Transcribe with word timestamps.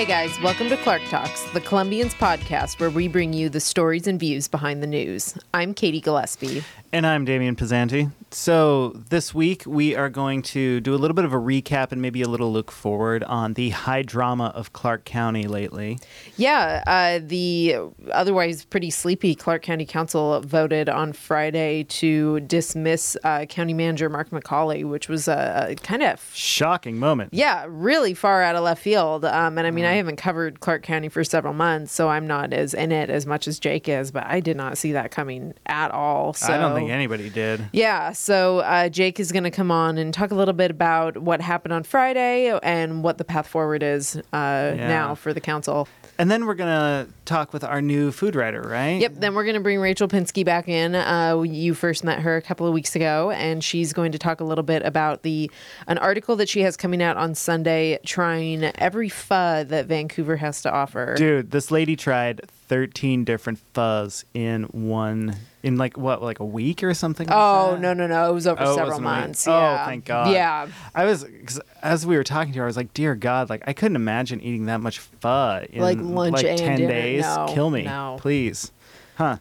Hey 0.00 0.06
guys, 0.06 0.40
welcome 0.40 0.70
to 0.70 0.78
Clark 0.78 1.02
Talks, 1.10 1.44
the 1.52 1.60
Columbians 1.60 2.14
podcast 2.14 2.80
where 2.80 2.88
we 2.88 3.06
bring 3.06 3.34
you 3.34 3.50
the 3.50 3.60
stories 3.60 4.06
and 4.06 4.18
views 4.18 4.48
behind 4.48 4.82
the 4.82 4.86
news. 4.86 5.36
I'm 5.52 5.74
Katie 5.74 6.00
Gillespie. 6.00 6.64
And 6.90 7.06
I'm 7.06 7.26
Damian 7.26 7.54
Pizzanti. 7.54 8.10
So, 8.32 8.90
this 9.10 9.34
week 9.34 9.64
we 9.66 9.94
are 9.94 10.08
going 10.08 10.42
to 10.42 10.80
do 10.80 10.94
a 10.94 10.96
little 10.96 11.14
bit 11.14 11.24
of 11.24 11.32
a 11.32 11.36
recap 11.38 11.92
and 11.92 12.00
maybe 12.00 12.22
a 12.22 12.28
little 12.28 12.52
look 12.52 12.70
forward 12.72 13.22
on 13.24 13.54
the 13.54 13.70
high 13.70 14.02
drama 14.02 14.46
of 14.56 14.72
Clark 14.72 15.04
County 15.04 15.46
lately. 15.46 15.98
Yeah, 16.36 16.82
uh, 16.86 17.20
the 17.22 17.76
otherwise 18.10 18.64
pretty 18.64 18.90
sleepy 18.90 19.34
Clark 19.34 19.62
County 19.62 19.84
Council 19.84 20.40
voted 20.40 20.88
on 20.88 21.12
Friday 21.12 21.84
to 21.84 22.40
dismiss 22.40 23.16
uh, 23.22 23.44
County 23.46 23.74
Manager 23.74 24.08
Mark 24.08 24.30
McCauley, 24.30 24.84
which 24.84 25.08
was 25.08 25.28
a, 25.28 25.68
a 25.70 25.74
kind 25.76 26.02
of 26.02 26.28
shocking 26.32 26.98
moment. 26.98 27.34
Yeah, 27.34 27.66
really 27.68 28.14
far 28.14 28.42
out 28.42 28.56
of 28.56 28.64
left 28.64 28.82
field. 28.82 29.24
Um, 29.24 29.58
and 29.58 29.66
I 29.66 29.70
mean. 29.70 29.89
I 29.90 29.94
haven't 29.94 30.16
covered 30.16 30.60
Clark 30.60 30.82
County 30.82 31.08
for 31.08 31.24
several 31.24 31.54
months, 31.54 31.92
so 31.92 32.08
I'm 32.08 32.26
not 32.26 32.52
as 32.52 32.74
in 32.74 32.92
it 32.92 33.10
as 33.10 33.26
much 33.26 33.48
as 33.48 33.58
Jake 33.58 33.88
is, 33.88 34.10
but 34.10 34.24
I 34.26 34.40
did 34.40 34.56
not 34.56 34.78
see 34.78 34.92
that 34.92 35.10
coming 35.10 35.54
at 35.66 35.90
all. 35.90 36.32
So. 36.32 36.52
I 36.52 36.58
don't 36.58 36.74
think 36.74 36.90
anybody 36.90 37.30
did. 37.30 37.68
Yeah. 37.72 38.12
So 38.12 38.60
uh, 38.60 38.88
Jake 38.88 39.20
is 39.20 39.32
going 39.32 39.44
to 39.44 39.50
come 39.50 39.70
on 39.70 39.98
and 39.98 40.14
talk 40.14 40.30
a 40.30 40.34
little 40.34 40.54
bit 40.54 40.70
about 40.70 41.18
what 41.18 41.40
happened 41.40 41.72
on 41.72 41.82
Friday 41.82 42.56
and 42.62 43.02
what 43.02 43.18
the 43.18 43.24
path 43.24 43.46
forward 43.46 43.82
is 43.82 44.16
uh, 44.16 44.20
yeah. 44.32 44.74
now 44.88 45.14
for 45.14 45.34
the 45.34 45.40
council. 45.40 45.88
And 46.20 46.30
then 46.30 46.44
we're 46.44 46.54
going 46.54 46.68
to 46.68 47.10
talk 47.24 47.54
with 47.54 47.64
our 47.64 47.80
new 47.80 48.12
food 48.12 48.36
writer, 48.36 48.60
right? 48.60 49.00
Yep. 49.00 49.14
Then 49.14 49.34
we're 49.34 49.44
going 49.44 49.54
to 49.54 49.62
bring 49.62 49.80
Rachel 49.80 50.06
Pinsky 50.06 50.44
back 50.44 50.68
in. 50.68 50.94
Uh, 50.94 51.40
you 51.40 51.72
first 51.72 52.04
met 52.04 52.18
her 52.18 52.36
a 52.36 52.42
couple 52.42 52.66
of 52.66 52.74
weeks 52.74 52.94
ago, 52.94 53.30
and 53.30 53.64
she's 53.64 53.94
going 53.94 54.12
to 54.12 54.18
talk 54.18 54.38
a 54.38 54.44
little 54.44 54.62
bit 54.62 54.84
about 54.84 55.22
the 55.22 55.50
an 55.86 55.96
article 55.96 56.36
that 56.36 56.46
she 56.46 56.60
has 56.60 56.76
coming 56.76 57.02
out 57.02 57.16
on 57.16 57.34
Sunday, 57.34 57.98
trying 58.04 58.64
every 58.64 59.08
pho 59.08 59.64
that 59.64 59.86
Vancouver 59.86 60.36
has 60.36 60.60
to 60.60 60.70
offer. 60.70 61.14
Dude, 61.16 61.52
this 61.52 61.70
lady 61.70 61.96
tried 61.96 62.42
13 62.68 63.24
different 63.24 63.58
phos 63.72 64.26
in 64.34 64.64
one 64.64 65.36
in 65.62 65.76
like 65.76 65.96
what 65.96 66.22
like 66.22 66.40
a 66.40 66.44
week 66.44 66.82
or 66.82 66.94
something 66.94 67.26
like 67.26 67.36
oh 67.38 67.72
that? 67.72 67.80
no 67.80 67.92
no 67.92 68.06
no 68.06 68.30
it 68.30 68.32
was 68.32 68.46
over 68.46 68.62
oh, 68.62 68.76
several 68.76 69.00
months 69.00 69.46
oh, 69.46 69.52
yeah. 69.52 69.82
oh 69.82 69.86
thank 69.86 70.04
god 70.04 70.32
yeah 70.32 70.66
i 70.94 71.04
was 71.04 71.24
because 71.24 71.60
as 71.82 72.06
we 72.06 72.16
were 72.16 72.24
talking 72.24 72.52
to 72.52 72.58
her 72.58 72.64
i 72.64 72.66
was 72.66 72.76
like 72.76 72.92
dear 72.94 73.14
god 73.14 73.50
like 73.50 73.62
i 73.66 73.72
couldn't 73.72 73.96
imagine 73.96 74.40
eating 74.40 74.66
that 74.66 74.80
much 74.80 74.98
pho 74.98 75.64
in 75.70 75.82
like 75.82 75.98
lunch 76.00 76.42
like 76.42 76.56
10 76.56 76.78
dinner. 76.78 76.88
days 76.88 77.22
no, 77.22 77.46
kill 77.50 77.70
me 77.70 77.82
no. 77.82 78.16
please 78.18 78.72
huh 79.16 79.36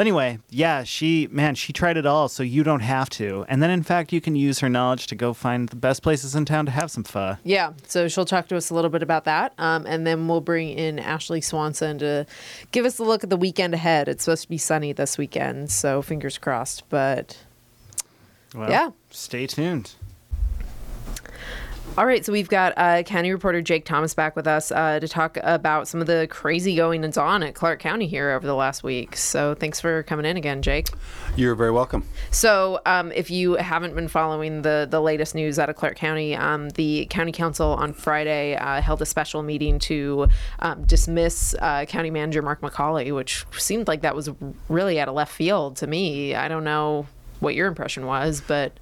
anyway, 0.00 0.38
yeah, 0.50 0.84
she 0.84 1.28
man, 1.30 1.54
she 1.54 1.72
tried 1.72 1.96
it 1.96 2.06
all, 2.06 2.28
so 2.28 2.42
you 2.42 2.62
don't 2.62 2.80
have 2.80 3.08
to. 3.10 3.44
And 3.48 3.62
then 3.62 3.70
in 3.70 3.82
fact, 3.82 4.12
you 4.12 4.20
can 4.20 4.36
use 4.36 4.60
her 4.60 4.68
knowledge 4.68 5.06
to 5.08 5.14
go 5.14 5.32
find 5.32 5.68
the 5.68 5.76
best 5.76 6.02
places 6.02 6.34
in 6.34 6.44
town 6.44 6.66
to 6.66 6.72
have 6.72 6.90
some 6.90 7.04
pho. 7.04 7.36
Yeah, 7.44 7.72
so 7.86 8.08
she'll 8.08 8.24
talk 8.24 8.48
to 8.48 8.56
us 8.56 8.70
a 8.70 8.74
little 8.74 8.90
bit 8.90 9.02
about 9.02 9.24
that, 9.24 9.54
um, 9.58 9.86
and 9.86 10.06
then 10.06 10.28
we'll 10.28 10.40
bring 10.40 10.70
in 10.70 10.98
Ashley 10.98 11.40
Swanson 11.40 11.98
to 11.98 12.26
give 12.70 12.84
us 12.84 12.98
a 12.98 13.04
look 13.04 13.24
at 13.24 13.30
the 13.30 13.36
weekend 13.36 13.74
ahead. 13.74 14.08
It's 14.08 14.24
supposed 14.24 14.42
to 14.42 14.48
be 14.48 14.58
sunny 14.58 14.92
this 14.92 15.18
weekend, 15.18 15.70
so 15.70 16.02
fingers 16.02 16.38
crossed. 16.38 16.88
But 16.88 17.38
well, 18.54 18.70
yeah, 18.70 18.90
stay 19.10 19.46
tuned. 19.46 19.94
All 21.98 22.06
right, 22.06 22.24
so 22.24 22.32
we've 22.32 22.48
got 22.48 22.74
uh, 22.76 23.02
county 23.02 23.32
reporter 23.32 23.60
Jake 23.60 23.84
Thomas 23.84 24.14
back 24.14 24.36
with 24.36 24.46
us 24.46 24.70
uh, 24.70 25.00
to 25.00 25.08
talk 25.08 25.36
about 25.42 25.88
some 25.88 26.00
of 26.00 26.06
the 26.06 26.28
crazy 26.30 26.76
goings 26.76 27.16
on 27.16 27.42
at 27.42 27.56
Clark 27.56 27.80
County 27.80 28.06
here 28.06 28.30
over 28.30 28.46
the 28.46 28.54
last 28.54 28.84
week. 28.84 29.16
So 29.16 29.56
thanks 29.56 29.80
for 29.80 30.04
coming 30.04 30.24
in 30.24 30.36
again, 30.36 30.62
Jake. 30.62 30.90
You're 31.34 31.56
very 31.56 31.72
welcome. 31.72 32.04
So 32.30 32.80
um, 32.86 33.10
if 33.10 33.32
you 33.32 33.54
haven't 33.54 33.96
been 33.96 34.06
following 34.06 34.62
the 34.62 34.86
the 34.88 35.00
latest 35.00 35.34
news 35.34 35.58
out 35.58 35.70
of 35.70 35.74
Clark 35.74 35.96
County, 35.96 36.36
um, 36.36 36.68
the 36.68 37.08
county 37.10 37.32
council 37.32 37.70
on 37.70 37.92
Friday 37.92 38.54
uh, 38.54 38.80
held 38.80 39.02
a 39.02 39.06
special 39.06 39.42
meeting 39.42 39.80
to 39.80 40.28
um, 40.60 40.84
dismiss 40.84 41.56
uh, 41.58 41.84
County 41.86 42.12
Manager 42.12 42.42
Mark 42.42 42.60
McCauley, 42.60 43.12
which 43.12 43.44
seemed 43.58 43.88
like 43.88 44.02
that 44.02 44.14
was 44.14 44.30
really 44.68 45.00
out 45.00 45.08
of 45.08 45.16
left 45.16 45.32
field 45.32 45.74
to 45.78 45.88
me. 45.88 46.36
I 46.36 46.46
don't 46.46 46.62
know 46.62 47.08
what 47.40 47.54
your 47.54 47.66
impression 47.66 48.06
was, 48.06 48.42
but 48.46 48.72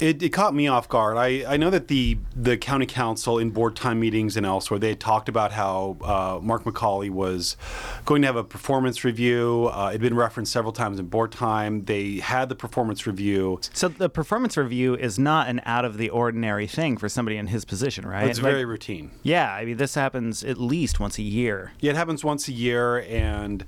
it, 0.00 0.22
it, 0.22 0.28
caught 0.30 0.54
me 0.54 0.68
off 0.68 0.88
guard. 0.88 1.16
I, 1.16 1.44
I 1.54 1.56
know 1.56 1.70
that 1.70 1.88
the 1.88 2.18
the 2.34 2.56
county 2.56 2.86
council 2.86 3.38
in 3.38 3.50
board 3.50 3.76
time 3.76 3.98
meetings 3.98 4.36
and 4.36 4.44
elsewhere 4.44 4.78
they 4.78 4.90
had 4.90 5.00
talked 5.00 5.28
about 5.28 5.52
how 5.52 5.96
uh, 6.02 6.38
Mark 6.42 6.64
McCauley 6.64 7.10
was 7.10 7.56
going 8.04 8.22
to 8.22 8.26
have 8.26 8.36
a 8.36 8.44
performance 8.44 9.04
review. 9.04 9.70
Uh, 9.72 9.88
it 9.88 9.92
had 9.92 10.00
been 10.00 10.14
referenced 10.14 10.52
several 10.52 10.72
times 10.72 10.98
in 10.98 11.06
board 11.06 11.32
time. 11.32 11.84
They 11.84 12.16
had 12.16 12.48
the 12.48 12.54
performance 12.54 13.06
review. 13.06 13.60
So 13.72 13.88
the 13.88 14.10
performance 14.10 14.56
review 14.56 14.94
is 14.94 15.18
not 15.18 15.48
an 15.48 15.62
out 15.64 15.84
of 15.84 15.96
the 15.96 16.10
ordinary 16.10 16.66
thing 16.66 16.96
for 16.96 17.08
somebody 17.08 17.36
in 17.36 17.48
his 17.48 17.64
position, 17.64 18.06
right? 18.06 18.28
It's 18.28 18.38
like, 18.38 18.52
very 18.52 18.64
routine. 18.64 19.10
Yeah, 19.22 19.52
I 19.52 19.64
mean 19.64 19.78
this 19.78 19.94
happens 19.94 20.44
at 20.44 20.58
least 20.58 21.00
once 21.00 21.18
a 21.18 21.22
year. 21.22 21.72
Yeah, 21.80 21.92
it 21.92 21.96
happens 21.96 22.22
once 22.22 22.48
a 22.48 22.52
year, 22.52 23.00
and 23.00 23.64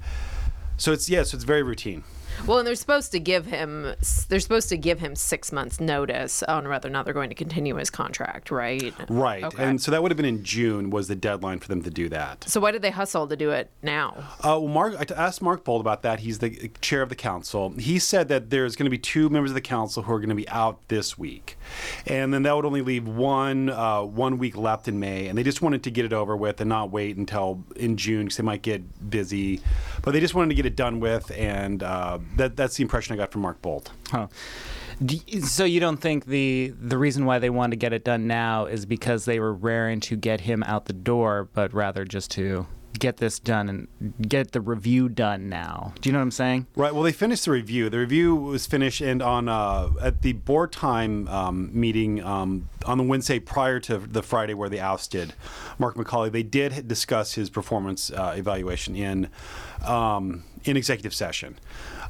so 0.76 0.92
it's 0.92 1.08
yeah, 1.08 1.22
so 1.22 1.36
it's 1.36 1.44
very 1.44 1.62
routine. 1.62 2.04
Well, 2.46 2.58
and 2.58 2.66
they're 2.66 2.74
supposed 2.74 3.12
to 3.12 3.20
give 3.20 3.46
him 3.46 3.94
they're 4.28 4.40
supposed 4.40 4.68
to 4.70 4.76
give 4.76 5.00
him 5.00 5.14
six 5.14 5.52
months 5.52 5.80
notice 5.80 6.42
on 6.44 6.68
whether 6.68 6.88
or 6.88 6.92
not 6.92 7.04
they're 7.04 7.14
going 7.14 7.28
to 7.28 7.34
continue 7.34 7.76
his 7.76 7.90
contract, 7.90 8.50
right? 8.50 8.94
Right. 9.08 9.44
Okay. 9.44 9.62
And 9.62 9.80
so 9.80 9.90
that 9.90 10.02
would 10.02 10.10
have 10.10 10.16
been 10.16 10.26
in 10.26 10.44
June 10.44 10.90
was 10.90 11.08
the 11.08 11.16
deadline 11.16 11.58
for 11.58 11.68
them 11.68 11.82
to 11.82 11.90
do 11.90 12.08
that. 12.10 12.44
So 12.44 12.60
why 12.60 12.70
did 12.70 12.82
they 12.82 12.90
hustle 12.90 13.26
to 13.26 13.36
do 13.36 13.50
it 13.50 13.70
now? 13.82 14.14
Uh, 14.38 14.58
well, 14.60 14.68
Mark, 14.68 14.94
I 14.98 15.14
asked 15.14 15.42
Marc 15.42 15.64
Boldt 15.64 15.80
about 15.80 16.02
that. 16.02 16.20
He's 16.20 16.38
the 16.38 16.70
chair 16.80 17.02
of 17.02 17.08
the 17.08 17.16
council. 17.16 17.70
He 17.78 17.98
said 17.98 18.28
that 18.28 18.50
there's 18.50 18.76
going 18.76 18.86
to 18.86 18.90
be 18.90 18.98
two 18.98 19.28
members 19.28 19.50
of 19.50 19.54
the 19.54 19.60
council 19.60 20.02
who 20.02 20.12
are 20.12 20.18
going 20.18 20.28
to 20.28 20.34
be 20.34 20.48
out 20.48 20.86
this 20.88 21.18
week, 21.18 21.56
and 22.06 22.32
then 22.32 22.42
that 22.44 22.54
would 22.54 22.64
only 22.64 22.82
leave 22.82 23.06
one 23.06 23.70
uh, 23.70 24.02
one 24.02 24.38
week 24.38 24.56
left 24.56 24.88
in 24.88 24.98
May, 24.98 25.26
and 25.28 25.36
they 25.36 25.42
just 25.42 25.62
wanted 25.62 25.82
to 25.84 25.90
get 25.90 26.04
it 26.04 26.12
over 26.12 26.36
with 26.36 26.60
and 26.60 26.68
not 26.68 26.90
wait 26.90 27.16
until 27.16 27.64
in 27.76 27.96
June 27.96 28.24
because 28.24 28.36
they 28.36 28.42
might 28.42 28.62
get 28.62 29.10
busy, 29.10 29.60
but 30.02 30.12
they 30.12 30.20
just 30.20 30.34
wanted 30.34 30.48
to 30.48 30.54
get 30.54 30.66
it 30.66 30.76
done 30.76 31.00
with 31.00 31.30
and. 31.32 31.82
Uh, 31.82 32.18
that 32.36 32.56
that's 32.56 32.76
the 32.76 32.82
impression 32.82 33.14
I 33.14 33.16
got 33.16 33.32
from 33.32 33.42
Marc 33.42 33.60
Boldt. 33.62 33.88
Huh. 34.10 34.28
So 35.42 35.64
you 35.64 35.78
don't 35.78 35.98
think 35.98 36.26
the 36.26 36.72
the 36.80 36.98
reason 36.98 37.24
why 37.24 37.38
they 37.38 37.50
wanted 37.50 37.72
to 37.72 37.76
get 37.76 37.92
it 37.92 38.04
done 38.04 38.26
now 38.26 38.66
is 38.66 38.84
because 38.86 39.24
they 39.24 39.38
were 39.38 39.52
raring 39.52 40.00
to 40.00 40.16
get 40.16 40.40
him 40.42 40.62
out 40.64 40.86
the 40.86 40.92
door, 40.92 41.48
but 41.52 41.72
rather 41.72 42.04
just 42.04 42.30
to 42.32 42.66
get 42.98 43.18
this 43.18 43.38
done 43.38 43.68
and 43.68 44.28
get 44.28 44.52
the 44.52 44.60
review 44.60 45.08
done 45.08 45.48
now. 45.48 45.92
Do 46.00 46.08
you 46.08 46.12
know 46.12 46.18
what 46.18 46.24
I'm 46.24 46.30
saying? 46.30 46.66
Right. 46.74 46.92
Well, 46.92 47.02
they 47.02 47.12
finished 47.12 47.44
the 47.44 47.52
review. 47.52 47.88
The 47.88 47.98
review 47.98 48.34
was 48.34 48.66
finished, 48.66 49.00
and 49.00 49.22
on 49.22 49.48
uh, 49.48 49.90
at 50.00 50.22
the 50.22 50.32
board 50.32 50.72
time 50.72 51.28
um, 51.28 51.70
meeting 51.72 52.22
um, 52.22 52.68
on 52.84 52.98
the 52.98 53.04
Wednesday 53.04 53.38
prior 53.38 53.80
to 53.80 53.98
the 53.98 54.22
Friday 54.22 54.54
where 54.54 54.68
they 54.68 54.80
ousted 54.80 55.34
Mark 55.78 55.94
McCauley, 55.94 56.32
they 56.32 56.42
did 56.42 56.88
discuss 56.88 57.34
his 57.34 57.50
performance 57.50 58.10
uh, 58.10 58.34
evaluation 58.36 58.96
in 58.96 59.28
um, 59.86 60.44
in 60.64 60.76
executive 60.76 61.14
session. 61.14 61.58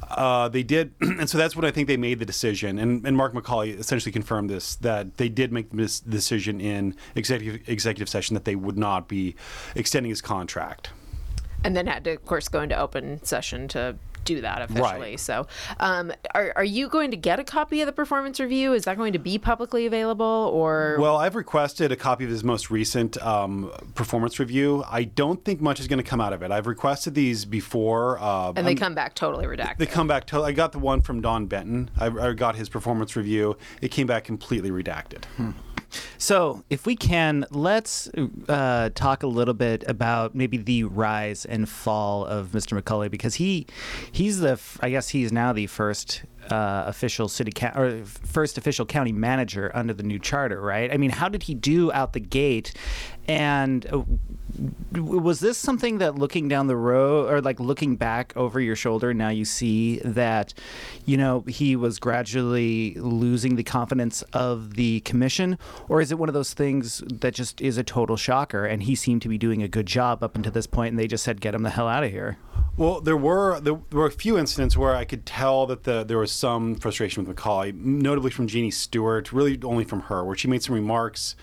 Uh, 0.09 0.49
they 0.49 0.63
did, 0.63 0.93
and 1.01 1.29
so 1.29 1.37
that's 1.37 1.55
what 1.55 1.65
I 1.65 1.71
think 1.71 1.87
they 1.87 1.97
made 1.97 2.19
the 2.19 2.25
decision. 2.25 2.79
And, 2.79 3.05
and 3.05 3.15
Mark 3.15 3.33
McCauley 3.33 3.77
essentially 3.77 4.11
confirmed 4.11 4.49
this 4.49 4.75
that 4.77 5.17
they 5.17 5.29
did 5.29 5.51
make 5.51 5.71
this 5.71 5.99
decision 5.99 6.59
in 6.59 6.95
executive 7.15 7.67
executive 7.67 8.09
session 8.09 8.33
that 8.33 8.45
they 8.45 8.55
would 8.55 8.77
not 8.77 9.07
be 9.07 9.35
extending 9.75 10.09
his 10.09 10.21
contract. 10.21 10.89
And 11.63 11.75
then 11.75 11.87
had 11.87 12.05
to, 12.05 12.11
of 12.11 12.25
course, 12.25 12.47
go 12.47 12.61
into 12.61 12.77
open 12.77 13.23
session 13.23 13.67
to 13.69 13.97
do 14.25 14.41
that 14.41 14.61
officially. 14.61 15.11
Right. 15.11 15.19
So, 15.19 15.47
um, 15.79 16.11
are, 16.35 16.53
are 16.55 16.63
you 16.63 16.89
going 16.89 17.11
to 17.11 17.17
get 17.17 17.39
a 17.39 17.43
copy 17.43 17.81
of 17.81 17.85
the 17.85 17.91
performance 17.91 18.39
review? 18.39 18.73
Is 18.73 18.85
that 18.85 18.97
going 18.97 19.13
to 19.13 19.19
be 19.19 19.37
publicly 19.37 19.85
available 19.85 20.25
or? 20.53 20.97
Well, 20.99 21.17
I've 21.17 21.35
requested 21.35 21.91
a 21.91 21.95
copy 21.95 22.23
of 22.23 22.29
his 22.29 22.43
most 22.43 22.69
recent 22.69 23.21
um, 23.21 23.71
performance 23.95 24.39
review. 24.39 24.83
I 24.89 25.03
don't 25.03 25.43
think 25.43 25.61
much 25.61 25.79
is 25.79 25.87
going 25.87 25.97
to 25.97 26.09
come 26.09 26.21
out 26.21 26.33
of 26.33 26.41
it. 26.41 26.51
I've 26.51 26.67
requested 26.67 27.15
these 27.15 27.45
before. 27.45 28.19
Uh, 28.19 28.53
and 28.55 28.65
they 28.65 28.71
I'm, 28.71 28.77
come 28.77 28.95
back 28.95 29.15
totally 29.15 29.45
redacted. 29.45 29.77
They 29.77 29.85
come 29.85 30.07
back 30.07 30.25
totally. 30.25 30.49
I 30.49 30.53
got 30.53 30.71
the 30.71 30.79
one 30.79 31.01
from 31.01 31.21
Don 31.21 31.47
Benton. 31.47 31.89
I, 31.97 32.07
I 32.07 32.33
got 32.33 32.55
his 32.55 32.69
performance 32.69 33.15
review. 33.15 33.57
It 33.81 33.89
came 33.89 34.07
back 34.07 34.23
completely 34.23 34.71
redacted. 34.71 35.25
Hmm. 35.37 35.51
So, 36.17 36.63
if 36.69 36.85
we 36.85 36.95
can, 36.95 37.45
let's 37.51 38.09
uh, 38.47 38.89
talk 38.93 39.23
a 39.23 39.27
little 39.27 39.53
bit 39.53 39.83
about 39.87 40.35
maybe 40.35 40.57
the 40.57 40.83
rise 40.83 41.45
and 41.45 41.67
fall 41.67 42.25
of 42.25 42.49
Mr. 42.49 42.79
McCauley 42.79 43.09
because 43.09 43.35
he 43.35 43.65
he's 44.11 44.39
the 44.39 44.59
I 44.81 44.89
guess 44.89 45.09
he's 45.09 45.31
now 45.31 45.53
the 45.53 45.67
first 45.67 46.23
uh, 46.51 46.83
official 46.87 47.27
city 47.27 47.51
ca- 47.51 47.73
or 47.75 48.03
first 48.05 48.57
official 48.57 48.85
county 48.85 49.11
manager 49.11 49.71
under 49.73 49.93
the 49.93 50.03
new 50.03 50.19
charter, 50.19 50.61
right? 50.61 50.91
I 50.91 50.97
mean, 50.97 51.11
how 51.11 51.29
did 51.29 51.43
he 51.43 51.53
do 51.53 51.91
out 51.91 52.13
the 52.13 52.19
gate? 52.19 52.73
And 53.29 53.85
uh, 53.93 54.01
was 54.99 55.39
this 55.39 55.55
something 55.55 55.99
that 55.99 56.15
looking 56.15 56.47
down 56.47 56.65
the 56.65 56.75
road 56.75 57.31
or 57.31 57.41
like 57.41 57.59
looking 57.59 57.95
back 57.95 58.33
over 58.35 58.59
your 58.59 58.75
shoulder 58.75 59.13
now 59.13 59.29
you 59.29 59.45
see 59.45 59.99
that 59.99 60.55
you 61.05 61.15
know 61.15 61.41
he 61.41 61.75
was 61.75 61.99
gradually 61.99 62.95
losing 62.95 63.55
the 63.55 63.63
confidence 63.63 64.23
of 64.33 64.73
the 64.73 65.01
commission? 65.01 65.59
Or 65.87 66.01
is 66.01 66.11
it 66.11 66.17
one 66.17 66.27
of 66.27 66.33
those 66.33 66.55
things 66.55 67.03
that 67.07 67.35
just 67.35 67.61
is 67.61 67.77
a 67.77 67.83
total 67.83 68.17
shocker 68.17 68.65
and 68.65 68.81
he 68.81 68.95
seemed 68.95 69.21
to 69.21 69.29
be 69.29 69.37
doing 69.37 69.61
a 69.61 69.67
good 69.67 69.85
job 69.85 70.23
up 70.23 70.35
until 70.35 70.51
this 70.51 70.65
point 70.65 70.93
and 70.93 70.99
they 70.99 71.07
just 71.07 71.23
said 71.23 71.39
get 71.39 71.53
him 71.53 71.61
the 71.61 71.69
hell 71.69 71.87
out 71.87 72.03
of 72.03 72.09
here 72.09 72.37
well, 72.79 73.01
there 73.01 73.17
were 73.17 73.59
there 73.59 73.77
were 73.91 74.05
a 74.05 74.11
few 74.11 74.37
incidents 74.37 74.77
where 74.77 74.95
I 74.95 75.03
could 75.03 75.25
tell 75.25 75.65
that 75.67 75.83
the, 75.83 76.05
there 76.05 76.17
was 76.17 76.31
some 76.31 76.75
frustration 76.75 77.25
with 77.25 77.35
McCauley, 77.35 77.73
notably 77.73 78.31
from 78.31 78.47
Jeanne 78.47 78.71
Stewart, 78.71 79.33
really 79.33 79.59
only 79.63 79.83
from 79.83 80.03
her, 80.03 80.23
where 80.23 80.37
she 80.37 80.47
made 80.47 80.63
some 80.63 80.75
remarks 80.75 81.35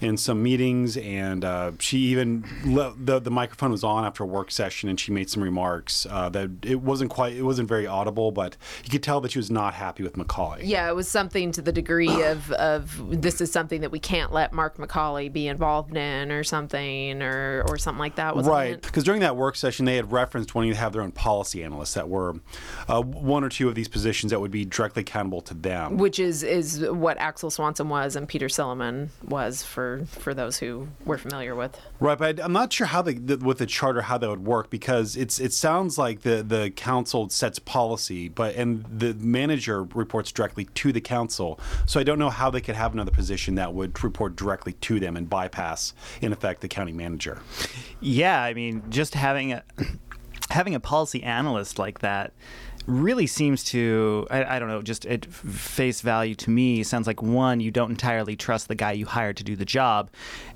in 0.00 0.16
some 0.16 0.42
meetings, 0.42 0.96
and 0.96 1.44
uh, 1.44 1.70
she 1.78 1.98
even 1.98 2.44
le- 2.64 2.92
the 2.98 3.20
the 3.20 3.30
microphone 3.30 3.70
was 3.70 3.84
on 3.84 4.04
after 4.04 4.24
a 4.24 4.26
work 4.26 4.50
session, 4.50 4.88
and 4.88 4.98
she 4.98 5.12
made 5.12 5.30
some 5.30 5.44
remarks 5.44 6.08
uh, 6.10 6.28
that 6.30 6.50
it 6.62 6.80
wasn't 6.80 7.08
quite, 7.08 7.34
it 7.34 7.42
wasn't 7.42 7.68
very 7.68 7.86
audible, 7.86 8.32
but 8.32 8.56
you 8.82 8.90
could 8.90 9.04
tell 9.04 9.20
that 9.20 9.30
she 9.30 9.38
was 9.38 9.48
not 9.48 9.74
happy 9.74 10.02
with 10.02 10.14
McCauley. 10.14 10.62
Yeah, 10.64 10.88
it 10.88 10.96
was 10.96 11.06
something 11.06 11.52
to 11.52 11.62
the 11.62 11.72
degree 11.72 12.22
of, 12.24 12.50
of 12.50 13.22
this 13.22 13.40
is 13.40 13.52
something 13.52 13.82
that 13.82 13.92
we 13.92 14.00
can't 14.00 14.32
let 14.32 14.52
Mark 14.52 14.76
McCauley 14.76 15.32
be 15.32 15.46
involved 15.46 15.96
in 15.96 16.32
or 16.32 16.42
something 16.42 17.22
or, 17.22 17.64
or 17.68 17.78
something 17.78 18.00
like 18.00 18.16
that. 18.16 18.34
Wasn't 18.34 18.52
Right, 18.52 18.82
because 18.82 19.04
during 19.04 19.20
that 19.20 19.36
work 19.36 19.54
session, 19.54 19.84
they 19.84 19.94
had 19.94 20.10
referenced 20.10 20.52
wanting 20.52 20.72
to 20.72 20.79
have 20.80 20.92
their 20.92 21.02
own 21.02 21.12
policy 21.12 21.62
analysts 21.62 21.94
that 21.94 22.08
were 22.08 22.36
uh, 22.88 23.00
one 23.02 23.44
or 23.44 23.48
two 23.48 23.68
of 23.68 23.74
these 23.74 23.88
positions 23.88 24.30
that 24.30 24.40
would 24.40 24.50
be 24.50 24.64
directly 24.64 25.02
accountable 25.02 25.40
to 25.42 25.54
them. 25.54 25.98
Which 25.98 26.18
is, 26.18 26.42
is 26.42 26.80
what 26.80 27.18
Axel 27.18 27.50
Swanson 27.50 27.88
was 27.88 28.16
and 28.16 28.28
Peter 28.28 28.48
Silliman 28.48 29.10
was 29.26 29.62
for, 29.62 30.04
for 30.06 30.34
those 30.34 30.58
who 30.58 30.88
we're 31.04 31.18
familiar 31.18 31.54
with. 31.54 31.78
Right, 32.00 32.18
but 32.18 32.42
I'm 32.42 32.52
not 32.52 32.72
sure 32.72 32.86
how 32.86 33.02
the, 33.02 33.14
the 33.14 33.36
with 33.36 33.58
the 33.58 33.66
charter 33.66 34.02
how 34.02 34.18
that 34.18 34.28
would 34.28 34.44
work 34.46 34.70
because 34.70 35.16
it's 35.16 35.38
it 35.38 35.52
sounds 35.52 35.98
like 35.98 36.22
the 36.22 36.42
the 36.42 36.70
council 36.70 37.28
sets 37.28 37.58
policy, 37.58 38.28
but 38.28 38.54
and 38.56 38.84
the 38.90 39.14
manager 39.14 39.84
reports 39.84 40.32
directly 40.32 40.64
to 40.64 40.92
the 40.92 41.00
council. 41.00 41.60
So 41.86 42.00
I 42.00 42.02
don't 42.02 42.18
know 42.18 42.30
how 42.30 42.50
they 42.50 42.60
could 42.60 42.74
have 42.76 42.92
another 42.92 43.10
position 43.10 43.54
that 43.56 43.74
would 43.74 44.02
report 44.02 44.36
directly 44.36 44.72
to 44.74 45.00
them 45.00 45.16
and 45.16 45.28
bypass, 45.28 45.94
in 46.20 46.32
effect, 46.32 46.60
the 46.60 46.68
county 46.68 46.92
manager. 46.92 47.40
Yeah, 48.00 48.42
I 48.42 48.54
mean, 48.54 48.82
just 48.88 49.14
having 49.14 49.52
a 49.52 49.62
having 50.50 50.74
a 50.74 50.80
policy 50.80 51.22
analyst 51.22 51.78
like 51.78 52.00
that 52.00 52.32
really 52.86 53.26
seems 53.26 53.62
to 53.62 54.26
I, 54.30 54.56
I 54.56 54.58
don't 54.58 54.68
know 54.68 54.82
just 54.82 55.06
at 55.06 55.24
face 55.26 56.00
value 56.00 56.34
to 56.36 56.50
me 56.50 56.82
sounds 56.82 57.06
like 57.06 57.22
one 57.22 57.60
you 57.60 57.70
don't 57.70 57.90
entirely 57.90 58.36
trust 58.36 58.68
the 58.68 58.74
guy 58.74 58.92
you 58.92 59.06
hired 59.06 59.36
to 59.38 59.44
do 59.44 59.54
the 59.54 59.64
job 59.64 60.10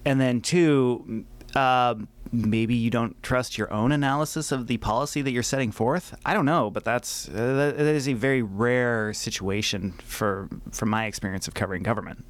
and 0.05 0.21
then 0.21 0.41
two 0.41 1.25
uh, 1.55 1.95
maybe 2.33 2.75
you 2.75 2.91
don't 2.91 3.23
trust 3.23 3.57
your 3.57 3.73
own 3.73 3.93
analysis 3.93 4.51
of 4.51 4.67
the 4.67 4.77
policy 4.79 5.23
that 5.23 5.31
you're 5.31 5.45
setting 5.45 5.71
forth? 5.71 6.17
I 6.25 6.35
don't 6.35 6.47
know 6.47 6.71
but 6.71 6.85
that's 6.85 7.29
uh, 7.29 7.73
that 7.77 7.79
is 7.79 8.09
a 8.09 8.15
very 8.15 8.43
rare 8.43 9.13
situation 9.13 9.93
for 10.05 10.49
from 10.73 10.89
my 10.89 11.07
experience 11.07 11.47
of 11.47 11.55
covering 11.55 11.83
government 11.83 12.25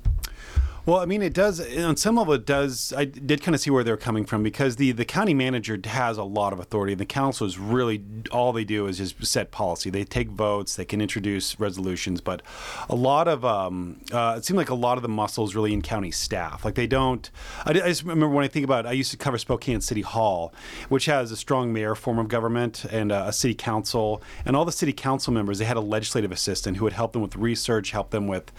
Well, 0.86 0.98
I 0.98 1.06
mean, 1.06 1.22
it 1.22 1.32
does 1.32 1.60
on 1.78 1.96
some 1.96 2.16
level. 2.16 2.34
It 2.34 2.44
does. 2.44 2.92
I 2.94 3.06
did 3.06 3.42
kind 3.42 3.54
of 3.54 3.60
see 3.62 3.70
where 3.70 3.82
they're 3.82 3.96
coming 3.96 4.26
from 4.26 4.42
because 4.42 4.76
the 4.76 4.92
the 4.92 5.06
county 5.06 5.32
manager 5.32 5.78
has 5.82 6.18
a 6.18 6.24
lot 6.24 6.52
of 6.52 6.60
authority. 6.60 6.92
and 6.92 7.00
The 7.00 7.06
council 7.06 7.46
is 7.46 7.58
really 7.58 8.04
all 8.30 8.52
they 8.52 8.64
do 8.64 8.86
is 8.86 8.98
just 8.98 9.24
set 9.24 9.50
policy. 9.50 9.88
They 9.88 10.04
take 10.04 10.28
votes. 10.28 10.76
They 10.76 10.84
can 10.84 11.00
introduce 11.00 11.58
resolutions, 11.58 12.20
but 12.20 12.42
a 12.90 12.94
lot 12.94 13.28
of 13.28 13.46
um, 13.46 14.00
uh, 14.12 14.34
it 14.36 14.44
seemed 14.44 14.58
like 14.58 14.68
a 14.68 14.74
lot 14.74 14.98
of 14.98 15.02
the 15.02 15.08
muscle 15.08 15.46
is 15.46 15.56
really 15.56 15.72
in 15.72 15.80
county 15.80 16.10
staff. 16.10 16.66
Like 16.66 16.74
they 16.74 16.86
don't. 16.86 17.30
I, 17.64 17.70
I 17.70 17.72
just 17.72 18.02
remember 18.02 18.28
when 18.28 18.44
I 18.44 18.48
think 18.48 18.64
about. 18.64 18.84
It, 18.84 18.88
I 18.88 18.92
used 18.92 19.10
to 19.12 19.16
cover 19.16 19.38
Spokane 19.38 19.80
City 19.80 20.02
Hall, 20.02 20.52
which 20.90 21.06
has 21.06 21.32
a 21.32 21.36
strong 21.36 21.72
mayor 21.72 21.94
form 21.94 22.18
of 22.18 22.28
government 22.28 22.84
and 22.84 23.10
a, 23.10 23.28
a 23.28 23.32
city 23.32 23.54
council, 23.54 24.22
and 24.44 24.54
all 24.54 24.66
the 24.66 24.72
city 24.72 24.92
council 24.92 25.32
members. 25.32 25.60
They 25.60 25.64
had 25.64 25.78
a 25.78 25.80
legislative 25.80 26.30
assistant 26.30 26.76
who 26.76 26.84
would 26.84 26.92
help 26.92 27.14
them 27.14 27.22
with 27.22 27.36
research, 27.36 27.92
help 27.92 28.10
them 28.10 28.26
with 28.26 28.52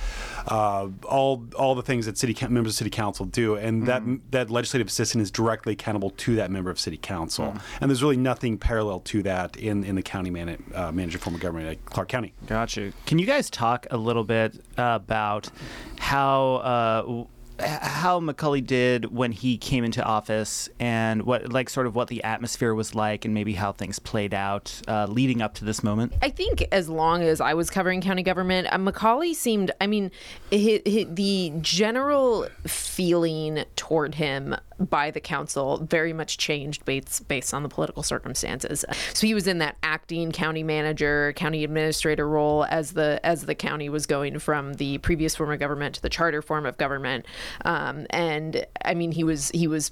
uh, 0.47 0.87
all 1.07 1.45
all 1.55 1.75
the 1.75 1.83
things 1.83 2.07
that 2.07 2.14
city 2.17 2.35
members 2.47 2.73
of 2.73 2.77
city 2.77 2.89
council 2.89 3.25
do, 3.25 3.55
and 3.55 3.87
that 3.87 4.03
that 4.31 4.49
legislative 4.49 4.87
assistant 4.87 5.21
is 5.21 5.31
directly 5.31 5.73
accountable 5.73 6.11
to 6.11 6.35
that 6.35 6.51
member 6.51 6.69
of 6.69 6.79
city 6.79 6.97
council. 6.97 7.55
And 7.81 7.89
there's 7.89 8.03
really 8.03 8.17
nothing 8.17 8.57
parallel 8.57 8.99
to 9.01 9.23
that 9.23 9.57
in 9.57 9.83
in 9.83 9.95
the 9.95 10.01
county 10.03 10.29
man- 10.29 10.63
uh, 10.73 10.91
manager 10.91 11.17
form 11.17 11.35
of 11.35 11.41
government 11.41 11.69
at 11.69 11.85
Clark 11.85 12.09
County. 12.09 12.33
Gotcha. 12.47 12.93
Can 13.05 13.19
you 13.19 13.25
guys 13.25 13.49
talk 13.49 13.87
a 13.91 13.97
little 13.97 14.23
bit 14.23 14.59
about 14.77 15.49
how 15.97 16.55
uh, 16.55 17.25
how 17.59 18.19
McCauley 18.19 18.65
did 18.65 19.13
when 19.13 19.31
he 19.31 19.57
came 19.57 19.83
into 19.83 20.03
office, 20.03 20.69
and 20.79 21.23
what 21.23 21.51
like 21.51 21.69
sort 21.69 21.87
of 21.87 21.95
what 21.95 22.07
the 22.07 22.23
atmosphere 22.23 22.73
was 22.73 22.95
like, 22.95 23.25
and 23.25 23.33
maybe 23.33 23.53
how 23.53 23.71
things 23.71 23.99
played 23.99 24.33
out 24.33 24.81
uh, 24.87 25.05
leading 25.07 25.41
up 25.41 25.53
to 25.55 25.65
this 25.65 25.83
moment? 25.83 26.13
I 26.21 26.29
think 26.29 26.65
as 26.71 26.89
long 26.89 27.23
as 27.23 27.41
I 27.41 27.53
was 27.53 27.69
covering 27.69 28.01
county 28.01 28.23
government, 28.23 28.67
uh, 28.71 28.77
McCauley 28.77 29.33
seemed, 29.33 29.71
I 29.79 29.87
mean, 29.87 30.11
the 30.49 31.53
general 31.61 32.47
feeling 32.65 33.63
toward 33.75 34.15
him 34.15 34.55
by 34.79 35.11
the 35.11 35.19
council 35.19 35.77
very 35.77 36.13
much 36.13 36.37
changed 36.37 36.85
based, 36.85 37.27
based 37.27 37.53
on 37.53 37.63
the 37.63 37.69
political 37.69 38.03
circumstances. 38.03 38.85
So 39.13 39.27
he 39.27 39.33
was 39.33 39.47
in 39.47 39.59
that 39.59 39.77
acting 39.83 40.31
county 40.31 40.63
manager, 40.63 41.33
county 41.35 41.63
administrator 41.63 42.27
role 42.27 42.65
as 42.65 42.93
the 42.93 43.19
as 43.23 43.45
the 43.45 43.55
county 43.55 43.89
was 43.89 44.05
going 44.05 44.39
from 44.39 44.73
the 44.75 44.97
previous 44.99 45.35
form 45.35 45.51
of 45.51 45.59
government 45.59 45.95
to 45.95 46.01
the 46.01 46.09
charter 46.09 46.41
form 46.41 46.65
of 46.65 46.77
government. 46.77 47.25
Um, 47.63 48.05
and 48.09 48.65
I 48.83 48.93
mean, 48.93 49.11
he 49.11 49.23
was 49.23 49.49
he 49.51 49.67
was 49.67 49.91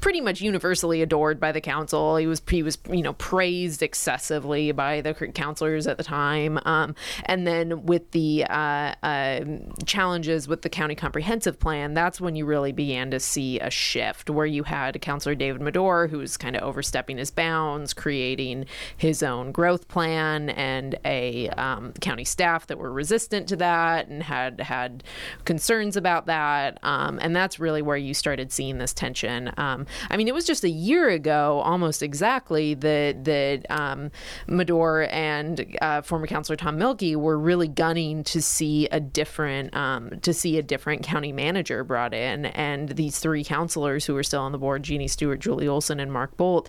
pretty 0.00 0.20
much 0.20 0.40
universally 0.40 1.02
adored 1.02 1.40
by 1.40 1.52
the 1.52 1.60
council. 1.60 2.16
He 2.16 2.26
was 2.26 2.42
he 2.48 2.62
was 2.62 2.78
you 2.90 3.02
know 3.02 3.14
praised 3.14 3.82
excessively 3.82 4.72
by 4.72 5.00
the 5.00 5.14
councilors 5.14 5.86
at 5.86 5.96
the 5.96 6.04
time. 6.04 6.58
Um, 6.64 6.94
and 7.24 7.46
then 7.46 7.86
with 7.86 8.10
the 8.12 8.44
uh, 8.44 8.94
uh, 9.02 9.40
challenges 9.84 10.48
with 10.48 10.62
the 10.62 10.68
county 10.68 10.94
comprehensive 10.94 11.58
plan, 11.58 11.94
that's 11.94 12.20
when 12.20 12.36
you 12.36 12.44
really 12.44 12.72
began 12.72 13.10
to 13.10 13.20
see 13.20 13.58
a 13.60 13.70
shift 13.70 14.30
where 14.30 14.46
you 14.46 14.64
had 14.64 15.00
Councilor 15.00 15.34
David 15.34 15.60
Madore 15.60 16.08
who 16.08 16.18
was 16.18 16.36
kind 16.36 16.56
of 16.56 16.62
overstepping 16.62 17.18
his 17.18 17.30
bounds, 17.30 17.94
creating 17.94 18.66
his 18.96 19.22
own 19.22 19.52
growth 19.52 19.88
plan, 19.88 20.50
and 20.50 20.98
a 21.04 21.48
um, 21.50 21.92
county 22.00 22.24
staff 22.24 22.66
that 22.66 22.78
were 22.78 22.92
resistant 22.92 23.48
to 23.48 23.56
that 23.56 24.08
and 24.08 24.22
had 24.22 24.60
had 24.60 25.02
concerns 25.44 25.96
about 25.96 26.26
that. 26.26 26.78
Um, 26.82 27.18
and 27.22 27.34
that's 27.34 27.58
really 27.58 27.82
where 27.82 27.96
you 27.96 28.14
started 28.14 28.52
seeing 28.52 28.78
this 28.78 28.92
tension. 28.92 29.50
Um, 29.56 29.85
I 30.10 30.16
mean, 30.16 30.28
it 30.28 30.34
was 30.34 30.44
just 30.44 30.64
a 30.64 30.70
year 30.70 31.08
ago, 31.08 31.60
almost 31.64 32.02
exactly, 32.02 32.74
that 32.74 33.24
that 33.24 33.66
um, 33.70 34.10
Madore 34.48 35.08
and 35.12 35.76
uh, 35.80 36.02
former 36.02 36.26
councilor 36.26 36.56
Tom 36.56 36.78
Mielke 36.78 37.16
were 37.16 37.38
really 37.38 37.68
gunning 37.68 38.24
to 38.24 38.42
see 38.42 38.86
a 38.88 39.00
different 39.00 39.74
um, 39.74 40.20
to 40.20 40.32
see 40.32 40.58
a 40.58 40.62
different 40.62 41.02
county 41.02 41.32
manager 41.32 41.84
brought 41.84 42.14
in, 42.14 42.46
and 42.46 42.90
these 42.90 43.18
three 43.18 43.44
councilors 43.44 44.04
who 44.06 44.14
were 44.14 44.22
still 44.22 44.42
on 44.42 44.52
the 44.52 44.58
board, 44.58 44.82
Jeanne 44.82 45.08
Stewart, 45.08 45.40
Julie 45.40 45.68
Olson, 45.68 46.00
and 46.00 46.12
Marc 46.12 46.36
Boldt. 46.36 46.68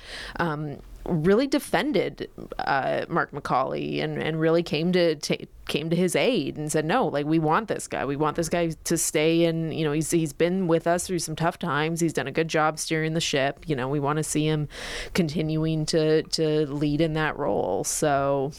Really 1.07 1.47
defended 1.47 2.29
uh, 2.59 3.05
Mark 3.07 3.31
McCauley 3.31 4.03
and, 4.03 4.21
and 4.21 4.39
really 4.39 4.63
came 4.63 4.91
to 4.91 5.15
ta 5.15 5.35
came 5.67 5.89
to 5.89 5.97
his 5.97 6.15
aid 6.15 6.55
and 6.55 6.71
said 6.71 6.85
no 6.85 7.07
like 7.07 7.25
we 7.25 7.39
want 7.39 7.67
this 7.67 7.87
guy. 7.87 8.05
We 8.05 8.15
want 8.15 8.35
this 8.35 8.49
guy 8.49 8.71
to 8.85 8.97
stay 8.97 9.45
and 9.45 9.73
you 9.73 9.85
know 9.85 9.91
he's 9.91 10.11
he's 10.11 10.33
been 10.33 10.67
with 10.67 10.87
us 10.87 11.07
through 11.07 11.19
some 11.19 11.35
tough 11.35 11.59
times. 11.59 11.99
He's 11.99 12.13
done 12.13 12.27
a 12.27 12.31
good 12.31 12.47
job 12.47 12.79
steering 12.79 13.13
the 13.13 13.21
ship. 13.21 13.65
You 13.67 13.75
know 13.75 13.87
we 13.87 13.99
want 13.99 14.17
to 14.17 14.23
see 14.23 14.45
him 14.45 14.67
continuing 15.13 15.85
to 15.87 16.23
to 16.23 16.65
lead 16.67 17.01
in 17.01 17.13
that 17.13 17.37
role. 17.37 17.83
So 17.83 18.51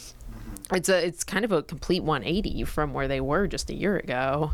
it's 0.73 0.89
a 0.89 1.07
it's 1.07 1.25
kind 1.25 1.45
of 1.45 1.53
a 1.53 1.63
complete 1.63 2.03
180 2.03 2.65
from 2.65 2.93
where 2.93 3.09
they 3.09 3.21
were 3.21 3.47
just 3.47 3.71
a 3.71 3.75
year 3.75 3.97
ago 3.97 4.53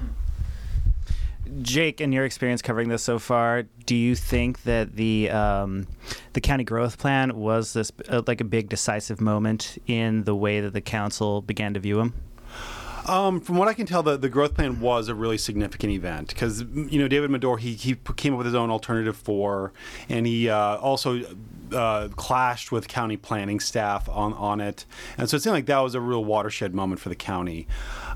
Jake, 1.63 2.01
in 2.01 2.13
your 2.13 2.25
experience 2.25 2.63
covering 2.63 2.89
this 2.89 3.03
so 3.03 3.19
far, 3.19 3.65
do 3.87 3.95
you 3.95 4.15
think 4.15 4.63
that 4.63 4.97
the 4.97 5.31
um, 5.31 5.87
the 6.33 6.41
county 6.41 6.65
growth 6.65 6.99
plan 6.99 7.37
was 7.37 7.73
this 7.73 7.93
uh, 8.09 8.23
like 8.27 8.41
a 8.41 8.45
big 8.45 8.69
decisive 8.69 9.21
moment 9.21 9.79
in 9.87 10.25
the 10.25 10.35
way 10.35 10.61
that 10.61 10.73
the 10.73 10.81
council 10.81 11.43
began 11.43 11.75
to 11.75 11.81
view 11.81 12.01
him? 12.01 12.15
Um, 13.07 13.41
from 13.41 13.59
what 13.59 13.69
I 13.69 13.75
can 13.75 13.85
tell, 13.85 14.03
the, 14.03 14.17
the 14.17 14.31
growth 14.31 14.55
plan 14.55 14.81
was 14.81 15.09
a 15.09 15.15
really 15.15 15.37
significant 15.37 15.93
event 15.93 16.29
because 16.29 16.63
you 16.63 16.99
know 16.99 17.09
David 17.09 17.31
Madore 17.31 17.59
he, 17.59 17.75
he 17.75 17.97
came 18.17 18.33
up 18.33 18.39
with 18.39 18.47
his 18.47 18.55
own 18.55 18.71
alternative 18.71 19.17
four, 19.17 19.73
and 20.09 20.27
he 20.27 20.49
uh, 20.49 20.77
also 20.77 21.23
uh, 21.75 22.09
clashed 22.17 22.73
with 22.73 22.89
county 22.89 23.17
planning 23.17 23.61
staff 23.61 24.09
on 24.09 24.33
on 24.35 24.61
it, 24.61 24.85
and 25.19 25.29
so 25.29 25.37
it 25.37 25.43
seemed 25.43 25.55
like 25.55 25.67
that 25.67 25.79
was 25.79 25.95
a 25.95 26.01
real 26.01 26.25
watershed 26.25 26.75
moment 26.75 27.01
for 27.01 27.09
the 27.09 27.15
county. 27.15 27.67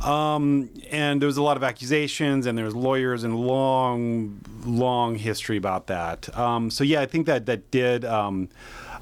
Um, 0.03 0.71
and 0.91 1.21
there 1.21 1.27
was 1.27 1.37
a 1.37 1.43
lot 1.43 1.57
of 1.57 1.65
accusations, 1.65 2.47
and 2.47 2.57
there 2.57 2.65
was 2.65 2.75
lawyers 2.75 3.25
and 3.25 3.37
long, 3.37 4.41
long 4.65 5.17
history 5.17 5.57
about 5.57 5.89
that. 5.89 6.35
Um, 6.37 6.71
so 6.71 6.85
yeah, 6.85 7.01
I 7.01 7.07
think 7.07 7.27
that 7.27 7.47
that 7.47 7.71
did. 7.71 8.05
Um, 8.05 8.49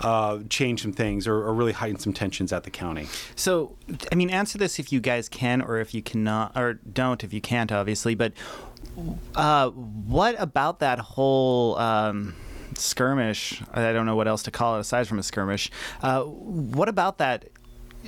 uh, 0.00 0.40
change 0.50 0.82
some 0.82 0.92
things 0.92 1.26
or, 1.26 1.36
or 1.36 1.54
really 1.54 1.72
heighten 1.72 1.98
some 1.98 2.12
tensions 2.12 2.52
at 2.52 2.64
the 2.64 2.70
county. 2.70 3.08
So, 3.34 3.76
I 4.12 4.14
mean, 4.14 4.28
answer 4.28 4.58
this 4.58 4.78
if 4.78 4.92
you 4.92 5.00
guys 5.00 5.26
can, 5.28 5.62
or 5.62 5.78
if 5.78 5.94
you 5.94 6.02
cannot, 6.02 6.52
or 6.54 6.75
don't 6.75 7.25
if 7.25 7.32
you 7.32 7.40
can't, 7.40 7.72
obviously. 7.72 8.14
But 8.14 8.34
uh, 9.34 9.70
what 9.70 10.34
about 10.38 10.80
that 10.80 10.98
whole 10.98 11.78
um, 11.78 12.34
skirmish? 12.75 13.62
I 13.73 13.92
don't 13.92 14.06
know 14.06 14.16
what 14.16 14.28
else 14.28 14.42
to 14.44 14.50
call 14.50 14.76
it 14.76 14.80
aside 14.80 15.08
from 15.08 15.18
a 15.18 15.23
skirmish. 15.23 15.70
Uh, 16.02 16.23
what 16.23 16.88
about 16.88 17.18
that? 17.18 17.46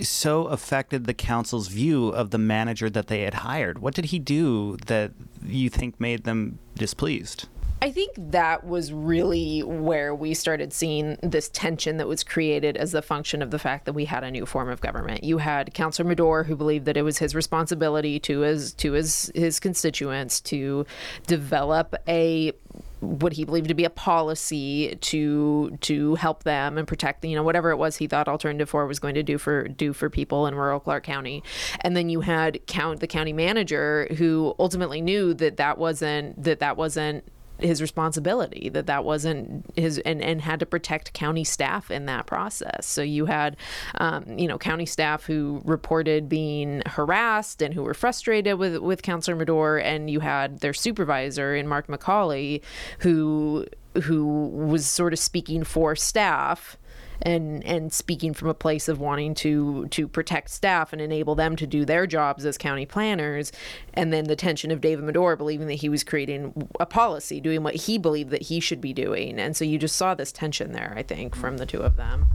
So 0.01 0.47
affected 0.47 1.07
the 1.07 1.15
council's 1.15 1.69
view 1.69 2.09
of 2.09 2.31
the 2.31 2.39
manager 2.39 2.89
that 2.91 3.09
they 3.09 3.23
had 3.23 3.35
hired. 3.35 3.81
What 3.81 3.95
did 3.95 4.07
he 4.07 4.19
do 4.19 4.77
that 4.87 5.13
you 5.45 5.69
think 5.69 5.99
made 6.01 6.25
them 6.25 6.59
displeased? 6.77 7.49
I 7.81 7.93
think 7.93 8.11
that 8.17 8.65
was 8.65 8.93
really 8.93 9.63
where 9.63 10.13
we 10.13 10.35
started 10.35 10.73
seeing 10.73 11.17
this 11.23 11.49
tension 11.49 11.99
that 11.99 12.09
was 12.09 12.25
created 12.25 12.77
as 12.77 12.93
a 12.93 13.03
function 13.03 13.41
of 13.41 13.53
the 13.53 13.59
fact 13.59 13.85
that 13.85 13.93
we 13.93 14.05
had 14.05 14.25
a 14.25 14.33
new 14.33 14.47
form 14.47 14.69
of 14.69 14.81
government. 14.81 15.23
You 15.23 15.39
had 15.39 15.73
Councillor 15.75 16.13
Madore 16.13 16.45
who 16.45 16.57
believed 16.57 16.87
that 16.87 16.97
it 16.97 17.03
was 17.03 17.19
his 17.19 17.37
responsibility 17.37 18.19
to 18.21 18.41
his 18.41 18.73
to 18.75 18.93
his 18.93 19.31
his 19.33 19.61
constituents 19.61 20.41
to 20.43 20.87
develop 21.29 21.95
a 22.09 22.53
what 22.99 23.33
he 23.33 23.45
believed 23.45 23.69
to 23.69 23.75
be 23.75 23.85
a 23.85 23.91
policy 23.91 24.97
to 25.01 25.79
to 25.83 26.17
help 26.17 26.43
them 26.43 26.79
and 26.79 26.89
protect 26.89 27.25
you 27.25 27.37
know 27.37 27.45
whatever 27.45 27.71
it 27.71 27.77
was 27.77 27.97
he 27.97 28.09
thought 28.09 28.27
alternative 28.27 28.69
4 28.69 28.89
was 28.89 28.99
going 28.99 29.15
to 29.15 29.23
do 29.23 29.39
for 29.39 29.69
do 29.69 29.93
for 29.93 30.11
people 30.11 30.49
in 30.49 30.57
rural 30.57 30.81
Clark 30.81 31.05
County 31.05 31.45
and 31.83 31.97
then 31.97 32.09
you 32.09 32.23
had 32.23 32.67
count 32.67 32.99
the 32.99 33.07
county 33.07 33.33
manager 33.33 34.09
who 34.19 34.53
ultimately 34.59 35.01
knew 35.01 35.33
that 35.35 35.59
that 35.59 35.79
wasn't 35.79 36.43
that 36.43 36.59
that 36.59 36.77
wasn't 36.77 37.23
his 37.61 37.81
responsibility 37.83 38.69
that 38.69 38.87
that 38.87 39.05
wasn't 39.05 39.65
his 39.77 39.99
and, 39.99 40.23
and 40.23 40.41
had 40.41 40.61
to 40.61 40.67
protect 40.67 41.13
county 41.13 41.45
staff 41.45 41.91
in 41.91 42.07
that 42.07 42.27
process. 42.27 42.87
So 42.87 43.03
you 43.03 43.27
had 43.27 43.57
um, 43.97 44.39
you 44.39 44.47
know 44.47 44.59
county 44.59 44.87
staff 44.87 45.25
who 45.25 45.61
reported 45.65 46.29
being 46.29 46.83
harassed 46.87 47.63
and 47.63 47.75
who 47.75 47.83
were 47.83 47.95
frustrated 47.95 48.59
with 48.59 48.79
with 48.79 49.03
councillor 49.03 49.37
Madore 49.37 49.83
and 49.83 50.11
you 50.11 50.21
had 50.21 50.61
their 50.61 50.75
supervisor 50.75 51.55
in 51.55 51.67
Mark 51.67 51.89
McCauley 51.89 52.63
who 53.01 53.67
who 54.03 54.49
was 54.49 54.87
sort 54.87 55.13
of 55.13 55.19
speaking 55.19 55.65
for 55.65 55.97
staff 55.97 56.79
and 57.23 57.65
and 57.65 57.93
speaking 57.93 58.33
from 58.33 58.49
a 58.49 58.55
place 58.55 58.89
of 58.89 59.01
wanting 59.01 59.35
to 59.35 59.87
to 59.89 60.07
protect 60.07 60.51
staff 60.51 60.93
and 60.93 61.03
enable 61.03 61.35
them 61.35 61.57
to 61.57 61.67
do 61.67 61.85
their 61.85 62.07
jobs 62.07 62.45
as 62.47 62.57
county 62.59 62.87
planners 62.87 63.53
and 63.95 64.13
then 64.13 64.25
the 64.25 64.37
tension 64.37 64.71
of 64.71 64.81
David 64.81 65.05
Madore 65.05 65.37
believing 65.37 65.67
that 65.67 65.75
he 65.75 65.89
was 65.89 66.05
creating 66.05 66.69
a 66.81 66.87
policy 66.87 67.41
doing 67.41 67.63
what 67.63 67.75
he 67.75 67.99
believed 67.99 68.31
that 68.31 68.43
he 68.43 68.61
should 68.61 68.81
be 68.81 68.93
doing 68.93 69.39
and 69.39 69.57
so 69.57 69.65
you 69.65 69.79
just 69.79 69.97
saw 69.97 70.15
this 70.15 70.33
tension 70.33 70.73
there 70.73 70.93
I 70.97 71.03
think 71.03 71.35
from 71.35 71.57
the 71.59 71.67
two 71.67 71.81
of 71.81 71.97
them 71.97 72.27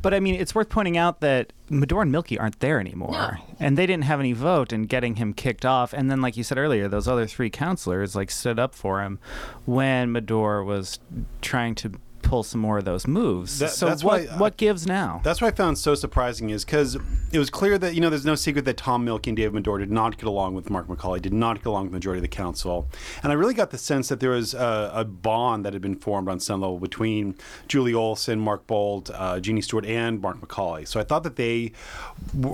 but 0.00 0.14
I 0.14 0.20
mean, 0.20 0.36
it's 0.36 0.54
worth 0.54 0.68
pointing 0.68 0.96
out 0.96 1.20
that 1.20 1.52
Madore 1.70 2.02
and 2.02 2.12
Mielke 2.12 2.38
aren't 2.38 2.60
there 2.60 2.78
anymore. 2.78 3.10
No. 3.12 3.30
And 3.58 3.76
they 3.76 3.86
didn't 3.86 4.04
have 4.04 4.20
any 4.20 4.32
vote 4.32 4.72
in 4.72 4.84
getting 4.84 5.16
him 5.16 5.34
kicked 5.34 5.64
off. 5.64 5.92
And 5.92 6.10
then, 6.10 6.20
like 6.20 6.36
you 6.36 6.44
said 6.44 6.56
earlier, 6.56 6.88
those 6.88 7.08
other 7.08 7.26
three 7.26 7.50
counselors 7.50 8.14
like 8.14 8.30
stood 8.30 8.58
up 8.58 8.74
for 8.74 9.02
him 9.02 9.18
when 9.66 10.12
Madore 10.12 10.64
was 10.64 11.00
trying 11.40 11.74
to 11.76 11.92
pull 12.28 12.42
some 12.42 12.60
more 12.60 12.78
of 12.78 12.84
those 12.84 13.06
moves. 13.06 13.58
That- 13.58 13.70
so 13.70 13.86
that's 13.86 14.04
what 14.04 14.28
why, 14.28 14.36
what 14.36 14.56
gives 14.56 14.86
now? 14.86 15.20
That's 15.24 15.40
what 15.40 15.48
I 15.52 15.56
found 15.56 15.78
so 15.78 15.94
surprising 15.94 16.50
is 16.50 16.64
because 16.64 16.96
it 17.32 17.38
was 17.38 17.50
clear 17.50 17.78
that 17.78 17.94
you 17.94 18.00
know 18.00 18.10
there's 18.10 18.24
no 18.26 18.34
secret 18.34 18.64
that 18.66 18.76
Tom 18.76 19.04
Mielke 19.04 19.26
and 19.26 19.36
David 19.36 19.62
Madore 19.64 19.78
did 19.78 19.90
not 19.90 20.18
get 20.18 20.26
along 20.26 20.54
with 20.54 20.70
Mark 20.70 20.86
McCauley, 20.88 21.22
did 21.22 21.32
not 21.32 21.56
get 21.56 21.66
along 21.66 21.84
with 21.84 21.92
the 21.92 21.96
majority 21.96 22.18
of 22.18 22.22
the 22.22 22.28
council, 22.28 22.88
and 23.22 23.32
I 23.32 23.34
really 23.34 23.54
got 23.54 23.70
the 23.70 23.78
sense 23.78 24.08
that 24.08 24.20
there 24.20 24.30
was 24.30 24.54
a, 24.54 24.90
a 24.94 25.04
bond 25.04 25.64
that 25.64 25.72
had 25.72 25.82
been 25.82 25.96
formed 25.96 26.28
on 26.28 26.38
some 26.40 26.60
level 26.60 26.78
between 26.78 27.34
Julie 27.66 27.94
Olson, 27.94 28.38
Marc 28.38 28.66
Boldt, 28.66 29.10
uh, 29.14 29.40
Jeanne 29.40 29.62
Stewart, 29.62 29.86
and 29.86 30.20
Mark 30.20 30.40
McCauley. 30.40 30.86
So 30.86 31.00
I 31.00 31.04
thought 31.04 31.22
that 31.22 31.36
they 31.36 31.72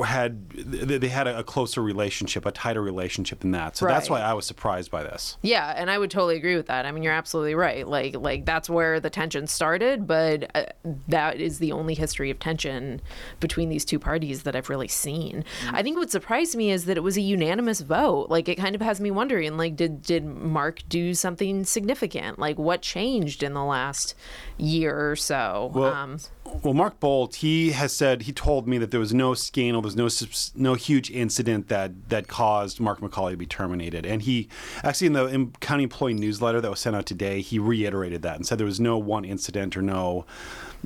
had 0.07 0.49
they 0.51 0.99
they 0.99 1.09
had 1.09 1.27
a, 1.27 1.39
a 1.41 1.45
closer 1.45 1.83
relationship, 1.83 2.47
a 2.47 2.53
tighter 2.53 2.83
relationship 2.83 3.41
than 3.41 3.51
that. 3.53 3.77
So 3.77 3.87
that's 3.87 4.09
why 4.09 4.21
I 4.21 4.33
was 4.35 4.47
surprised 4.47 4.91
by 4.91 5.03
this. 5.03 5.37
Yeah, 5.43 5.75
and 5.77 5.91
I 5.91 5.99
would 5.99 6.11
totally 6.11 6.37
agree 6.37 6.57
with 6.57 6.67
that. 6.67 6.87
I 6.87 6.93
mean, 6.93 7.03
you're 7.03 7.13
absolutely 7.13 7.55
right. 7.55 7.87
Like, 7.87 8.15
like 8.17 8.45
that's 8.45 8.71
where 8.71 9.01
the 9.01 9.11
tension 9.11 9.47
started, 9.65 10.07
but 10.07 10.51
uh, 10.55 10.67
that 11.09 11.41
is 11.41 11.59
the 11.59 11.73
only 11.73 11.95
history 11.95 12.31
of 12.31 12.39
tension 12.39 13.01
between 13.41 13.71
these 13.71 13.83
two 13.83 13.99
parties 13.99 14.43
that 14.43 14.55
I've 14.55 14.69
really 14.69 14.89
seen. 14.89 15.43
I 15.71 15.83
think 15.83 15.97
what 15.97 16.11
surprised 16.11 16.55
me 16.55 16.71
is 16.71 16.85
that 16.85 16.99
it 16.99 17.01
was 17.01 17.17
a 17.17 17.23
unanimous 17.23 17.81
vote. 17.81 18.29
Like, 18.29 18.47
it 18.47 18.57
kind 18.57 18.75
of 18.75 18.83
has 18.83 19.01
me 19.01 19.11
wondering, 19.11 19.57
like, 19.57 19.75
did 19.75 20.03
did 20.03 20.23
Mark 20.27 20.83
do 20.91 21.15
something 21.15 21.65
significant? 21.65 22.39
Like, 22.39 22.59
what 22.59 22.83
changed 22.83 23.43
in 23.43 23.55
the 23.55 23.65
last 23.65 24.15
year 24.59 25.11
or 25.11 25.17
so? 25.17 25.71
Well, 25.73 25.95
um, 25.95 26.19
well, 26.63 26.75
Marc 26.75 27.01
Boldt, 27.01 27.37
he 27.37 27.71
has 27.71 27.95
said 27.95 28.23
he 28.23 28.33
told 28.33 28.69
me 28.69 28.77
that 28.77 28.91
there 28.91 29.01
was 29.01 29.15
no 29.15 29.33
scandal, 29.33 29.81
there's 29.81 29.97
no 29.97 30.09
no 30.55 30.75
huge 30.75 31.11
incident 31.11 31.69
that 31.69 32.11
that 32.11 32.29
caused 32.29 32.81
Mark 32.81 33.01
McCauley 33.01 33.31
to 33.31 33.37
be 33.39 33.47
terminated, 33.47 34.05
and 34.05 34.21
he 34.21 34.49
actually 34.83 35.07
in 35.07 35.15
the 35.15 35.51
county 35.61 35.85
employee 35.85 36.13
newsletter 36.13 36.61
that 36.61 36.71
was 36.71 36.81
sent 36.81 36.95
out 36.95 37.07
today, 37.07 37.41
he 37.41 37.59
reiterated 37.59 38.21
that 38.23 38.37
and 38.37 38.47
said 38.47 38.59
there 38.59 38.67
was 38.67 38.79
no 38.79 38.99
one 38.99 39.25
incident 39.25 39.44
or 39.77 39.83
no 39.83 40.25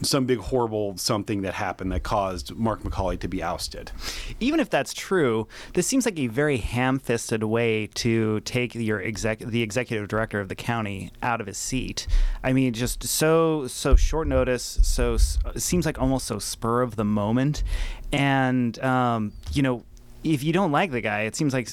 some 0.02 0.26
big 0.26 0.38
horrible 0.38 0.96
something 0.96 1.42
that 1.42 1.54
happened 1.54 1.90
that 1.90 2.02
caused 2.02 2.54
Mark 2.54 2.82
McCauley 2.82 3.18
to 3.18 3.28
be 3.28 3.42
ousted. 3.42 3.90
Even 4.38 4.60
if 4.60 4.70
that's 4.70 4.94
true, 4.94 5.48
this 5.74 5.86
seems 5.86 6.04
like 6.04 6.18
a 6.18 6.28
very 6.28 6.58
ham-fisted 6.58 7.42
way 7.42 7.88
to 7.94 8.38
take 8.40 8.74
your 8.74 9.02
exec, 9.02 9.40
the 9.40 9.62
executive 9.62 10.06
director 10.08 10.38
of 10.40 10.48
the 10.48 10.54
county 10.54 11.10
out 11.22 11.40
of 11.40 11.46
his 11.46 11.58
seat. 11.58 12.06
I 12.44 12.52
mean, 12.52 12.72
just 12.74 13.02
so 13.02 13.66
so 13.66 13.96
short 13.96 14.28
notice, 14.28 14.78
so 14.82 15.14
s- 15.14 15.38
seems 15.56 15.84
like 15.84 16.00
almost 16.00 16.26
so 16.26 16.38
spur 16.38 16.82
of 16.82 16.94
the 16.96 17.04
moment, 17.04 17.64
and 18.12 18.78
um, 18.84 19.32
you 19.52 19.62
know, 19.62 19.84
if 20.22 20.44
you 20.44 20.52
don't 20.52 20.70
like 20.70 20.92
the 20.92 21.00
guy, 21.00 21.22
it 21.22 21.34
seems 21.34 21.52
like. 21.52 21.70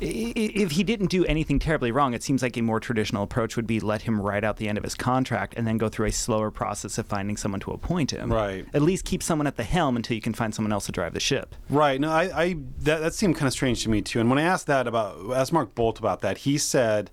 If 0.00 0.72
he 0.72 0.84
didn't 0.84 1.08
do 1.08 1.24
anything 1.24 1.58
terribly 1.58 1.90
wrong, 1.90 2.14
it 2.14 2.22
seems 2.22 2.42
like 2.42 2.56
a 2.56 2.62
more 2.62 2.80
traditional 2.80 3.22
approach 3.22 3.56
would 3.56 3.66
be 3.66 3.80
let 3.80 4.02
him 4.02 4.20
ride 4.20 4.44
out 4.44 4.56
the 4.56 4.68
end 4.68 4.78
of 4.78 4.84
his 4.84 4.94
contract 4.94 5.54
and 5.56 5.66
then 5.66 5.78
go 5.78 5.88
through 5.88 6.06
a 6.06 6.12
slower 6.12 6.50
process 6.50 6.98
of 6.98 7.06
finding 7.06 7.36
someone 7.36 7.60
to 7.60 7.70
appoint 7.70 8.10
him. 8.10 8.32
Right. 8.32 8.66
At 8.74 8.82
least 8.82 9.04
keep 9.04 9.22
someone 9.22 9.46
at 9.46 9.56
the 9.56 9.64
helm 9.64 9.96
until 9.96 10.14
you 10.14 10.20
can 10.20 10.34
find 10.34 10.54
someone 10.54 10.72
else 10.72 10.86
to 10.86 10.92
drive 10.92 11.14
the 11.14 11.20
ship. 11.20 11.54
Right. 11.70 12.00
No, 12.00 12.10
I, 12.10 12.42
I 12.42 12.56
that, 12.80 13.00
that 13.00 13.14
seemed 13.14 13.36
kind 13.36 13.46
of 13.46 13.52
strange 13.52 13.82
to 13.84 13.90
me 13.90 14.02
too. 14.02 14.20
And 14.20 14.28
when 14.28 14.38
I 14.38 14.42
asked 14.42 14.66
that 14.66 14.86
about 14.86 15.32
asked 15.34 15.52
Marc 15.52 15.74
Boldt 15.74 15.98
about 15.98 16.20
that, 16.20 16.38
he 16.38 16.58
said 16.58 17.10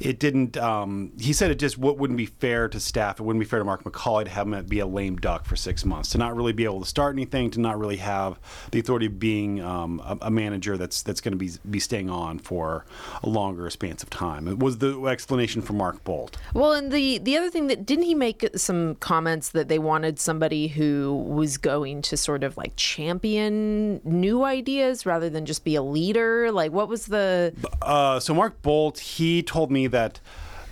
it 0.00 0.18
didn't. 0.18 0.56
Um, 0.56 1.12
he 1.18 1.32
said 1.32 1.50
it 1.50 1.58
just 1.58 1.76
w- 1.76 1.96
wouldn't 1.96 2.16
be 2.16 2.26
fair 2.26 2.68
to 2.68 2.78
staff. 2.78 3.20
It 3.20 3.22
wouldn't 3.22 3.40
be 3.40 3.46
fair 3.46 3.58
to 3.58 3.64
Mark 3.64 3.84
McCauley 3.84 4.24
to 4.24 4.30
have 4.30 4.46
him 4.46 4.64
be 4.66 4.80
a 4.80 4.86
lame 4.86 5.16
duck 5.16 5.46
for 5.46 5.56
six 5.56 5.84
months, 5.84 6.10
to 6.10 6.18
not 6.18 6.36
really 6.36 6.52
be 6.52 6.64
able 6.64 6.80
to 6.80 6.86
start 6.86 7.14
anything, 7.14 7.50
to 7.52 7.60
not 7.60 7.78
really 7.78 7.96
have 7.96 8.38
the 8.70 8.78
authority 8.78 9.06
of 9.06 9.18
being 9.18 9.62
um, 9.62 10.00
a, 10.04 10.18
a 10.22 10.30
manager 10.30 10.76
that's 10.76 11.02
that's 11.02 11.20
going 11.20 11.32
to 11.32 11.38
be 11.38 11.50
be 11.68 11.80
staying 11.80 12.10
on 12.10 12.17
for 12.38 12.84
a 13.22 13.28
longer 13.28 13.68
span 13.70 13.92
of 13.92 14.10
time. 14.10 14.48
It 14.48 14.58
was 14.58 14.78
the 14.78 15.06
explanation 15.06 15.62
for 15.62 15.72
Marc 15.72 16.02
Boldt. 16.04 16.34
Well, 16.54 16.72
and 16.72 16.92
the 16.92 17.18
the 17.18 17.36
other 17.36 17.50
thing 17.50 17.68
that 17.68 17.86
didn't 17.86 18.04
he 18.04 18.14
make 18.14 18.48
some 18.56 18.96
comments 18.96 19.50
that 19.50 19.68
they 19.68 19.78
wanted 19.78 20.18
somebody 20.18 20.68
who 20.68 21.24
was 21.26 21.56
going 21.56 22.02
to 22.02 22.16
sort 22.16 22.42
of 22.42 22.56
like 22.56 22.72
champion 22.76 24.00
new 24.04 24.44
ideas 24.44 25.06
rather 25.06 25.30
than 25.30 25.46
just 25.46 25.64
be 25.64 25.74
a 25.74 25.82
leader? 25.82 26.50
Like, 26.52 26.72
what 26.72 26.88
was 26.88 27.06
the? 27.06 27.54
Uh, 27.80 28.20
so 28.20 28.34
Marc 28.34 28.60
Boldt, 28.62 28.98
he 28.98 29.42
told 29.42 29.70
me 29.70 29.86
that 29.86 30.20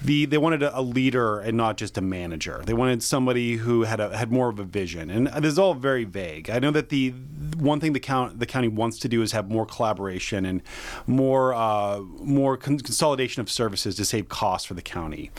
the 0.03 0.27
they 0.27 0.39
wanted 0.39 0.63
a, 0.63 0.79
a 0.79 0.83
leader 0.83 1.41
and 1.41 1.57
not 1.57 1.77
just 1.77 1.97
a 1.99 2.01
manager. 2.01 2.63
They 2.65 2.75
wanted 2.75 3.03
somebody 3.03 3.57
who 3.57 3.83
had 3.83 4.01
a, 4.01 4.17
had 4.17 4.31
more 4.31 4.49
of 4.49 4.59
a 4.59 4.65
vision. 4.65 5.11
And 5.11 5.27
this 5.27 5.53
is 5.53 5.59
all 5.59 5.75
very 5.75 6.05
vague. 6.05 6.51
I 6.51 6.59
know 6.59 6.71
that 6.71 6.89
the 6.89 7.11
one 7.57 7.81
thing 7.81 7.93
the 7.93 8.01
count 8.01 8.39
the 8.39 8.47
county 8.47 8.69
wants 8.69 8.99
to 9.01 9.09
do 9.09 9.23
is 9.23 9.33
have 9.33 9.51
more 9.51 9.67
collaboration 9.67 10.45
and 10.45 10.63
more 11.07 11.55
uh, 11.55 12.01
more 12.01 12.57
con- 12.57 12.79
consolidation 12.79 13.41
of 13.41 13.51
services 13.51 13.95
to 13.97 14.05
save 14.05 14.29
costs 14.29 14.67
for 14.67 14.75
the 14.75 14.83
county. 14.83 15.31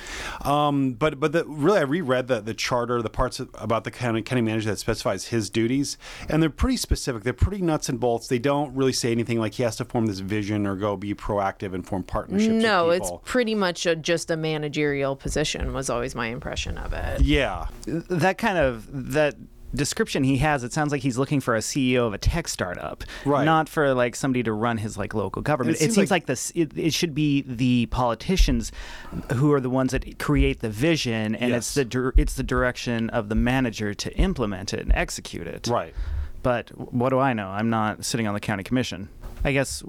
Um, 0.42 0.94
but 0.94 1.20
but 1.20 1.32
the, 1.32 1.46
really, 1.46 1.80
I 1.80 1.84
reread 1.84 2.28
the 2.28 2.42
the 2.42 2.54
charter, 2.54 3.02
the 3.02 3.10
parts 3.10 3.40
about 3.40 3.84
the 3.84 3.92
county 3.92 4.22
county 4.22 4.42
manager 4.42 4.70
that 4.70 4.80
specifies 4.80 5.28
his 5.28 5.50
duties, 5.50 5.98
and 6.30 6.42
they're 6.42 6.50
pretty 6.50 6.78
specific. 6.78 7.24
They're 7.24 7.34
pretty 7.34 7.62
nuts 7.62 7.90
and 7.90 8.00
bolts. 8.00 8.28
They 8.28 8.40
don't 8.40 8.76
really 8.76 8.94
say 8.94 9.12
anything 9.12 9.40
like 9.40 9.56
he 9.56 9.64
has 9.64 9.76
to 9.78 9.86
form 9.86 10.08
this 10.08 10.20
vision 10.20 10.66
or 10.66 10.76
go 10.76 10.96
be 10.98 11.14
proactive 11.14 11.74
and 11.74 11.86
form 11.86 12.04
partnerships. 12.04 12.54
with 12.54 12.64
No, 12.64 12.90
it's 12.90 13.12
pretty 13.26 13.56
much 13.56 13.86
a, 13.86 13.96
just 13.96 14.32
a 14.32 14.38
managerial 14.52 15.16
position. 15.16 15.74
Was 15.74 15.90
always 15.90 16.16
my 16.16 16.28
impression 16.28 16.78
of 16.78 16.94
it. 16.94 17.22
yeah. 17.22 17.68
that 17.86 18.38
kind 18.38 18.58
of 18.58 18.88
that 19.14 19.36
description 19.76 20.24
he 20.24 20.38
has 20.38 20.64
it 20.64 20.72
sounds 20.72 20.94
like 20.94 21.02
he's 21.02 21.18
looking 21.18 21.42
for 21.42 21.54
a 21.54 21.60
ceo 21.60 22.08
of 22.08 22.14
a 22.14 22.18
tech 22.18 22.48
startup 22.48 23.04
Right. 23.26 23.44
not 23.44 23.68
for 23.68 23.94
like 23.94 24.16
somebody 24.16 24.42
to 24.44 24.54
run 24.54 24.78
his 24.78 24.98
like 24.98 25.14
local 25.14 25.42
government 25.42 25.76
it 25.76 25.80
it, 25.82 25.84
seems 25.84 25.96
seems 25.96 26.10
like- 26.12 26.22
like, 26.22 26.26
this 26.28 26.52
it, 26.56 26.72
it 26.78 26.94
should 26.94 27.14
be 27.14 27.42
the 27.42 27.88
politicians 27.88 28.72
who 29.36 29.52
are 29.52 29.60
the 29.60 29.70
ones 29.70 29.92
that 29.92 30.20
create 30.20 30.62
the 30.62 30.70
vision 30.70 31.36
and 31.36 31.52
Yes. 31.52 31.58
it's 31.58 31.74
the 31.74 31.86
dir- 31.86 32.14
it's 32.16 32.36
the 32.36 32.44
direction 32.44 33.10
of 33.10 33.28
the 33.28 33.36
manager 33.36 33.94
to 33.94 34.10
implement 34.18 34.74
it 34.74 34.80
and 34.80 34.94
execute 34.96 35.48
it 35.48 35.68
Right. 35.68 35.94
but 36.44 36.70
what 36.94 37.10
do 37.10 37.20
i 37.20 37.34
know 37.34 37.50
i'm 37.50 37.70
not 37.70 38.06
sitting 38.06 38.26
on 38.26 38.34
the 38.34 38.40
county 38.40 38.64
commission 38.64 39.10
I 39.44 39.52
guess 39.52 39.82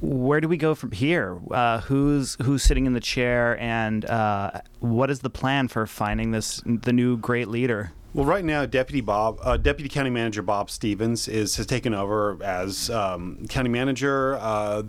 where 0.00 0.40
do 0.40 0.48
we 0.48 0.56
go 0.56 0.74
from 0.74 0.92
here? 0.92 1.38
Uh, 1.50 1.80
who's 1.80 2.36
who's 2.42 2.62
sitting 2.62 2.86
in 2.86 2.92
the 2.92 3.00
chair, 3.00 3.58
and 3.60 4.04
uh, 4.04 4.60
what 4.80 5.10
is 5.10 5.20
the 5.20 5.30
plan 5.30 5.68
for 5.68 5.86
finding 5.86 6.30
this 6.30 6.62
the 6.64 6.92
new 6.92 7.16
great 7.16 7.48
leader? 7.48 7.92
Well, 8.12 8.24
right 8.24 8.44
now, 8.44 8.66
Deputy 8.66 9.02
Bob, 9.02 9.38
uh, 9.40 9.56
Deputy 9.56 9.88
County 9.88 10.10
Manager 10.10 10.42
Bob 10.42 10.68
Stevens 10.68 11.28
is 11.28 11.54
has 11.58 11.66
taken 11.66 11.94
over 11.94 12.42
as 12.42 12.90
um, 12.90 13.46
county 13.48 13.68
manager. 13.68 14.36
Uh, 14.40 14.82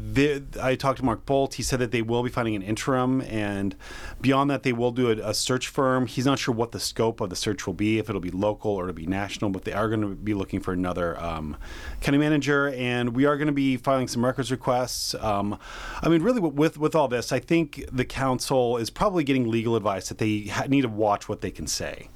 I 0.60 0.74
talked 0.74 0.98
to 0.98 1.06
Marc 1.06 1.24
Boldt. 1.28 1.54
He 1.54 1.62
said 1.62 1.78
that 1.78 1.92
they 1.92 2.02
will 2.02 2.24
be 2.24 2.32
finding 2.32 2.56
an 2.56 2.64
interim, 2.64 3.22
and 3.22 3.76
beyond 4.22 4.50
that, 4.50 4.64
they 4.64 4.74
will 4.74 4.90
do 4.90 5.12
a, 5.12 5.30
a 5.30 5.34
search 5.36 5.68
firm. 5.68 6.08
He's 6.08 6.26
not 6.26 6.40
sure 6.40 6.56
what 6.56 6.72
the 6.72 6.80
scope 6.80 7.22
of 7.22 7.30
the 7.30 7.36
search 7.36 7.68
will 7.68 7.76
be, 7.76 8.00
if 8.00 8.10
it'll 8.10 8.22
be 8.22 8.32
local 8.32 8.72
or 8.72 8.90
it'll 8.90 8.96
be 8.96 9.06
national, 9.06 9.52
but 9.52 9.66
they 9.66 9.74
are 9.74 9.88
going 9.88 10.02
to 10.02 10.16
be 10.16 10.34
looking 10.34 10.60
for 10.60 10.74
another 10.74 11.22
um, 11.22 11.58
county 12.00 12.18
manager, 12.18 12.70
and 12.70 13.16
we 13.16 13.26
are 13.26 13.38
going 13.38 13.46
to 13.46 13.54
be 13.54 13.78
filing 13.78 14.08
some 14.08 14.26
records 14.26 14.50
requests. 14.50 15.14
Um, 15.14 15.60
I 16.02 16.10
mean, 16.10 16.24
really, 16.24 16.40
with 16.40 16.80
with 16.80 16.96
all 16.96 17.08
this, 17.08 17.32
I 17.32 17.38
think 17.38 17.86
the 17.92 18.04
council 18.04 18.78
is 18.78 18.90
probably 18.90 19.24
getting 19.24 19.48
legal 19.48 19.76
advice 19.76 20.10
that 20.10 20.18
they 20.18 20.46
ha- 20.46 20.66
need 20.68 20.82
to 20.82 20.90
watch 20.90 21.30
what 21.30 21.42
they 21.42 21.52
can 21.52 21.68
say. 21.68 22.08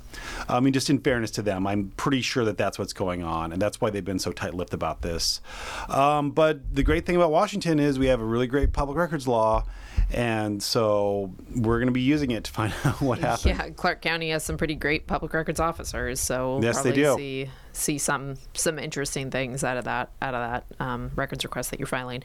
I 0.50 0.60
mean, 0.60 0.74
just 0.74 0.90
in 0.90 1.00
fairness 1.00 1.32
to 1.32 1.42
them, 1.42 1.68
I'm 1.68 1.92
pretty 1.98 2.22
sure 2.22 2.46
that 2.46 2.58
that's 2.58 2.78
what's 2.80 2.94
going 2.94 3.24
on, 3.24 3.52
and 3.52 3.62
that's 3.62 3.80
why 3.82 3.90
they've 3.90 4.04
been 4.06 4.20
so 4.20 4.32
tight-lipped 4.32 4.74
about 4.74 5.02
this. 5.02 5.42
Um, 5.90 6.32
but 6.32 6.76
the 6.76 6.84
great 6.84 7.06
thing 7.06 7.16
about 7.16 7.32
Washington 7.32 7.80
is 7.80 8.00
we 8.00 8.08
have 8.08 8.22
a 8.22 8.26
really 8.26 8.48
great 8.48 8.74
public 8.74 8.98
records 8.98 9.28
law, 9.28 9.66
and 10.12 10.62
so 10.62 11.34
we're 11.56 11.78
going 11.80 11.88
to 11.88 11.94
be 11.94 12.02
using 12.02 12.32
it 12.32 12.44
to 12.46 12.52
find 12.52 12.74
out 12.84 13.02
what 13.02 13.20
happened. 13.20 13.58
Yeah, 13.58 13.70
Clark 13.70 14.02
County 14.02 14.30
has 14.32 14.44
some 14.44 14.58
pretty 14.58 14.76
great 14.76 15.08
public 15.08 15.34
records 15.34 15.60
officers, 15.60 16.20
so 16.20 16.60
Yes, 16.62 16.82
they 16.82 16.92
probably 16.92 17.04
do. 17.04 17.16
see 17.16 17.50
see 17.74 17.98
some 17.98 18.36
some 18.54 18.80
interesting 18.80 19.30
things 19.30 19.64
out 19.64 19.76
of 19.78 19.84
that 19.84 20.10
out 20.22 20.34
of 20.34 20.52
that 20.52 20.86
um, 20.86 21.12
records 21.16 21.44
request 21.44 21.72
that 21.72 21.80
you're 21.80 21.88
filing. 21.88 22.24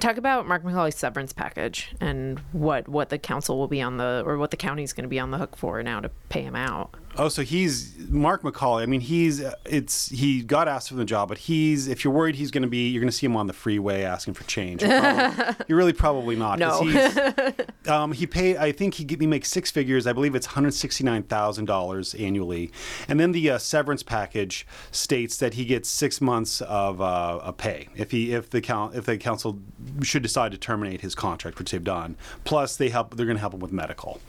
Talk 0.00 0.18
about 0.18 0.46
Mark 0.46 0.64
McCauley's 0.64 0.96
severance 0.96 1.32
package 1.32 1.94
and 2.00 2.38
what 2.52 2.88
what 2.88 3.08
the 3.08 3.18
council 3.18 3.58
will 3.58 3.68
be 3.68 3.80
on 3.80 3.96
the 3.96 4.22
or 4.26 4.36
what 4.36 4.50
the 4.50 4.56
county's 4.56 4.92
going 4.92 5.04
to 5.04 5.08
be 5.08 5.18
on 5.18 5.30
the 5.30 5.38
hook 5.38 5.56
for 5.56 5.82
now 5.82 6.00
to 6.00 6.10
pay 6.28 6.42
him 6.42 6.54
out. 6.54 6.94
Oh, 7.20 7.28
so 7.28 7.42
he's 7.42 7.96
Mark 8.08 8.42
McCauley. 8.42 8.82
I 8.82 8.86
mean, 8.86 9.00
he's 9.00 9.42
it's 9.64 10.08
he 10.08 10.40
got 10.42 10.68
asked 10.68 10.88
for 10.88 10.94
the 10.94 11.04
job, 11.04 11.28
but 11.28 11.38
he's 11.38 11.88
if 11.88 12.04
you're 12.04 12.12
worried 12.14 12.36
he's 12.36 12.52
going 12.52 12.62
to 12.62 12.68
be, 12.68 12.88
you're 12.88 13.00
going 13.00 13.10
to 13.10 13.16
see 13.16 13.26
him 13.26 13.36
on 13.36 13.48
the 13.48 13.52
freeway 13.52 14.02
asking 14.02 14.34
for 14.34 14.44
change. 14.44 14.82
You're, 14.82 15.00
probably, 15.00 15.54
you're 15.68 15.78
really 15.78 15.92
probably 15.92 16.36
not. 16.36 16.60
No. 16.60 16.80
he's- 16.82 17.18
um, 17.88 18.12
he 18.12 18.24
paid. 18.26 18.56
I 18.58 18.70
think 18.70 18.94
he 18.94 19.04
he 19.18 19.26
makes 19.26 19.48
six 19.50 19.68
figures. 19.70 20.06
I 20.06 20.12
believe 20.12 20.36
it's 20.36 20.46
one 20.46 20.54
hundred 20.54 20.74
sixty 20.74 21.02
nine 21.02 21.24
thousand 21.24 21.64
dollars 21.64 22.14
annually, 22.14 22.70
and 23.08 23.18
then 23.18 23.32
the 23.32 23.50
uh, 23.50 23.58
severance 23.58 24.04
package 24.04 24.64
states 24.92 25.36
that 25.38 25.54
he 25.54 25.64
gets 25.64 25.88
six 25.88 26.20
months 26.20 26.60
of 26.60 27.00
uh, 27.00 27.40
a 27.42 27.52
pay 27.52 27.88
if 27.96 28.12
he 28.12 28.32
if 28.32 28.48
the 28.50 28.60
count 28.60 28.94
if 28.94 29.06
the 29.06 29.18
council 29.18 29.58
should 30.02 30.22
decide 30.22 30.52
to 30.52 30.58
terminate 30.58 31.00
his 31.00 31.16
contract, 31.16 31.58
which 31.58 31.72
they've 31.72 31.82
done. 31.82 32.16
Plus, 32.44 32.76
they 32.76 32.90
help. 32.90 33.16
They're 33.16 33.26
going 33.26 33.36
to 33.36 33.40
help 33.40 33.54
him 33.54 33.60
with 33.60 33.72
medical. 33.72 34.20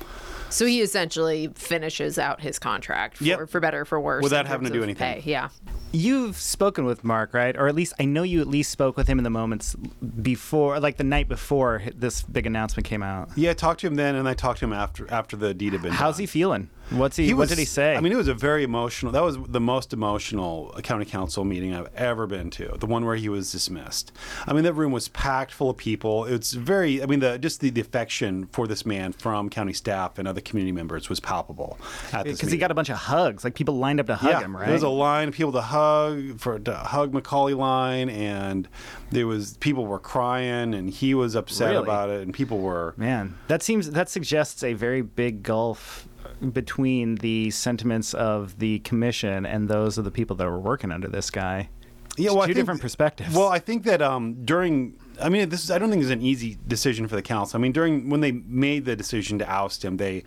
So 0.50 0.65
he 0.65 0.82
essentially 0.82 1.50
finishes 1.56 2.18
out 2.18 2.41
his 2.41 2.60
contract 2.60 3.18
for, 3.18 3.24
Yep. 3.24 3.50
for 3.50 3.60
better 3.60 3.82
or 3.82 3.86
for 3.86 4.00
worse 4.00 4.24
Without 4.24 4.48
having 4.48 4.68
to 4.68 4.74
do 4.74 4.84
anything. 4.84 5.22
Pay. 5.22 5.29
Yeah. 5.29 5.50
You've 5.91 6.38
spoken 6.38 6.86
with 6.86 7.03
Mark, 7.03 7.34
right? 7.34 7.56
Or 7.58 7.68
at 7.68 7.74
least 7.75 7.94
I 8.00 8.06
know 8.06 8.24
you 8.24 8.41
at 8.41 8.48
least 8.48 8.72
spoke 8.72 8.96
with 8.98 9.08
him 9.08 9.18
in 9.18 9.24
the 9.24 9.29
moments 9.29 9.75
before, 10.22 10.79
like 10.79 10.98
the 10.98 11.03
night 11.03 11.27
before 11.27 11.82
this 11.96 12.22
big 12.22 12.46
announcement 12.46 12.86
came 12.88 13.01
out. 13.03 13.29
Yeah, 13.36 13.51
I 13.51 13.53
talked 13.53 13.79
to 13.82 13.88
him 13.88 13.96
then, 13.96 14.15
and 14.15 14.27
I 14.27 14.34
talked 14.34 14.60
to 14.60 14.65
him 14.65 14.74
after 14.74 15.12
after 15.12 15.36
the 15.36 15.53
deed 15.53 15.74
had 15.74 15.82
been. 15.82 15.91
How's 15.91 16.15
done. 16.15 16.22
he 16.22 16.25
feeling? 16.27 16.70
What's 16.89 17.17
he? 17.17 17.34
what 17.34 17.50
did 17.50 17.58
he 17.58 17.65
say? 17.65 17.96
I 17.96 18.01
mean, 18.01 18.12
it 18.12 18.15
was 18.15 18.27
a 18.27 18.34
very 18.34 18.63
emotional. 18.63 19.12
That 19.12 19.24
was 19.24 19.38
the 19.48 19.60
most 19.60 19.93
emotional 19.93 20.74
county 20.84 21.05
council 21.05 21.46
meeting 21.46 21.74
I've 21.74 21.93
ever 21.96 22.25
been 22.27 22.50
to. 22.51 22.75
The 22.79 22.88
one 22.88 23.05
where 23.05 23.15
he 23.15 23.29
was 23.29 23.51
dismissed. 23.51 24.12
I 24.48 24.53
mean, 24.53 24.63
that 24.63 24.74
room 24.74 24.91
was 24.91 25.08
packed 25.10 25.51
full 25.51 25.69
of 25.69 25.77
people. 25.77 26.25
It's 26.25 26.53
very. 26.53 27.01
I 27.01 27.05
mean, 27.05 27.19
the 27.19 27.38
just 27.38 27.62
the, 27.62 27.69
the 27.69 27.81
affection 27.81 28.48
for 28.51 28.67
this 28.67 28.86
man 28.86 29.13
from 29.13 29.50
county 29.50 29.74
staff 29.74 30.17
and 30.17 30.27
other 30.27 30.41
community 30.41 30.72
members 30.72 31.10
was 31.10 31.19
palpable 31.19 31.77
because 32.12 32.51
he 32.51 32.58
got 32.58 32.72
a 32.72 32.75
bunch 32.75 32.89
of 32.89 32.98
hugs. 32.98 33.43
Like 33.43 33.55
people 33.55 33.77
lined 33.77 34.00
up 34.00 34.08
to 34.08 34.15
hug 34.15 34.31
yeah, 34.31 34.39
him, 34.41 34.55
right? 34.55 34.65
There 34.65 34.74
was 34.74 34.84
a 34.84 34.89
line 34.89 35.27
of 35.27 35.34
people 35.36 35.51
to 35.53 35.62
hug 35.62 36.39
for 36.39 36.60
to 36.60 36.75
hug 36.75 37.13
McCauley 37.13 37.55
line, 37.55 38.10
and 38.10 38.67
there 39.12 39.27
was 39.27 39.58
people 39.58 39.86
were 39.86 40.00
crying, 40.00 40.74
and 40.74 40.89
he 40.89 41.13
was 41.13 41.36
upset 41.36 41.72
Really? 41.72 41.84
about 41.84 42.10
it, 42.10 42.22
and 42.22 42.34
people 42.34 42.60
were. 42.60 42.93
Man, 42.98 43.38
that 43.48 43.62
seems 43.62 43.91
that 43.91 44.10
suggests 44.10 44.63
a 44.63 44.74
very 44.74 45.01
big 45.01 45.43
gulf 45.43 46.08
between 46.51 47.15
the 47.15 47.51
sentiments 47.51 48.13
of 48.13 48.60
the 48.60 48.79
commission 48.79 49.46
and 49.46 49.67
those 49.67 49.98
of 49.98 50.05
the 50.05 50.12
people 50.12 50.36
that 50.38 50.46
were 50.46 50.60
working 50.60 50.91
under 50.91 51.08
this 51.08 51.29
guy. 51.29 51.69
Yeah, 52.17 52.31
well, 52.31 52.48
two 52.48 52.53
different 52.53 52.81
perspectives. 52.81 53.34
Well, 53.34 53.50
I 53.50 53.60
think 53.60 53.84
that 53.84 54.01
um, 54.01 54.43
during, 54.43 55.00
I 55.22 55.30
mean, 55.30 55.50
this 55.50 55.64
is, 55.64 55.72
I 55.72 55.78
don't 55.78 55.90
think 55.90 56.02
it's 56.02 56.12
an 56.12 56.22
easy 56.22 56.58
decision 56.68 57.08
for 57.08 57.16
the 57.16 57.22
council. 57.22 57.58
I 57.58 57.62
mean, 57.62 57.72
during 57.72 58.10
when 58.10 58.22
they 58.22 58.32
made 58.32 58.86
the 58.86 58.96
decision 58.96 59.40
to 59.40 59.50
oust 59.50 59.84
him, 59.84 59.98
they 59.98 60.24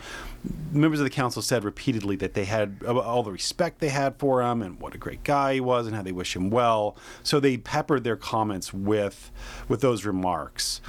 members 0.73 0.99
of 0.99 1.05
the 1.05 1.11
council 1.11 1.43
said 1.43 1.65
repeatedly 1.65 2.17
that 2.17 2.35
they 2.35 2.45
had 2.45 2.83
all 2.85 3.23
the 3.23 3.31
respect 3.31 3.79
they 3.79 3.89
had 3.89 4.17
for 4.17 4.43
him 4.43 4.63
and 4.63 4.81
what 4.81 4.95
a 4.95 4.99
great 4.99 5.23
guy 5.23 5.55
he 5.55 5.61
was 5.61 5.87
and 5.87 5.95
how 5.95 6.03
they 6.03 6.13
wish 6.13 6.35
him 6.35 6.51
well. 6.51 6.97
So 7.23 7.41
they 7.41 7.57
peppered 7.57 8.05
their 8.05 8.17
comments 8.17 8.73
with 8.73 9.31
with 9.69 9.81
those 9.81 10.05
remarks. 10.05 10.81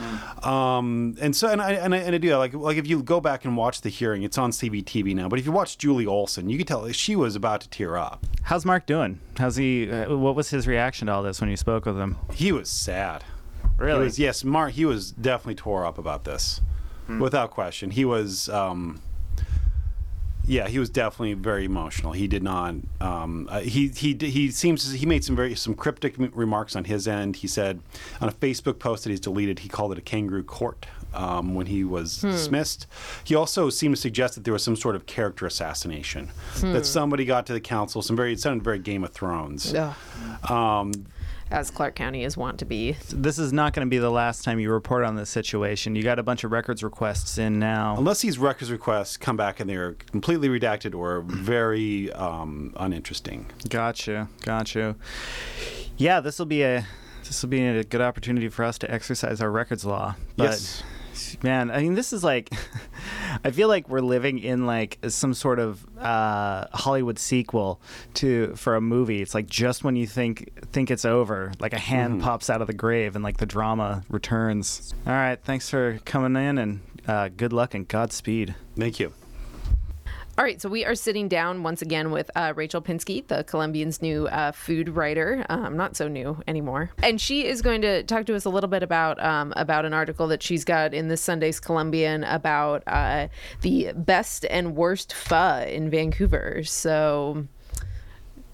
Um, 0.41 1.15
and 1.21 1.35
so, 1.35 1.49
and 1.49 1.61
I, 1.61 1.73
and 1.73 1.93
I 1.93 1.97
and 1.99 2.15
I 2.15 2.17
do 2.17 2.35
like 2.37 2.53
like 2.53 2.77
if 2.77 2.87
you 2.87 3.03
go 3.03 3.21
back 3.21 3.45
and 3.45 3.55
watch 3.55 3.81
the 3.81 3.89
hearing, 3.89 4.23
it's 4.23 4.37
on 4.37 4.51
CVTV 4.51 5.15
now. 5.15 5.29
But 5.29 5.39
if 5.39 5.45
you 5.45 5.51
watch 5.51 5.77
Julie 5.77 6.05
Olson, 6.07 6.49
you 6.49 6.57
could 6.57 6.67
tell 6.67 6.83
she 6.91 7.15
was 7.15 7.35
about 7.35 7.61
to 7.61 7.69
tear 7.69 7.97
up. 7.97 8.25
How's 8.43 8.65
Mark 8.65 8.85
doing? 8.85 9.19
How's 9.37 9.55
he? 9.55 9.89
Uh, 9.89 10.15
what 10.15 10.35
was 10.35 10.49
his 10.49 10.67
reaction 10.67 11.07
to 11.07 11.13
all 11.13 11.23
this 11.23 11.39
when 11.39 11.49
you 11.49 11.57
spoke 11.57 11.85
with 11.85 11.97
him? 11.97 12.17
He 12.33 12.51
was 12.51 12.69
sad. 12.69 13.23
Really? 13.83 13.99
He 13.99 14.05
was, 14.05 14.19
yes, 14.19 14.43
Mark. 14.43 14.71
He 14.73 14.85
was 14.85 15.11
definitely 15.11 15.55
tore 15.55 15.85
up 15.85 15.97
about 15.97 16.23
this, 16.23 16.61
without 17.19 17.51
question. 17.51 17.91
He 17.91 18.05
was. 18.05 18.49
Um, 18.49 19.01
yeah, 20.45 20.67
he 20.67 20.77
was 20.77 20.89
definitely 20.89 21.35
very 21.35 21.63
emotional. 21.63 22.11
He 22.11 22.27
did 22.27 22.43
not. 22.43 22.75
Um, 22.99 23.47
uh, 23.49 23.61
he 23.61 23.87
he 23.87 24.13
he 24.19 24.51
seems 24.51 24.91
he 24.91 25.05
made 25.05 25.23
some 25.23 25.35
very 25.35 25.55
some 25.55 25.73
cryptic 25.73 26.15
remarks 26.17 26.75
on 26.75 26.83
his 26.83 27.07
end. 27.07 27.37
He 27.37 27.47
said 27.47 27.79
on 28.19 28.27
a 28.27 28.31
Facebook 28.31 28.77
post 28.79 29.03
that 29.03 29.09
he's 29.09 29.21
deleted, 29.21 29.59
he 29.59 29.69
called 29.69 29.93
it 29.93 29.97
a 29.97 30.01
kangaroo 30.01 30.43
court 30.43 30.85
um, 31.13 31.55
when 31.55 31.67
he 31.67 31.83
was 31.83 32.17
dismissed. 32.19 32.87
He 33.23 33.35
also 33.35 33.69
seemed 33.69 33.95
to 33.95 34.01
suggest 34.01 34.35
that 34.35 34.43
there 34.43 34.53
was 34.53 34.63
some 34.63 34.75
sort 34.75 34.95
of 34.95 35.05
character 35.05 35.45
assassination. 35.45 36.29
That 36.59 36.85
somebody 36.85 37.23
got 37.23 37.45
to 37.45 37.53
the 37.53 37.61
council. 37.61 38.01
Some 38.01 38.15
very 38.15 38.33
it 38.33 38.39
sounded 38.41 38.63
very 38.63 38.79
Game 38.79 39.03
of 39.03 39.11
Thrones. 39.11 39.73
Ugh. 39.73 39.95
Um, 40.51 40.91
As 41.53 41.69
Clark 41.69 41.93
County 41.93 42.23
is 42.23 42.35
wont 42.35 42.57
to 42.59 42.65
be. 42.65 42.97
This 43.11 43.37
is 43.37 43.53
not 43.53 43.73
going 43.73 43.85
to 43.85 43.89
be 43.89 43.99
the 43.99 44.09
last 44.09 44.43
time 44.43 44.59
you 44.59 44.71
report 44.71 45.03
on 45.03 45.15
this 45.15 45.29
situation. 45.29 45.95
You 45.95 46.01
got 46.01 46.17
a 46.17 46.23
bunch 46.23 46.43
of 46.43 46.51
records 46.51 46.83
requests 46.83 47.37
in 47.37 47.59
now. 47.59 47.95
Unless 47.95 48.21
these 48.21 48.39
records 48.39 48.71
requests 48.71 49.17
come 49.17 49.37
back 49.37 49.59
and 49.59 49.69
they're 49.69 49.93
completely 49.93 50.49
redacted 50.49 50.95
or 50.95 51.21
very 51.21 52.11
um, 52.13 52.73
uninteresting. 52.77 53.45
Gotcha, 53.69 54.29
gotcha. 54.41 54.95
Yeah, 55.95 56.21
this 56.21 56.39
will 56.39 56.47
be 56.47 56.63
a 56.63 56.87
this 57.23 57.43
will 57.43 57.49
be 57.49 57.63
a 57.63 57.83
good 57.83 58.01
opportunity 58.01 58.49
for 58.49 58.65
us 58.65 58.79
to 58.79 58.91
exercise 58.91 59.39
our 59.39 59.51
records 59.51 59.85
law. 59.85 60.15
But, 60.35 60.45
Yes. 60.45 60.83
Man, 61.43 61.71
I 61.71 61.81
mean, 61.81 61.95
this 61.95 62.13
is 62.13 62.23
like, 62.23 62.49
I 63.43 63.51
feel 63.51 63.67
like 63.67 63.89
we're 63.89 64.01
living 64.01 64.39
in 64.39 64.65
like 64.65 64.97
some 65.07 65.33
sort 65.33 65.59
of 65.59 65.85
uh, 65.97 66.67
Hollywood 66.73 67.19
sequel 67.19 67.81
to 68.15 68.55
for 68.55 68.75
a 68.75 68.81
movie. 68.81 69.21
It's 69.21 69.33
like 69.33 69.47
just 69.47 69.83
when 69.83 69.95
you 69.95 70.07
think 70.07 70.51
think 70.71 70.91
it's 70.91 71.05
over, 71.05 71.51
like 71.59 71.73
a 71.73 71.79
hand 71.79 72.21
pops 72.21 72.49
out 72.49 72.61
of 72.61 72.67
the 72.67 72.73
grave 72.73 73.15
and 73.15 73.23
like 73.23 73.37
the 73.37 73.45
drama 73.45 74.03
returns. 74.09 74.93
All 75.05 75.13
right, 75.13 75.39
thanks 75.43 75.69
for 75.69 75.99
coming 76.05 76.41
in 76.41 76.57
and 76.57 76.81
uh, 77.07 77.29
good 77.29 77.53
luck 77.53 77.73
and 77.73 77.87
Godspeed. 77.87 78.55
Thank 78.77 78.99
you. 78.99 79.13
All 80.35 80.43
right, 80.43 80.59
so 80.59 80.67
we 80.67 80.83
are 80.83 80.95
sitting 80.95 81.27
down 81.27 81.61
once 81.61 81.83
again 81.83 82.09
with 82.09 82.31
uh, 82.35 82.53
Rachel 82.55 82.81
Pinsky, 82.81 83.27
the 83.27 83.43
Columbian's 83.43 84.01
new 84.01 84.25
uh, 84.27 84.51
food 84.51 84.89
writer. 84.89 85.45
Um, 85.47 85.77
not 85.77 85.95
so 85.95 86.07
new 86.07 86.41
anymore, 86.47 86.89
and 87.03 87.21
she 87.21 87.45
is 87.45 87.61
going 87.61 87.83
to 87.83 88.01
talk 88.01 88.25
to 88.25 88.35
us 88.35 88.43
a 88.43 88.49
little 88.49 88.67
bit 88.67 88.81
about 88.81 89.23
um, 89.23 89.53
about 89.55 89.85
an 89.85 89.93
article 89.93 90.27
that 90.29 90.41
she's 90.41 90.65
got 90.65 90.91
in 90.91 91.07
this 91.07 91.21
Sunday's 91.21 91.59
Columbian 91.59 92.23
about 92.23 92.81
uh, 92.87 93.27
the 93.61 93.91
best 93.95 94.43
and 94.49 94.75
worst 94.75 95.13
pho 95.13 95.67
in 95.69 95.91
Vancouver. 95.91 96.63
So, 96.63 97.45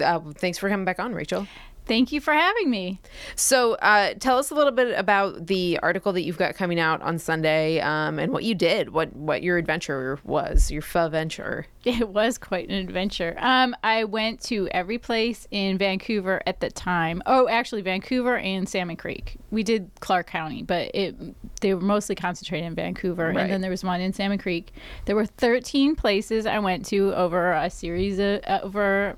uh, 0.01 0.19
thanks 0.35 0.57
for 0.57 0.67
coming 0.67 0.83
back 0.83 0.99
on, 0.99 1.13
Rachel. 1.13 1.47
Thank 1.89 2.11
you 2.13 2.21
for 2.21 2.33
having 2.33 2.69
me. 2.69 3.01
So, 3.35 3.73
uh, 3.73 4.13
tell 4.19 4.37
us 4.37 4.51
a 4.51 4.55
little 4.55 4.71
bit 4.71 4.97
about 4.97 5.47
the 5.47 5.77
article 5.83 6.13
that 6.13 6.21
you've 6.21 6.37
got 6.37 6.55
coming 6.55 6.79
out 6.79 7.01
on 7.01 7.17
Sunday, 7.19 7.81
um, 7.81 8.19
and 8.19 8.31
what 8.31 8.43
you 8.45 8.53
did, 8.55 8.89
what 8.93 9.13
what 9.15 9.41
your 9.43 9.57
adventure 9.57 10.19
was, 10.23 10.69
your 10.71 10.81
pho 10.83 11.09
venture. 11.09 11.65
It 11.85 12.09
was 12.09 12.37
quite 12.37 12.67
an 12.69 12.75
adventure. 12.75 13.35
Um, 13.39 13.73
I 13.83 14.03
went 14.03 14.41
to 14.43 14.67
every 14.71 14.97
place 14.97 15.47
in 15.49 15.77
Vancouver 15.77 16.41
at 16.45 16.59
the 16.59 16.69
time. 16.69 17.23
Oh, 17.25 17.47
actually, 17.47 17.81
Vancouver 17.81 18.37
and 18.37 18.67
Salmon 18.69 18.97
Creek. 18.97 19.37
We 19.49 19.63
did 19.63 19.89
Clark 20.01 20.27
County, 20.27 20.61
but 20.61 20.91
it 20.93 21.15
they 21.61 21.73
were 21.73 21.81
mostly 21.81 22.15
concentrated 22.15 22.67
in 22.67 22.75
Vancouver, 22.75 23.27
Right. 23.29 23.37
and 23.39 23.51
then 23.51 23.61
there 23.61 23.71
was 23.71 23.83
one 23.83 23.99
in 24.01 24.13
Salmon 24.13 24.37
Creek. 24.37 24.73
There 25.05 25.15
were 25.15 25.25
13 25.25 25.95
places 25.95 26.45
I 26.45 26.59
went 26.59 26.85
to 26.87 27.15
over 27.15 27.53
a 27.53 27.69
series 27.69 28.19
of 28.19 28.41
over 28.47 29.17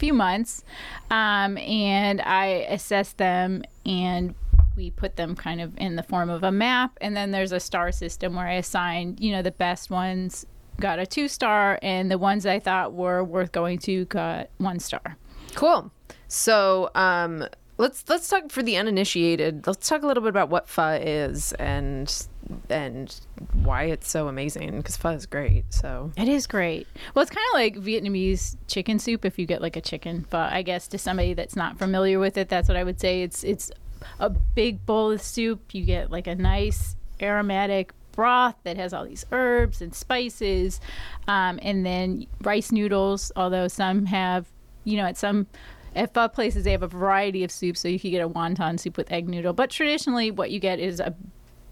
few 0.00 0.12
months, 0.12 0.64
um, 1.10 1.56
and 1.58 2.20
I 2.22 2.66
assessed 2.68 3.18
them 3.18 3.62
and 3.86 4.34
we 4.76 4.90
put 4.90 5.16
them 5.16 5.36
kind 5.36 5.60
of 5.60 5.76
in 5.76 5.96
the 5.96 6.02
form 6.02 6.30
of 6.30 6.42
a 6.42 6.50
map 6.50 6.96
and 7.00 7.16
then 7.16 7.32
there's 7.32 7.52
a 7.52 7.60
star 7.60 7.90
system 7.92 8.34
where 8.34 8.46
i 8.46 8.54
assigned 8.54 9.20
you 9.20 9.32
know 9.32 9.42
the 9.42 9.50
best 9.50 9.90
ones 9.90 10.46
got 10.78 10.98
a 10.98 11.04
two 11.04 11.28
star 11.28 11.78
and 11.82 12.10
the 12.10 12.16
ones 12.16 12.46
i 12.46 12.58
thought 12.58 12.94
were 12.94 13.22
worth 13.22 13.52
going 13.52 13.78
to 13.78 14.04
got 14.06 14.48
one 14.58 14.78
star 14.78 15.18
Cool. 15.54 15.90
So, 16.28 16.90
um, 16.94 17.46
let's 17.80 18.04
let's 18.08 18.28
talk 18.28 18.52
for 18.52 18.62
the 18.62 18.76
uninitiated. 18.76 19.66
Let's 19.66 19.88
talk 19.88 20.02
a 20.02 20.06
little 20.06 20.22
bit 20.22 20.28
about 20.28 20.50
what 20.50 20.68
pho 20.68 21.00
is 21.02 21.52
and 21.54 22.26
and 22.68 23.18
why 23.54 23.84
it's 23.84 24.10
so 24.10 24.28
amazing 24.28 24.76
because 24.76 24.96
pho 24.96 25.10
is 25.10 25.26
great. 25.26 25.64
So, 25.72 26.12
it 26.16 26.28
is 26.28 26.46
great 26.46 26.86
well 27.14 27.22
it's 27.22 27.30
kind 27.30 27.46
of 27.52 27.54
like 27.54 27.76
vietnamese 27.76 28.56
chicken 28.66 28.98
soup 28.98 29.24
if 29.24 29.38
you 29.38 29.46
get 29.46 29.62
like 29.62 29.76
a 29.76 29.80
chicken 29.80 30.26
but 30.30 30.52
i 30.52 30.62
guess 30.62 30.88
to 30.88 30.98
somebody 30.98 31.32
that's 31.32 31.56
not 31.56 31.78
familiar 31.78 32.18
with 32.18 32.36
it 32.36 32.48
that's 32.48 32.68
what 32.68 32.76
i 32.76 32.84
would 32.84 33.00
say 33.00 33.22
it's 33.22 33.44
it's 33.44 33.70
a 34.18 34.28
big 34.28 34.84
bowl 34.84 35.10
of 35.10 35.22
soup 35.22 35.72
you 35.72 35.84
get 35.84 36.10
like 36.10 36.26
a 36.26 36.34
nice 36.34 36.96
aromatic 37.22 37.92
broth 38.12 38.56
that 38.64 38.76
has 38.76 38.92
all 38.92 39.04
these 39.04 39.24
herbs 39.32 39.80
and 39.80 39.94
spices 39.94 40.80
um, 41.28 41.58
and 41.62 41.86
then 41.86 42.26
rice 42.42 42.72
noodles 42.72 43.30
although 43.36 43.68
some 43.68 44.06
have 44.06 44.46
you 44.84 44.96
know 44.96 45.04
at 45.04 45.16
some 45.16 45.46
at 45.94 46.14
pho 46.14 46.28
places 46.28 46.64
they 46.64 46.72
have 46.72 46.82
a 46.82 46.88
variety 46.88 47.42
of 47.44 47.50
soups 47.50 47.80
so 47.80 47.88
you 47.88 47.98
could 47.98 48.10
get 48.10 48.22
a 48.22 48.28
wonton 48.28 48.78
soup 48.78 48.96
with 48.96 49.10
egg 49.10 49.28
noodle 49.28 49.52
but 49.52 49.70
traditionally 49.70 50.30
what 50.30 50.50
you 50.50 50.60
get 50.60 50.78
is 50.78 51.00
a 51.00 51.14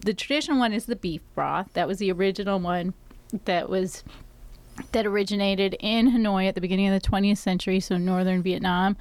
the 0.01 0.15
traditional 0.15 0.59
one 0.59 0.73
is 0.73 0.87
the 0.87 0.97
beef 0.97 1.23
broth. 1.35 1.73
That 1.73 1.89
was 1.89 1.99
the 1.99 2.13
original 2.13 2.59
one 2.59 2.95
that 3.45 3.69
was 3.69 4.05
that 4.93 5.07
originated 5.07 5.77
in 5.81 6.13
Hanoi 6.13 6.47
at 6.47 6.55
the 6.55 6.61
beginning 6.61 6.89
of 6.89 7.03
the 7.03 7.09
20th 7.09 7.39
century, 7.39 7.81
so 7.81 7.97
northern 7.97 8.43
Vietnam. 8.43 8.97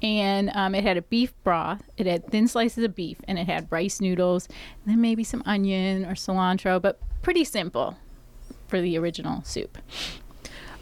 And 0.00 0.50
um, 0.54 0.76
it 0.76 0.84
had 0.84 0.96
a 0.96 1.02
beef 1.02 1.34
broth. 1.42 1.82
It 1.96 2.06
had 2.06 2.30
thin 2.30 2.46
slices 2.46 2.84
of 2.84 2.94
beef, 2.94 3.18
and 3.26 3.36
it 3.36 3.48
had 3.48 3.66
rice 3.70 4.00
noodles, 4.00 4.48
then 4.86 5.00
maybe 5.00 5.24
some 5.24 5.42
onion 5.44 6.04
or 6.04 6.14
cilantro, 6.14 6.80
but 6.80 7.00
pretty 7.20 7.44
simple 7.44 7.98
for 8.68 8.80
the 8.80 8.96
original 8.96 9.42
soup. 9.42 9.76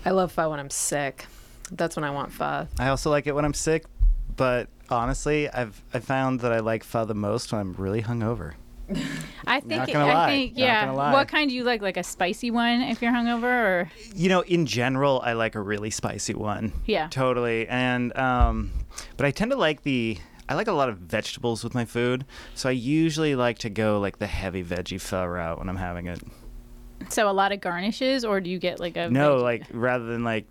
I 0.05 0.11
love 0.11 0.33
pho 0.33 0.51
when 0.51 0.61
I'm 0.61 0.71
sick. 0.71 1.27
That's 1.71 1.97
when 1.97 2.05
I 2.05 2.11
want 2.11 2.33
pho. 2.33 2.69
I 2.79 2.89
also 2.89 3.11
like 3.11 3.27
it 3.27 3.35
when 3.35 3.45
I'm 3.45 3.55
sick, 3.55 3.85
but 4.37 4.69
honestly, 4.89 5.49
I've 5.49 5.83
I 5.93 5.99
found 6.01 6.41
that 6.41 6.53
I 6.53 6.61
like 6.61 6.85
pho 6.85 7.05
the 7.05 7.15
most 7.15 7.53
when 7.53 7.61
I'm 7.61 7.73
really 7.75 8.03
hungover. 8.03 8.55
I 9.47 9.59
think. 9.61 9.81
Not 9.81 9.93
gonna 9.93 10.15
I 10.15 10.27
think. 10.31 10.53
Yeah. 10.55 10.93
What 11.13 11.27
kind 11.27 11.51
do 11.51 11.57
you 11.57 11.65
like? 11.65 11.83
Like 11.83 11.97
a 11.97 12.05
spicy 12.05 12.53
one 12.53 12.83
if 12.83 13.03
you're 13.03 13.13
hungover, 13.13 13.43
or 13.45 13.91
You 14.15 14.29
know, 14.29 14.43
in 14.43 14.65
general, 14.67 15.21
I 15.25 15.33
like 15.33 15.57
a 15.57 15.61
really 15.61 15.91
spicy 15.91 16.35
one. 16.35 16.73
Yeah. 16.87 17.09
Totally. 17.09 17.67
And 17.67 18.17
um, 18.17 18.71
but 19.17 19.27
I 19.27 19.31
tend 19.33 19.51
to 19.51 19.57
like 19.57 19.83
the. 19.83 20.19
I 20.49 20.55
like 20.55 20.69
a 20.69 20.73
lot 20.73 20.89
of 20.89 20.99
vegetables 20.99 21.65
with 21.65 21.75
my 21.75 21.85
food, 21.85 22.25
so 22.55 22.69
I 22.69 22.73
usually 22.73 23.35
like 23.35 23.59
to 23.59 23.71
go 23.71 23.99
like 23.99 24.21
the 24.21 24.29
heavy 24.29 24.63
veggie 24.63 25.01
pho 25.01 25.27
route 25.27 25.59
when 25.59 25.69
I'm 25.69 25.77
having 25.77 26.07
it. 26.07 26.21
so 27.09 27.29
a 27.29 27.33
lot 27.33 27.51
of 27.51 27.61
garnishes, 27.61 28.25
or 28.25 28.41
do 28.41 28.49
you 28.49 28.61
get 28.61 28.79
like 28.79 28.97
a 28.97 29.11
No, 29.11 29.35
veg- 29.39 29.43
like 29.43 29.63
rather 29.73 30.05
than 30.05 30.23
like, 30.23 30.47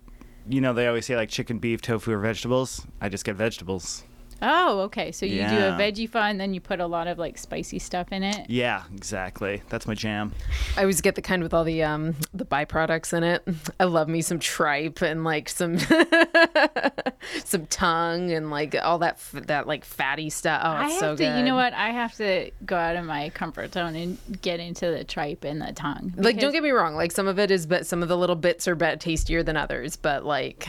you 0.48 0.60
know, 0.60 0.72
they 0.72 0.86
always 0.86 1.06
say 1.06 1.16
like 1.16 1.28
chicken, 1.28 1.58
beef, 1.58 1.82
tofu, 1.82 2.12
or 2.12 2.18
vegetables. 2.18 2.86
I 3.00 3.08
just 3.08 3.24
get 3.24 3.36
vegetables. 3.36 4.04
Oh, 4.42 4.80
okay. 4.80 5.12
So 5.12 5.24
you 5.26 5.38
do 5.38 5.56
a 5.56 5.76
veggie 5.78 6.08
pho, 6.08 6.18
and 6.20 6.38
then 6.40 6.52
you 6.54 6.60
put 6.60 6.80
a 6.80 6.86
lot 6.86 7.06
of 7.06 7.18
like 7.18 7.38
spicy 7.38 7.78
stuff 7.78 8.12
in 8.12 8.22
it. 8.22 8.48
Yeah, 8.50 8.82
exactly. 8.94 9.62
That's 9.68 9.86
my 9.86 9.94
jam. 9.94 10.32
I 10.76 10.82
always 10.82 11.00
get 11.00 11.14
the 11.14 11.22
kind 11.22 11.42
with 11.42 11.54
all 11.54 11.64
the 11.64 11.82
um 11.82 12.14
the 12.34 12.44
byproducts 12.44 13.12
in 13.16 13.22
it. 13.24 13.42
I 13.80 13.84
love 13.84 14.08
me 14.08 14.22
some 14.22 14.38
tripe 14.38 15.00
and 15.02 15.24
like 15.24 15.48
some 15.48 15.78
some 17.44 17.66
tongue 17.66 18.30
and 18.32 18.50
like 18.50 18.74
all 18.82 18.98
that 18.98 19.14
f- 19.14 19.46
that 19.46 19.66
like 19.66 19.84
fatty 19.84 20.30
stuff. 20.30 20.60
Oh, 20.64 20.68
I 20.68 20.84
it's 20.84 20.92
have 20.94 21.00
so 21.00 21.16
to. 21.16 21.22
good. 21.24 21.38
You 21.38 21.44
know 21.44 21.54
what? 21.54 21.72
I 21.72 21.90
have 21.90 22.14
to 22.16 22.50
go 22.64 22.76
out 22.76 22.96
of 22.96 23.04
my 23.04 23.30
comfort 23.30 23.72
zone 23.72 23.94
and 23.96 24.18
get 24.42 24.60
into 24.60 24.90
the 24.90 25.04
tripe 25.04 25.44
and 25.44 25.60
the 25.60 25.72
tongue. 25.72 26.14
Like, 26.16 26.38
don't 26.38 26.52
get 26.52 26.62
me 26.62 26.70
wrong. 26.70 26.94
Like 26.94 27.12
some 27.12 27.26
of 27.26 27.38
it 27.38 27.50
is, 27.50 27.66
but 27.66 27.86
some 27.86 28.02
of 28.02 28.08
the 28.08 28.16
little 28.16 28.36
bits 28.36 28.68
are 28.68 28.74
bet 28.74 29.00
tastier 29.00 29.42
than 29.42 29.56
others. 29.56 29.96
But 29.96 30.24
like, 30.24 30.68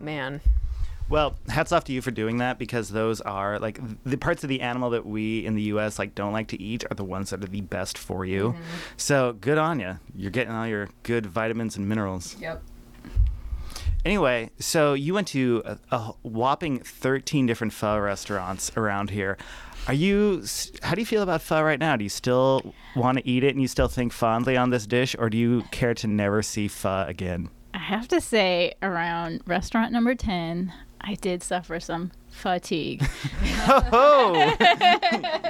man, 0.00 0.40
Well, 1.08 1.38
hats 1.48 1.70
off 1.70 1.84
to 1.84 1.92
you 1.92 2.02
for 2.02 2.10
doing 2.10 2.38
that 2.38 2.58
because 2.58 2.88
those 2.88 3.20
are 3.20 3.58
like 3.60 3.78
the 4.04 4.16
parts 4.16 4.42
of 4.42 4.48
the 4.48 4.60
animal 4.60 4.90
that 4.90 5.06
we 5.06 5.46
in 5.46 5.54
the 5.54 5.62
U.S. 5.62 5.98
like 5.98 6.14
don't 6.14 6.32
like 6.32 6.48
to 6.48 6.60
eat 6.60 6.84
are 6.90 6.94
the 6.94 7.04
ones 7.04 7.30
that 7.30 7.42
are 7.44 7.46
the 7.46 7.60
best 7.60 7.96
for 7.96 8.24
you. 8.24 8.50
Mm-hmm. 8.52 8.62
So 8.96 9.34
good 9.34 9.58
on 9.58 9.78
you. 9.78 9.98
You're 10.14 10.32
getting 10.32 10.52
all 10.52 10.66
your 10.66 10.88
good 11.04 11.26
vitamins 11.26 11.76
and 11.76 11.88
minerals. 11.88 12.36
yep. 12.40 12.62
Anyway, 14.04 14.50
so 14.60 14.94
you 14.94 15.14
went 15.14 15.26
to 15.26 15.62
a, 15.64 15.78
a 15.90 15.98
whopping 16.22 16.78
13 16.78 17.44
different 17.44 17.72
pho 17.72 17.98
restaurants 17.98 18.70
around 18.76 19.10
here. 19.10 19.36
Are 19.88 19.94
you? 19.94 20.44
How 20.82 20.94
do 20.94 21.00
you 21.00 21.06
feel 21.06 21.22
about 21.22 21.42
pho 21.42 21.60
right 21.62 21.78
now? 21.78 21.96
Do 21.96 22.04
you 22.04 22.10
still 22.10 22.72
want 22.94 23.18
to 23.18 23.28
eat 23.28 23.42
it 23.42 23.50
and 23.50 23.60
you 23.60 23.66
still 23.66 23.88
think 23.88 24.12
fondly 24.12 24.56
on 24.56 24.70
this 24.70 24.86
dish, 24.86 25.16
or 25.18 25.28
do 25.28 25.36
you 25.36 25.62
care 25.72 25.92
to 25.94 26.06
never 26.06 26.40
see 26.42 26.68
pho 26.68 27.04
again? 27.08 27.48
I 27.74 27.78
have 27.78 28.06
to 28.08 28.20
say, 28.20 28.74
around 28.80 29.42
restaurant 29.44 29.90
number 29.90 30.14
ten, 30.14 30.72
I 31.08 31.14
did 31.14 31.42
suffer 31.42 31.78
some 31.80 32.10
fatigue. 32.30 33.06
Oh, 33.68 34.32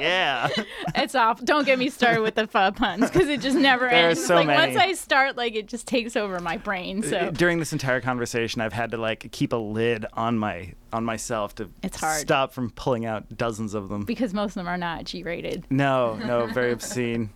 yeah. 0.01 0.49
it's 0.95 1.15
off. 1.15 1.45
Don't 1.45 1.67
get 1.67 1.79
me 1.79 1.91
started 1.91 2.23
with 2.23 2.35
the 2.35 2.47
pho 2.47 2.71
puns 2.73 3.11
because 3.11 3.29
it 3.29 3.41
just 3.43 3.57
never 3.57 3.87
There 3.89 4.07
are 4.07 4.11
ends. 4.11 4.25
so 4.25 4.37
like 4.37 4.47
many. 4.47 4.75
once 4.75 4.83
I 4.83 4.93
start, 4.95 5.37
like 5.37 5.55
it 5.55 5.67
just 5.67 5.87
takes 5.87 6.17
over 6.17 6.41
my 6.41 6.57
brain. 6.57 7.03
So 7.03 7.31
During 7.31 7.59
this 7.59 7.73
entire 7.75 8.01
conversation, 8.01 8.63
I've 8.63 8.73
had 8.73 8.91
to 8.93 8.97
like 8.97 9.31
keep 9.33 9.53
a 9.53 9.57
lid 9.57 10.07
on 10.15 10.39
my 10.39 10.73
on 10.95 11.05
myself 11.05 11.55
to 11.57 11.69
It's 11.83 12.01
hard. 12.01 12.21
stop 12.21 12.53
from 12.55 12.71
pulling 12.71 13.05
out 13.05 13.37
dozens 13.37 13.75
of 13.75 13.91
them. 13.91 14.05
because 14.05 14.33
most 14.33 14.51
of 14.51 14.55
them 14.55 14.69
are 14.69 14.79
not 14.79 15.05
G 15.05 15.23
rated. 15.23 15.67
No, 15.71 16.15
no, 16.17 16.47
very 16.55 16.73
obscene. 16.73 17.29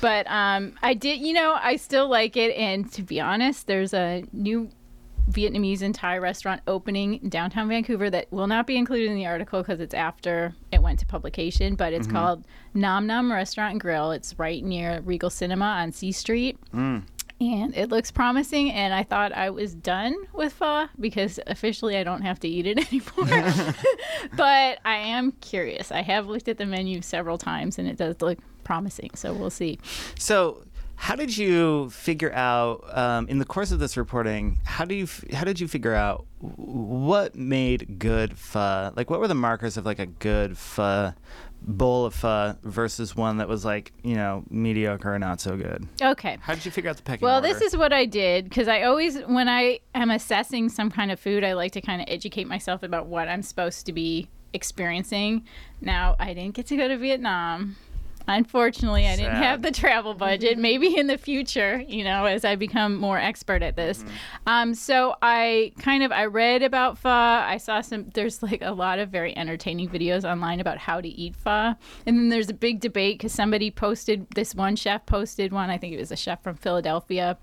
But 0.00 0.26
um, 0.28 0.74
I 0.82 0.94
did, 0.94 1.20
you 1.20 1.32
know, 1.32 1.56
I 1.60 1.76
still 1.76 2.08
like 2.08 2.36
it. 2.36 2.54
And 2.56 2.90
to 2.92 3.02
be 3.02 3.20
honest, 3.20 3.66
there's 3.68 3.94
a 3.94 4.24
new 4.32 4.70
Vietnamese 5.30 5.82
and 5.82 5.94
Thai 5.94 6.18
restaurant 6.18 6.60
opening 6.66 7.22
in 7.22 7.28
downtown 7.28 7.68
Vancouver 7.68 8.10
that 8.10 8.30
will 8.32 8.46
not 8.46 8.66
be 8.66 8.76
included 8.76 9.10
in 9.10 9.16
the 9.16 9.26
article 9.26 9.62
because 9.62 9.80
it's 9.80 9.94
after 9.94 10.54
it 10.72 10.82
went 10.82 10.98
to 11.00 11.06
publication. 11.06 11.74
But 11.74 11.92
it's 11.92 12.06
mm-hmm. 12.06 12.16
called 12.16 12.46
Nam 12.74 13.06
Nam 13.06 13.30
Restaurant 13.30 13.72
and 13.72 13.80
Grill. 13.80 14.12
It's 14.12 14.38
right 14.38 14.62
near 14.62 15.00
Regal 15.00 15.30
Cinema 15.30 15.64
on 15.64 15.92
C 15.92 16.12
Street. 16.12 16.58
Mm. 16.74 17.02
And 17.40 17.74
it 17.74 17.88
looks 17.88 18.10
promising, 18.10 18.70
and 18.70 18.92
I 18.92 19.02
thought 19.02 19.32
I 19.32 19.48
was 19.48 19.74
done 19.74 20.14
with 20.34 20.52
pho 20.52 20.88
because 20.98 21.40
officially 21.46 21.96
I 21.96 22.04
don't 22.04 22.20
have 22.20 22.38
to 22.40 22.48
eat 22.48 22.66
it 22.66 22.78
anymore. 22.92 23.74
but 24.36 24.78
I 24.84 24.96
am 24.96 25.32
curious. 25.40 25.90
I 25.90 26.02
have 26.02 26.26
looked 26.26 26.48
at 26.48 26.58
the 26.58 26.66
menu 26.66 27.00
several 27.00 27.38
times, 27.38 27.78
and 27.78 27.88
it 27.88 27.96
does 27.96 28.20
look 28.20 28.38
promising. 28.62 29.10
So 29.14 29.32
we'll 29.32 29.48
see. 29.48 29.78
So, 30.18 30.62
how 31.00 31.16
did 31.16 31.34
you 31.34 31.88
figure 31.88 32.30
out 32.34 32.84
um, 32.94 33.26
in 33.28 33.38
the 33.38 33.46
course 33.46 33.72
of 33.72 33.78
this 33.78 33.96
reporting? 33.96 34.58
How 34.64 34.84
do 34.84 34.94
you 34.94 35.08
how 35.32 35.44
did 35.44 35.58
you 35.58 35.66
figure 35.66 35.94
out 35.94 36.26
what 36.40 37.34
made 37.34 37.98
good 37.98 38.36
pho? 38.38 38.92
Like, 38.94 39.08
what 39.08 39.18
were 39.18 39.26
the 39.26 39.34
markers 39.34 39.78
of 39.78 39.86
like 39.86 39.98
a 39.98 40.04
good 40.04 40.58
pho 40.58 41.14
bowl 41.62 42.04
of 42.04 42.14
pho 42.14 42.54
versus 42.64 43.16
one 43.16 43.38
that 43.38 43.48
was 43.48 43.64
like 43.64 43.92
you 44.02 44.14
know 44.14 44.44
mediocre 44.50 45.14
or 45.14 45.18
not 45.18 45.40
so 45.40 45.56
good? 45.56 45.88
Okay. 46.02 46.36
How 46.42 46.54
did 46.54 46.66
you 46.66 46.70
figure 46.70 46.90
out 46.90 46.98
the 46.98 47.02
pecking 47.02 47.24
Well, 47.24 47.36
order? 47.36 47.48
this 47.48 47.62
is 47.62 47.74
what 47.78 47.94
I 47.94 48.04
did 48.04 48.44
because 48.44 48.68
I 48.68 48.82
always, 48.82 49.18
when 49.20 49.48
I 49.48 49.80
am 49.94 50.10
assessing 50.10 50.68
some 50.68 50.90
kind 50.90 51.10
of 51.10 51.18
food, 51.18 51.44
I 51.44 51.54
like 51.54 51.72
to 51.72 51.80
kind 51.80 52.02
of 52.02 52.08
educate 52.10 52.46
myself 52.46 52.82
about 52.82 53.06
what 53.06 53.26
I'm 53.26 53.42
supposed 53.42 53.86
to 53.86 53.92
be 53.94 54.28
experiencing. 54.52 55.46
Now, 55.80 56.14
I 56.18 56.34
didn't 56.34 56.54
get 56.54 56.66
to 56.66 56.76
go 56.76 56.88
to 56.88 56.98
Vietnam. 56.98 57.76
Unfortunately, 58.36 59.06
I 59.06 59.16
didn't 59.16 59.32
Sad. 59.32 59.42
have 59.42 59.62
the 59.62 59.72
travel 59.72 60.14
budget. 60.14 60.56
Maybe 60.56 60.96
in 60.96 61.08
the 61.08 61.18
future, 61.18 61.84
you 61.88 62.04
know, 62.04 62.26
as 62.26 62.44
I 62.44 62.54
become 62.54 62.96
more 62.96 63.18
expert 63.18 63.62
at 63.62 63.76
this. 63.76 64.04
Um, 64.46 64.74
so 64.74 65.16
I 65.20 65.72
kind 65.78 66.02
of 66.02 66.12
I 66.12 66.26
read 66.26 66.62
about 66.62 66.98
pho. 66.98 67.08
I 67.08 67.56
saw 67.56 67.80
some. 67.80 68.10
There's 68.14 68.42
like 68.42 68.62
a 68.62 68.72
lot 68.72 68.98
of 68.98 69.10
very 69.10 69.36
entertaining 69.36 69.88
videos 69.88 70.24
online 70.24 70.60
about 70.60 70.78
how 70.78 71.00
to 71.00 71.08
eat 71.08 71.34
pho, 71.34 71.74
and 72.06 72.18
then 72.18 72.28
there's 72.28 72.50
a 72.50 72.54
big 72.54 72.80
debate 72.80 73.18
because 73.18 73.32
somebody 73.32 73.70
posted 73.70 74.26
this 74.34 74.54
one 74.54 74.76
chef 74.76 75.06
posted 75.06 75.52
one. 75.52 75.70
I 75.70 75.78
think 75.78 75.94
it 75.94 75.98
was 75.98 76.12
a 76.12 76.16
chef 76.16 76.42
from 76.42 76.56
Philadelphia 76.56 77.36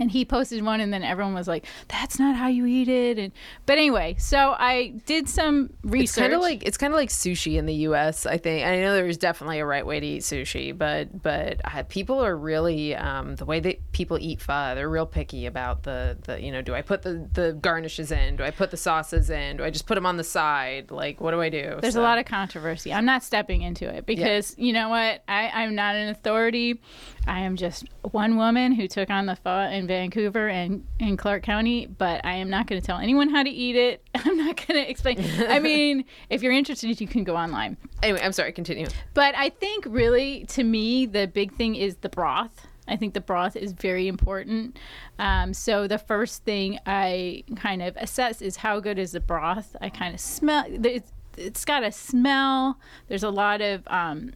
and 0.00 0.10
he 0.10 0.24
posted 0.24 0.64
one 0.64 0.80
and 0.80 0.92
then 0.92 1.02
everyone 1.02 1.34
was 1.34 1.48
like 1.48 1.64
that's 1.88 2.18
not 2.18 2.36
how 2.36 2.48
you 2.48 2.66
eat 2.66 2.88
it 2.88 3.18
and 3.18 3.32
but 3.66 3.78
anyway 3.78 4.14
so 4.18 4.54
i 4.58 4.88
did 5.06 5.28
some 5.28 5.70
research 5.82 6.02
It's 6.02 6.16
kind 6.16 6.32
of 6.34 6.40
like 6.40 6.62
it's 6.64 6.76
kind 6.76 6.92
of 6.92 6.96
like 6.96 7.08
sushi 7.08 7.56
in 7.56 7.66
the 7.66 7.74
U.S. 7.74 8.26
I 8.26 8.36
think 8.38 8.64
And 8.64 8.74
I 8.74 8.80
know 8.80 8.94
there's 8.94 9.18
definitely 9.18 9.58
a 9.58 9.66
right 9.66 9.84
way 9.84 10.00
to 10.00 10.06
eat 10.06 10.22
sushi, 10.22 10.76
but 10.76 11.22
but 11.22 11.60
uh, 11.64 11.82
people 11.84 12.24
are 12.24 12.36
really 12.36 12.94
um, 12.94 13.36
the 13.36 13.44
way 13.44 13.60
that 13.60 13.92
people 13.92 14.18
eat 14.20 14.40
pho. 14.40 14.74
They're 14.74 14.88
real 14.88 15.06
picky 15.06 15.46
about 15.46 15.82
the 15.84 16.16
the 16.22 16.40
you 16.40 16.50
know 16.52 16.62
do 16.62 16.74
I 16.74 16.82
put 16.82 17.02
the 17.02 17.28
the 17.32 17.52
garnishes 17.52 18.10
in? 18.12 18.36
Do 18.36 18.44
I 18.44 18.50
put 18.50 18.70
the 18.70 18.76
sauces 18.76 19.30
in? 19.30 19.58
Do 19.58 19.64
I 19.64 19.70
just 19.70 19.86
put 19.86 19.94
them 19.94 20.06
on 20.06 20.16
the 20.16 20.24
side? 20.24 20.90
Like 20.90 21.20
what 21.20 21.30
do 21.32 21.40
I 21.40 21.48
do? 21.48 21.78
there's 21.80 21.96
a 21.96 22.00
lot 22.00 22.18
of 22.18 22.24
controversy 22.24 22.92
i'm 22.92 23.04
not 23.04 23.22
stepping 23.22 23.62
into 23.62 23.88
it 23.88 24.06
because 24.06 24.54
you 24.58 24.72
know 24.72 24.88
what 24.88 25.22
I, 25.28 25.48
i'm 25.48 25.74
not 25.74 25.94
an 25.96 26.08
authority 26.08 26.80
i 27.26 27.40
am 27.40 27.56
just 27.56 27.84
one 28.02 28.36
woman 28.36 28.72
who 28.72 28.86
took 28.88 29.10
on 29.10 29.26
the 29.26 29.36
pho 29.36 29.60
in 29.70 29.86
vancouver 29.88 30.48
and 30.48 30.86
in 31.00 31.16
clark 31.16 31.42
county 31.42 31.86
but 31.86 32.24
i 32.24 32.34
am 32.34 32.48
not 32.48 32.66
going 32.66 32.80
to 32.80 32.86
tell 32.86 32.98
anyone 32.98 33.28
how 33.28 33.42
to 33.42 33.50
eat 33.50 33.76
it 33.76 34.02
i'm 34.14 34.36
not 34.36 34.56
going 34.56 34.82
to 34.82 34.90
explain 34.90 35.18
i 35.48 35.58
mean 35.70 36.04
if 36.30 36.42
you're 36.42 36.52
interested 36.52 37.00
you 37.00 37.08
can 37.08 37.24
go 37.24 37.36
online 37.36 37.76
anyway. 38.02 38.20
I'm 38.22 38.32
sorry. 38.32 38.52
Continue. 38.52 38.86
But 39.14 39.34
I 39.36 39.50
think 39.50 39.84
really, 39.86 40.44
to 40.46 40.64
me, 40.64 41.06
the 41.06 41.26
big 41.26 41.52
thing 41.54 41.76
is 41.76 41.96
the 41.96 42.08
broth. 42.08 42.66
I 42.86 42.96
think 42.96 43.12
the 43.14 43.20
broth 43.20 43.54
is 43.54 43.72
very 43.72 44.08
important. 44.08 44.78
Um, 45.18 45.52
so 45.52 45.86
the 45.86 45.98
first 45.98 46.44
thing 46.44 46.78
I 46.86 47.44
kind 47.56 47.82
of 47.82 47.96
assess 47.96 48.40
is 48.40 48.56
how 48.56 48.80
good 48.80 48.98
is 48.98 49.12
the 49.12 49.20
broth. 49.20 49.76
I 49.80 49.90
kind 49.90 50.14
of 50.14 50.20
smell. 50.20 50.64
It's, 50.66 51.12
it's 51.36 51.64
got 51.64 51.82
a 51.82 51.92
smell. 51.92 52.78
There's 53.08 53.22
a 53.22 53.30
lot 53.30 53.60
of 53.60 53.82
um, 53.88 54.32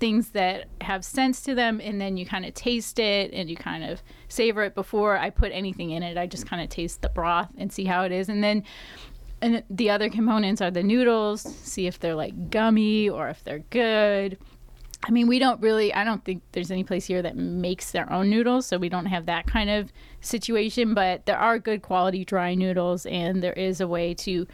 things 0.00 0.30
that 0.30 0.66
have 0.80 1.04
sense 1.04 1.42
to 1.42 1.54
them, 1.54 1.80
and 1.80 2.00
then 2.00 2.16
you 2.16 2.26
kind 2.26 2.44
of 2.44 2.54
taste 2.54 2.98
it 2.98 3.32
and 3.32 3.48
you 3.48 3.56
kind 3.56 3.84
of 3.84 4.02
savor 4.28 4.62
it 4.62 4.74
before 4.74 5.16
I 5.16 5.30
put 5.30 5.52
anything 5.52 5.90
in 5.90 6.02
it. 6.02 6.18
I 6.18 6.26
just 6.26 6.46
kind 6.46 6.62
of 6.62 6.68
taste 6.68 7.02
the 7.02 7.08
broth 7.08 7.50
and 7.56 7.72
see 7.72 7.84
how 7.84 8.04
it 8.04 8.12
is, 8.12 8.28
and 8.28 8.42
then 8.42 8.64
and 9.44 9.62
the 9.68 9.90
other 9.90 10.08
components 10.08 10.62
are 10.62 10.70
the 10.70 10.82
noodles 10.82 11.42
see 11.42 11.86
if 11.86 11.98
they're 11.98 12.14
like 12.14 12.50
gummy 12.50 13.08
or 13.08 13.28
if 13.28 13.44
they're 13.44 13.64
good 13.70 14.38
i 15.06 15.10
mean 15.10 15.28
we 15.28 15.38
don't 15.38 15.60
really 15.60 15.92
i 15.92 16.02
don't 16.02 16.24
think 16.24 16.42
there's 16.52 16.70
any 16.70 16.82
place 16.82 17.04
here 17.04 17.20
that 17.20 17.36
makes 17.36 17.90
their 17.90 18.10
own 18.10 18.30
noodles 18.30 18.66
so 18.66 18.78
we 18.78 18.88
don't 18.88 19.06
have 19.06 19.26
that 19.26 19.46
kind 19.46 19.68
of 19.68 19.92
situation 20.20 20.94
but 20.94 21.26
there 21.26 21.38
are 21.38 21.58
good 21.58 21.82
quality 21.82 22.24
dry 22.24 22.54
noodles 22.54 23.04
and 23.06 23.42
there 23.42 23.52
is 23.52 23.80
a 23.80 23.86
way 23.86 24.14
to 24.14 24.46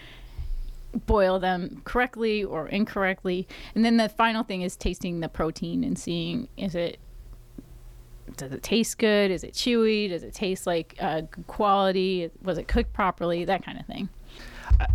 boil 1.06 1.38
them 1.38 1.82
correctly 1.84 2.44
or 2.44 2.68
incorrectly. 2.68 3.46
And 3.74 3.84
then 3.84 3.96
the 3.96 4.08
final 4.08 4.42
thing 4.42 4.62
is 4.62 4.76
tasting 4.76 5.20
the 5.20 5.28
protein 5.28 5.84
and 5.84 5.98
seeing 5.98 6.48
is 6.56 6.74
it 6.74 6.98
does 8.36 8.52
it 8.52 8.62
taste 8.62 8.98
good? 8.98 9.30
Is 9.30 9.44
it 9.44 9.54
chewy? 9.54 10.08
Does 10.08 10.22
it 10.22 10.32
taste 10.34 10.66
like 10.66 10.94
uh, 11.00 11.22
good 11.22 11.46
quality? 11.46 12.30
Was 12.42 12.58
it 12.58 12.68
cooked 12.68 12.92
properly? 12.92 13.44
That 13.44 13.64
kind 13.64 13.78
of 13.78 13.86
thing. 13.86 14.08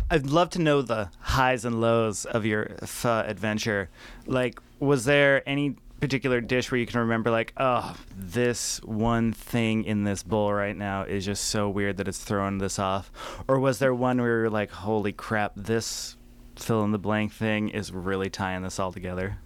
I'd 0.10 0.26
love 0.26 0.50
to 0.52 0.62
know 0.62 0.82
the 0.82 1.10
highs 1.20 1.66
and 1.66 1.82
lows 1.82 2.26
of 2.26 2.46
your 2.46 2.78
pho 2.86 3.24
adventure. 3.26 3.90
Like, 4.26 4.60
was 4.80 5.06
there 5.06 5.48
any 5.48 5.76
particular 6.06 6.40
dish 6.40 6.70
where 6.70 6.80
you 6.80 6.86
can 6.86 7.00
remember, 7.00 7.32
like, 7.32 7.52
oh, 7.58 7.96
this 8.16 8.80
one 8.84 9.34
thing 9.34 9.84
in 9.86 10.04
this 10.04 10.22
bowl 10.22 10.54
right 10.54 10.78
now 10.78 11.02
is 11.02 11.26
just 11.26 11.46
so 11.46 11.68
weird 11.68 11.98
that 11.98 12.08
it's 12.08 12.24
throwing 12.24 12.60
this 12.60 12.78
off? 12.78 13.12
Or 13.48 13.60
was 13.60 13.80
there 13.80 13.92
one 13.92 14.22
where 14.22 14.42
you're 14.42 14.50
like, 14.52 14.70
holy 14.70 15.14
crap, 15.14 15.54
this 15.56 16.16
fill 16.58 16.84
in 16.84 16.92
the 16.92 17.00
blank 17.00 17.34
thing 17.34 17.70
is 17.70 17.92
really 17.92 18.30
tying 18.30 18.62
this 18.62 18.78
all 18.78 18.92
together? 18.92 19.40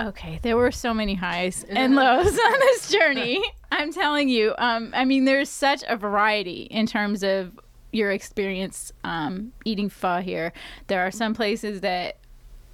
Okay, 0.00 0.40
there 0.42 0.56
were 0.56 0.72
so 0.72 0.94
many 0.94 1.14
highs 1.14 1.64
and 1.68 1.94
lows 1.94 2.26
on 2.38 2.52
this 2.60 2.90
journey. 2.90 3.42
I'm 3.70 3.92
telling 3.92 4.30
you. 4.30 4.54
Um, 4.56 4.92
I 4.94 5.04
mean, 5.04 5.26
there's 5.26 5.50
such 5.50 5.84
a 5.86 5.98
variety 5.98 6.62
in 6.62 6.86
terms 6.86 7.22
of 7.22 7.60
your 7.92 8.10
experience 8.10 8.90
um, 9.04 9.52
eating 9.66 9.90
pho 9.90 10.22
here. 10.22 10.54
There 10.86 11.06
are 11.06 11.10
some 11.10 11.34
places 11.34 11.82
that 11.82 12.16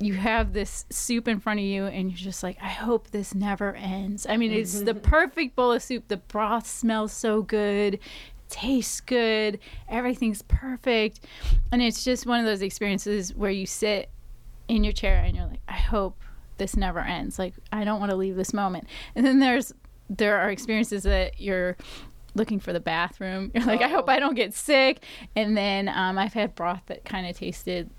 you 0.01 0.15
have 0.15 0.53
this 0.53 0.85
soup 0.91 1.29
in 1.29 1.41
front 1.41 1.61
of 1.61 1.67
you 1.67 1.87
and 1.87 2.11
you're 2.11 2.19
just 2.19 2.43
like, 2.43 2.59
I 2.61 2.69
hope 2.69 3.11
this 3.11 3.35
never 3.35 3.75
ends. 3.75 4.27
I 4.29 4.37
mean, 4.37 4.53
it's 4.53 4.81
the 4.81 4.95
perfect 4.95 5.57
bowl 5.57 5.73
of 5.73 5.83
soup. 5.83 6.09
The 6.09 6.17
broth 6.17 6.67
smells 6.67 7.13
so 7.13 7.43
good, 7.43 7.99
tastes 8.49 9.01
good, 9.01 9.59
everything's 9.89 10.43
perfect. 10.43 11.21
And 11.73 11.81
it's 11.81 12.05
just 12.05 12.27
one 12.27 12.41
of 12.41 12.47
those 12.47 12.63
experiences 12.63 13.35
where 13.35 13.51
you 13.51 13.67
sit 13.67 14.11
in 14.69 14.85
your 14.85 14.93
chair 14.93 15.23
and 15.25 15.37
you're 15.37 15.47
like, 15.47 15.61
I 15.69 15.75
hope 15.75 16.21
this 16.59 16.77
never 16.77 17.01
ends. 17.01 17.39
Like, 17.39 17.55
I 17.73 17.85
don't 17.85 18.01
want 18.01 18.11
to 18.11 18.17
leave 18.17 18.37
this 18.37 18.53
moment. 18.53 18.89
And 19.15 19.25
then 19.25 19.41
there's 19.41 19.73
there 20.11 20.39
are 20.39 20.51
experiences 20.51 21.05
that 21.05 21.41
you're 21.41 21.77
looking 22.35 22.61
for 22.61 22.73
the 22.73 22.81
bathroom. 22.81 23.51
You're 23.55 23.65
like, 23.65 23.81
I 23.81 23.89
hope 23.89 24.09
I 24.09 24.19
don't 24.19 24.35
get 24.35 24.55
sick. 24.55 25.03
And 25.35 25.57
then 25.57 25.89
um, 25.89 26.19
I've 26.19 26.35
had 26.35 26.55
broth 26.55 26.83
that 26.87 27.05
kind 27.05 27.27
of 27.27 27.37
tasted 27.37 27.91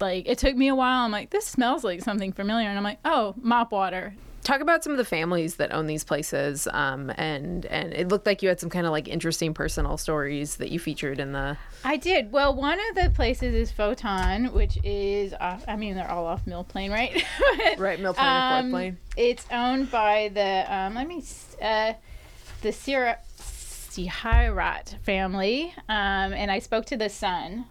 like 0.00 0.28
it 0.28 0.38
took 0.38 0.56
me 0.56 0.68
a 0.68 0.74
while. 0.74 1.04
I'm 1.04 1.12
like, 1.12 1.30
this 1.30 1.46
smells 1.46 1.84
like 1.84 2.02
something 2.02 2.32
familiar, 2.32 2.68
and 2.68 2.76
I'm 2.76 2.84
like, 2.84 2.98
oh, 3.04 3.34
mop 3.40 3.72
water. 3.72 4.14
Talk 4.42 4.60
about 4.60 4.84
some 4.84 4.92
of 4.92 4.98
the 4.98 5.06
families 5.06 5.56
that 5.56 5.72
own 5.72 5.86
these 5.86 6.04
places, 6.04 6.68
um, 6.70 7.10
and 7.16 7.64
and 7.66 7.94
it 7.94 8.08
looked 8.08 8.26
like 8.26 8.42
you 8.42 8.48
had 8.50 8.60
some 8.60 8.68
kind 8.68 8.84
of 8.84 8.92
like 8.92 9.08
interesting 9.08 9.54
personal 9.54 9.96
stories 9.96 10.56
that 10.56 10.70
you 10.70 10.78
featured 10.78 11.18
in 11.18 11.32
the. 11.32 11.56
I 11.82 11.96
did. 11.96 12.30
Well, 12.30 12.54
one 12.54 12.78
of 12.90 13.02
the 13.02 13.10
places 13.10 13.54
is 13.54 13.72
Photon, 13.72 14.52
which 14.52 14.78
is 14.84 15.32
off. 15.40 15.64
I 15.66 15.76
mean, 15.76 15.94
they're 15.94 16.10
all 16.10 16.26
off 16.26 16.46
Mill 16.46 16.64
Plain, 16.64 16.92
right? 16.92 17.24
Right, 17.78 17.98
Mill 17.98 18.12
Plain 18.12 18.26
or 18.26 18.60
Fourth 18.60 18.70
Plain. 18.70 18.98
It's 19.16 19.46
owned 19.50 19.90
by 19.90 20.30
the 20.34 20.66
um, 20.68 20.94
let 20.94 21.08
me 21.08 21.24
uh, 21.62 21.94
the 22.60 22.72
Sierra 22.72 23.18
Sihirat 23.38 24.98
family, 25.04 25.72
um, 25.88 26.34
and 26.34 26.50
I 26.50 26.58
spoke 26.58 26.84
to 26.86 26.96
the 26.96 27.08
son. 27.08 27.64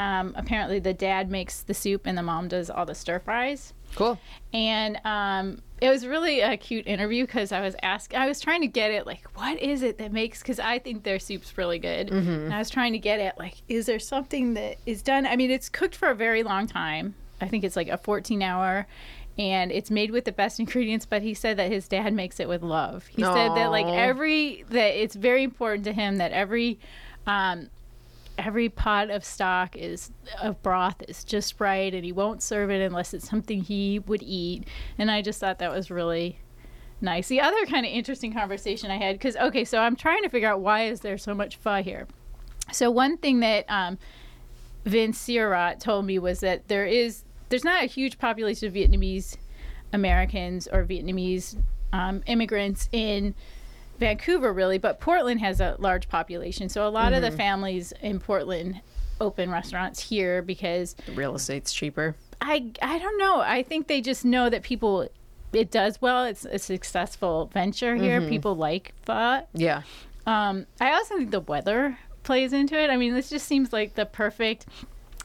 Um, 0.00 0.32
apparently, 0.34 0.78
the 0.78 0.94
dad 0.94 1.30
makes 1.30 1.60
the 1.60 1.74
soup 1.74 2.06
and 2.06 2.16
the 2.16 2.22
mom 2.22 2.48
does 2.48 2.70
all 2.70 2.86
the 2.86 2.94
stir 2.94 3.18
fries. 3.18 3.74
Cool. 3.94 4.18
And 4.54 4.98
um, 5.04 5.60
it 5.82 5.90
was 5.90 6.06
really 6.06 6.40
a 6.40 6.56
cute 6.56 6.86
interview 6.86 7.26
because 7.26 7.52
I 7.52 7.60
was 7.60 7.76
asking, 7.82 8.18
I 8.18 8.26
was 8.26 8.40
trying 8.40 8.62
to 8.62 8.66
get 8.66 8.92
it 8.92 9.06
like, 9.06 9.26
what 9.36 9.60
is 9.60 9.82
it 9.82 9.98
that 9.98 10.10
makes? 10.10 10.40
Because 10.40 10.58
I 10.58 10.78
think 10.78 11.02
their 11.02 11.18
soup's 11.18 11.58
really 11.58 11.78
good, 11.78 12.10
and 12.10 12.54
I 12.54 12.58
was 12.58 12.70
trying 12.70 12.92
to 12.92 12.98
get 12.98 13.20
it 13.20 13.34
like, 13.38 13.56
is 13.68 13.84
there 13.84 13.98
something 13.98 14.54
that 14.54 14.78
is 14.86 15.02
done? 15.02 15.26
I 15.26 15.36
mean, 15.36 15.50
it's 15.50 15.68
cooked 15.68 15.96
for 15.96 16.08
a 16.08 16.14
very 16.14 16.42
long 16.42 16.66
time. 16.66 17.14
I 17.42 17.48
think 17.48 17.62
it's 17.62 17.76
like 17.76 17.88
a 17.88 17.98
14 17.98 18.42
hour. 18.42 18.86
And 19.38 19.70
it's 19.70 19.90
made 19.90 20.12
with 20.12 20.24
the 20.24 20.32
best 20.32 20.58
ingredients, 20.60 21.04
but 21.04 21.20
he 21.20 21.34
said 21.34 21.58
that 21.58 21.70
his 21.70 21.88
dad 21.88 22.14
makes 22.14 22.40
it 22.40 22.48
with 22.48 22.62
love. 22.62 23.06
He 23.06 23.22
said 23.22 23.50
that 23.54 23.70
like 23.70 23.86
every 23.86 24.64
that 24.70 25.02
it's 25.02 25.14
very 25.14 25.42
important 25.42 25.84
to 25.84 25.92
him 25.92 26.16
that 26.16 26.32
every 26.32 26.78
um, 27.26 27.68
every 28.38 28.68
pot 28.68 29.10
of 29.10 29.24
stock 29.24 29.76
is 29.76 30.10
of 30.40 30.62
broth 30.62 31.02
is 31.08 31.24
just 31.24 31.60
right 31.60 31.92
and 31.92 32.04
he 32.04 32.12
won't 32.12 32.42
serve 32.42 32.70
it 32.70 32.80
unless 32.80 33.12
it's 33.12 33.28
something 33.28 33.62
he 33.62 33.98
would 33.98 34.22
eat. 34.22 34.64
And 34.98 35.10
i 35.10 35.22
just 35.22 35.40
thought 35.40 35.58
that 35.58 35.70
was 35.70 35.90
really 35.90 36.38
nice. 37.00 37.28
The 37.28 37.40
other 37.40 37.66
kind 37.66 37.86
of 37.86 37.92
interesting 37.92 38.32
conversation 38.32 38.90
i 38.90 38.96
had 38.96 39.16
because 39.16 39.36
okay 39.36 39.64
so 39.64 39.78
i'm 39.78 39.96
trying 39.96 40.22
to 40.22 40.28
figure 40.28 40.48
out 40.48 40.60
why 40.60 40.84
is 40.84 41.00
there 41.00 41.18
so 41.18 41.34
much 41.34 41.56
pho 41.56 41.82
here? 41.82 42.06
So 42.72 42.90
one 42.90 43.16
thing 43.16 43.40
that 43.40 43.64
um, 43.68 43.98
Vince 44.84 45.18
Sierrat 45.18 45.80
told 45.80 46.04
me 46.06 46.18
was 46.18 46.40
that 46.40 46.68
there 46.68 46.86
is 46.86 47.24
there's 47.48 47.64
not 47.64 47.82
a 47.82 47.86
huge 47.86 48.18
population 48.18 48.68
of 48.68 48.74
Vietnamese 48.74 49.36
Americans 49.92 50.68
or 50.68 50.84
Vietnamese 50.84 51.60
um, 51.92 52.22
immigrants 52.26 52.88
in 52.92 53.34
Vancouver, 54.00 54.52
really, 54.52 54.78
but 54.78 54.98
Portland 54.98 55.40
has 55.40 55.60
a 55.60 55.76
large 55.78 56.08
population. 56.08 56.68
So 56.68 56.86
a 56.86 56.90
lot 56.90 57.12
of 57.12 57.22
the 57.22 57.30
families 57.30 57.92
in 58.00 58.18
Portland 58.18 58.80
open 59.20 59.50
restaurants 59.50 60.00
here 60.00 60.42
because 60.42 60.94
The 61.06 61.12
real 61.12 61.34
estate's 61.34 61.72
cheaper. 61.72 62.16
I 62.40 62.72
I 62.82 62.98
don't 62.98 63.18
know. 63.18 63.40
I 63.40 63.62
think 63.62 63.86
they 63.86 64.00
just 64.00 64.24
know 64.24 64.48
that 64.50 64.62
people 64.62 65.08
it 65.52 65.70
does 65.70 66.00
well. 66.00 66.24
It's 66.24 66.44
a 66.44 66.58
successful 66.58 67.50
venture 67.52 67.94
here. 67.96 68.26
People 68.26 68.56
like 68.56 68.94
pho. 69.04 69.46
Yeah. 69.52 69.82
Um, 70.26 70.66
I 70.80 70.92
also 70.92 71.16
think 71.16 71.30
the 71.30 71.40
weather 71.40 71.98
plays 72.22 72.52
into 72.52 72.78
it. 72.80 72.88
I 72.90 72.96
mean, 72.96 73.14
this 73.14 73.30
just 73.30 73.46
seems 73.46 73.72
like 73.72 73.94
the 73.94 74.06
perfect. 74.06 74.66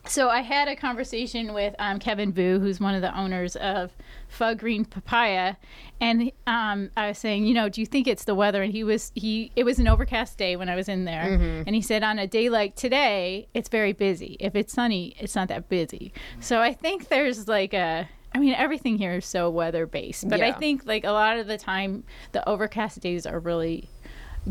So 0.07 0.29
I 0.29 0.41
had 0.41 0.67
a 0.67 0.75
conversation 0.75 1.53
with 1.53 1.75
um, 1.79 1.99
Kevin 1.99 2.31
Vu, 2.31 2.59
who's 2.59 2.79
one 2.79 2.93
of 2.95 3.01
the 3.01 3.17
owners 3.17 3.55
of 3.55 3.91
Pho 4.27 4.53
Green 4.55 4.85
Papaya, 4.85 5.55
and 5.99 6.31
um, 6.47 6.91
I 6.95 7.09
was 7.09 7.17
saying, 7.17 7.45
you 7.45 7.53
know, 7.53 7.69
do 7.69 7.81
you 7.81 7.87
think 7.87 8.07
it's 8.07 8.25
the 8.25 8.35
weather? 8.35 8.61
And 8.61 8.71
he 8.71 8.83
was 8.83 9.11
he. 9.15 9.51
It 9.55 9.63
was 9.63 9.79
an 9.79 9.87
overcast 9.87 10.37
day 10.37 10.55
when 10.55 10.69
I 10.69 10.75
was 10.75 10.87
in 10.89 11.05
there, 11.05 11.23
and 11.65 11.75
he 11.75 11.81
said 11.81 12.03
on 12.03 12.19
a 12.19 12.27
day 12.27 12.49
like 12.49 12.75
today, 12.75 13.47
it's 13.53 13.69
very 13.69 13.93
busy. 13.93 14.37
If 14.39 14.55
it's 14.55 14.73
sunny, 14.73 15.15
it's 15.19 15.35
not 15.35 15.47
that 15.49 15.69
busy. 15.69 16.13
So 16.39 16.61
I 16.61 16.73
think 16.73 17.07
there's 17.09 17.47
like 17.47 17.73
a. 17.73 18.07
I 18.33 18.37
mean, 18.37 18.53
everything 18.53 18.97
here 18.97 19.13
is 19.15 19.25
so 19.25 19.49
weather 19.49 19.85
based, 19.85 20.27
but 20.29 20.41
I 20.41 20.51
think 20.59 20.85
like 20.85 21.05
a 21.05 21.11
lot 21.11 21.37
of 21.37 21.47
the 21.47 21.57
time, 21.57 22.03
the 22.33 22.47
overcast 22.47 22.99
days 22.99 23.25
are 23.25 23.39
really 23.39 23.89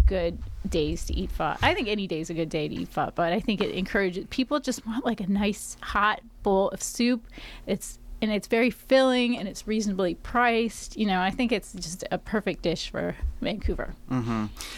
good 0.06 0.38
days 0.68 1.04
to 1.06 1.14
eat 1.14 1.30
pho. 1.30 1.56
I 1.62 1.74
think 1.74 1.88
any 1.88 2.06
day 2.06 2.20
is 2.20 2.30
a 2.30 2.34
good 2.34 2.48
day 2.48 2.68
to 2.68 2.74
eat 2.74 2.88
pho, 2.88 3.12
but 3.14 3.32
I 3.32 3.40
think 3.40 3.60
it 3.60 3.70
encourages 3.70 4.26
people 4.30 4.60
just 4.60 4.86
want 4.86 5.04
like 5.04 5.20
a 5.20 5.26
nice 5.26 5.76
hot 5.80 6.20
bowl 6.42 6.68
of 6.70 6.82
soup. 6.82 7.26
It's 7.66 7.98
and 8.22 8.32
it's 8.32 8.46
very 8.46 8.70
filling 8.70 9.36
and 9.36 9.46
it's 9.46 9.66
reasonably 9.66 10.14
priced. 10.14 10.96
You 10.96 11.06
know, 11.06 11.20
I 11.20 11.30
think 11.30 11.52
it's 11.52 11.74
just 11.74 12.04
a 12.10 12.16
perfect 12.16 12.62
dish 12.62 12.90
for 12.90 13.14
Vancouver. 13.42 13.94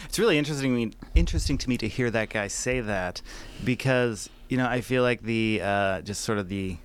It's 0.05 0.19
really 0.19 0.37
interesting 0.37 0.75
me 0.75 0.91
interesting 1.15 1.57
to 1.59 1.69
me 1.69 1.77
to 1.77 1.87
hear 1.87 2.11
that 2.11 2.29
guy 2.29 2.47
say 2.47 2.81
that 2.81 3.21
because 3.63 4.29
you 4.49 4.57
know 4.57 4.67
I 4.67 4.81
feel 4.81 5.01
like 5.03 5.21
the 5.21 5.61
uh, 5.63 6.01
just 6.01 6.21
sort 6.21 6.39
of 6.39 6.49
the 6.49 6.77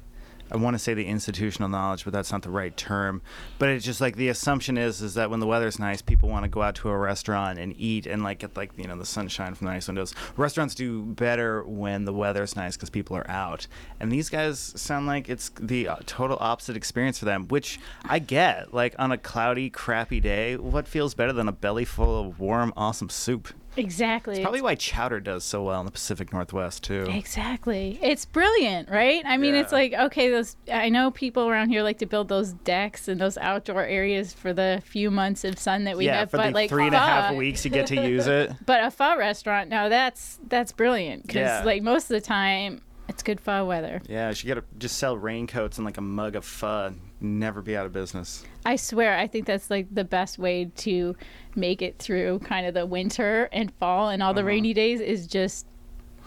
I 0.52 0.58
want 0.58 0.74
to 0.74 0.78
say 0.78 0.92
the 0.92 1.06
institutional 1.06 1.70
knowledge, 1.70 2.04
but 2.04 2.12
that's 2.12 2.30
not 2.30 2.42
the 2.42 2.50
right 2.50 2.76
term. 2.76 3.22
But 3.58 3.70
it's 3.70 3.86
just 3.86 4.02
like 4.02 4.16
the 4.16 4.28
assumption 4.28 4.76
is 4.76 5.00
is 5.00 5.14
that 5.14 5.30
when 5.30 5.40
the 5.40 5.46
weather's 5.46 5.78
nice, 5.78 6.02
people 6.02 6.28
want 6.28 6.44
to 6.44 6.48
go 6.48 6.60
out 6.60 6.74
to 6.76 6.90
a 6.90 6.96
restaurant 6.96 7.58
and 7.58 7.74
eat 7.78 8.06
and 8.06 8.22
like 8.22 8.40
get 8.40 8.54
like 8.54 8.70
you 8.76 8.86
know 8.86 8.98
the 8.98 9.06
sunshine 9.06 9.54
from 9.54 9.66
the 9.66 9.72
nice 9.72 9.88
windows. 9.88 10.14
Restaurants 10.36 10.74
do 10.74 11.02
better 11.02 11.62
when 11.64 12.04
the 12.04 12.12
weather's 12.12 12.54
nice 12.54 12.76
because 12.76 12.90
people 12.90 13.16
are 13.16 13.28
out. 13.30 13.66
And 13.98 14.12
these 14.12 14.28
guys 14.28 14.58
sound 14.76 15.06
like 15.06 15.30
it's 15.30 15.50
the 15.58 15.88
uh, 15.88 15.96
total 16.04 16.36
opposite 16.38 16.76
experience 16.76 17.18
for 17.18 17.24
them, 17.24 17.48
which 17.48 17.80
I 18.04 18.18
get. 18.18 18.74
Like 18.74 18.94
on 18.98 19.10
a 19.10 19.18
cloudy, 19.18 19.70
crappy 19.70 20.20
day, 20.20 20.58
what 20.58 20.86
feels 20.86 21.14
better 21.14 21.32
than 21.32 21.48
a 21.48 21.52
belly 21.52 21.86
full 21.86 22.28
of 22.28 22.38
warm, 22.38 22.74
awesome 22.76 23.08
soup? 23.08 23.48
Exactly. 23.76 24.42
Probably 24.42 24.60
why 24.60 24.74
chowder 24.74 25.20
does 25.20 25.44
so 25.44 25.62
well 25.62 25.80
in 25.80 25.86
the 25.86 25.92
Pacific 25.92 26.32
Northwest 26.32 26.84
too. 26.84 27.06
Exactly. 27.08 27.98
It's 28.02 28.24
brilliant, 28.24 28.88
right? 28.90 29.22
I 29.26 29.36
mean, 29.36 29.54
it's 29.54 29.72
like, 29.72 29.92
okay, 29.94 30.30
those 30.30 30.56
I 30.70 30.88
know 30.88 31.10
people 31.10 31.48
around 31.48 31.70
here 31.70 31.82
like 31.82 31.98
to 31.98 32.06
build 32.06 32.28
those 32.28 32.52
decks 32.52 33.08
and 33.08 33.20
those 33.20 33.38
outdoor 33.38 33.84
areas 33.84 34.32
for 34.32 34.52
the 34.52 34.82
few 34.84 35.10
months 35.10 35.44
of 35.44 35.58
sun 35.58 35.84
that 35.84 35.96
we 35.96 36.06
yeah, 36.06 36.20
have, 36.20 36.30
for 36.30 36.36
but 36.36 36.48
the 36.48 36.52
like 36.52 36.68
three 36.70 36.86
and 36.86 36.94
a 36.94 36.98
half 36.98 37.34
weeks 37.34 37.64
you 37.64 37.70
get 37.70 37.86
to 37.88 37.96
use 37.96 38.26
it. 38.26 38.52
But 38.66 38.84
a 38.84 38.90
pho 38.90 39.16
restaurant, 39.16 39.68
now 39.70 39.88
that's 39.88 40.38
that's 40.48 40.72
brilliant 40.72 41.22
because 41.26 41.36
Yeah. 41.36 41.62
like 41.64 41.82
most 41.82 42.04
of 42.04 42.10
the 42.10 42.20
time 42.20 42.82
it's 43.08 43.22
good 43.22 43.40
pho 43.40 43.64
weather. 43.66 44.00
Yeah, 44.08 44.32
you 44.36 44.54
got 44.54 44.60
to 44.60 44.64
just 44.78 44.96
sell 44.98 45.16
raincoats 45.16 45.78
and 45.78 45.84
like 45.84 45.98
a 45.98 46.02
mug 46.02 46.36
of 46.36 46.44
pho. 46.44 46.94
Never 47.22 47.62
be 47.62 47.76
out 47.76 47.86
of 47.86 47.92
business. 47.92 48.44
I 48.66 48.76
swear, 48.76 49.16
I 49.16 49.26
think 49.26 49.46
that's 49.46 49.70
like 49.70 49.86
the 49.94 50.04
best 50.04 50.38
way 50.38 50.70
to 50.76 51.16
make 51.54 51.80
it 51.80 51.98
through 51.98 52.40
kind 52.40 52.66
of 52.66 52.74
the 52.74 52.84
winter 52.84 53.48
and 53.52 53.72
fall 53.78 54.08
and 54.08 54.22
all 54.22 54.34
the 54.34 54.44
rainy 54.44 54.74
days 54.74 55.00
is 55.00 55.26
just 55.26 55.66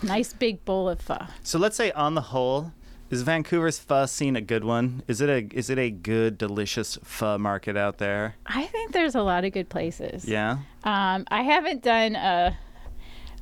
nice 0.02 0.34
big 0.34 0.64
bowl 0.66 0.88
of 0.88 1.02
pho. 1.02 1.18
So 1.44 1.60
let's 1.60 1.76
say 1.76 1.92
on 1.92 2.16
the 2.16 2.22
whole, 2.22 2.72
is 3.10 3.24
Vancouver's 3.24 3.78
pho 3.78 4.06
scene 4.06 4.36
a 4.36 4.42
good 4.42 4.64
one? 4.64 5.04
Is 5.08 5.22
it 5.22 5.30
a 5.30 5.58
is 5.58 5.70
it 5.70 5.78
a 5.78 5.92
good, 5.92 6.38
delicious 6.38 6.98
pho 7.04 7.38
market 7.38 7.78
out 7.78 7.98
there? 7.98 8.36
I 8.46 8.66
think 8.66 8.94
there's 8.94 9.16
a 9.16 9.22
lot 9.22 9.46
of 9.46 9.52
good 9.54 9.70
places. 9.70 10.26
Yeah. 10.26 10.60
Um, 10.84 11.26
I 11.30 11.44
haven't 11.44 11.84
done 11.84 12.16
a 12.16 12.58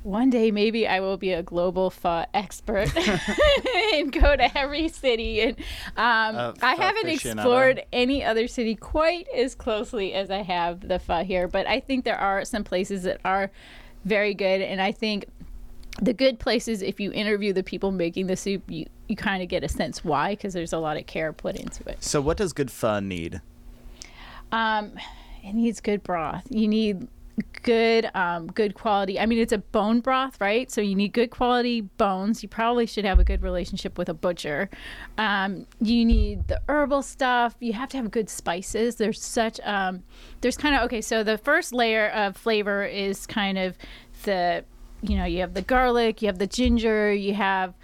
one 0.04 0.28
day 0.30 0.50
maybe 0.50 0.86
I 0.86 1.00
will 1.00 1.16
be 1.16 1.32
a 1.32 1.42
global 1.42 1.90
pho 1.90 2.26
expert 2.34 2.94
and 3.94 4.12
go 4.12 4.36
to 4.36 4.56
every 4.58 4.88
city. 4.88 5.40
And 5.40 5.56
um, 5.96 6.36
A 6.36 6.54
I 6.62 6.76
pho 6.76 6.82
haven't 6.82 7.08
explored 7.08 7.82
any 7.92 8.22
other 8.22 8.46
city 8.46 8.74
quite 8.76 9.26
as 9.34 9.54
closely 9.54 10.12
as 10.12 10.30
I 10.30 10.42
have 10.42 10.86
the 10.86 10.98
pho 10.98 11.24
here, 11.24 11.48
but 11.48 11.66
I 11.66 11.80
think 11.80 12.04
there 12.04 12.18
are 12.18 12.44
some 12.44 12.64
places 12.64 13.02
that 13.04 13.18
are 13.24 13.50
very 14.04 14.34
good, 14.34 14.60
and 14.60 14.80
I 14.82 14.92
think 14.92 15.24
the 16.02 16.12
good 16.12 16.38
places 16.38 16.82
if 16.82 17.00
you 17.00 17.10
interview 17.12 17.52
the 17.52 17.62
people 17.62 17.90
making 17.90 18.26
the 18.26 18.36
soup 18.36 18.62
you, 18.68 18.84
you 19.08 19.16
kind 19.16 19.42
of 19.42 19.48
get 19.48 19.62
a 19.64 19.68
sense 19.68 20.04
why 20.04 20.32
because 20.34 20.52
there's 20.52 20.72
a 20.72 20.78
lot 20.78 20.96
of 20.96 21.06
care 21.06 21.32
put 21.32 21.54
into 21.56 21.88
it 21.88 22.02
So, 22.02 22.20
what 22.20 22.36
does 22.36 22.52
good 22.52 22.70
fun 22.70 23.08
need? 23.08 23.40
um, 24.52 24.92
it 25.42 25.52
needs 25.54 25.80
good 25.80 26.02
broth. 26.02 26.46
You 26.50 26.68
need 26.68 27.06
good, 27.62 28.10
um, 28.14 28.46
good 28.46 28.74
quality. 28.74 29.18
I 29.18 29.26
mean, 29.26 29.38
it's 29.38 29.52
a 29.52 29.58
bone 29.58 30.00
broth, 30.00 30.40
right? 30.40 30.70
So 30.70 30.80
you 30.80 30.94
need 30.94 31.12
good 31.12 31.30
quality 31.30 31.82
bones. 31.82 32.42
You 32.42 32.48
probably 32.48 32.86
should 32.86 33.04
have 33.04 33.18
a 33.18 33.24
good 33.24 33.42
relationship 33.42 33.98
with 33.98 34.08
a 34.08 34.14
butcher. 34.14 34.70
Um, 35.18 35.66
you 35.80 36.04
need 36.04 36.46
the 36.48 36.60
herbal 36.68 37.02
stuff. 37.02 37.56
You 37.60 37.72
have 37.72 37.88
to 37.90 37.96
have 37.96 38.10
good 38.10 38.28
spices. 38.28 38.96
There's 38.96 39.20
such, 39.20 39.58
um, 39.64 40.02
there's 40.40 40.56
kind 40.56 40.74
of 40.74 40.82
okay. 40.82 41.00
So 41.00 41.22
the 41.22 41.38
first 41.38 41.72
layer 41.72 42.08
of 42.10 42.36
flavor 42.36 42.84
is 42.84 43.26
kind 43.26 43.58
of 43.58 43.76
the, 44.24 44.64
you 45.02 45.16
know, 45.16 45.24
you 45.24 45.40
have 45.40 45.54
the 45.54 45.62
garlic, 45.62 46.22
you 46.22 46.26
have 46.26 46.38
the 46.38 46.46
ginger, 46.46 47.12
you 47.12 47.34
have 47.34 47.74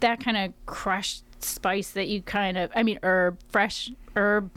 that 0.00 0.22
kind 0.22 0.36
of 0.36 0.52
crushed 0.66 1.24
spice 1.42 1.90
that 1.90 2.08
you 2.08 2.22
kind 2.22 2.58
of, 2.58 2.70
I 2.74 2.82
mean, 2.82 2.98
herb, 3.02 3.38
fresh 3.50 3.90
herb 4.16 4.50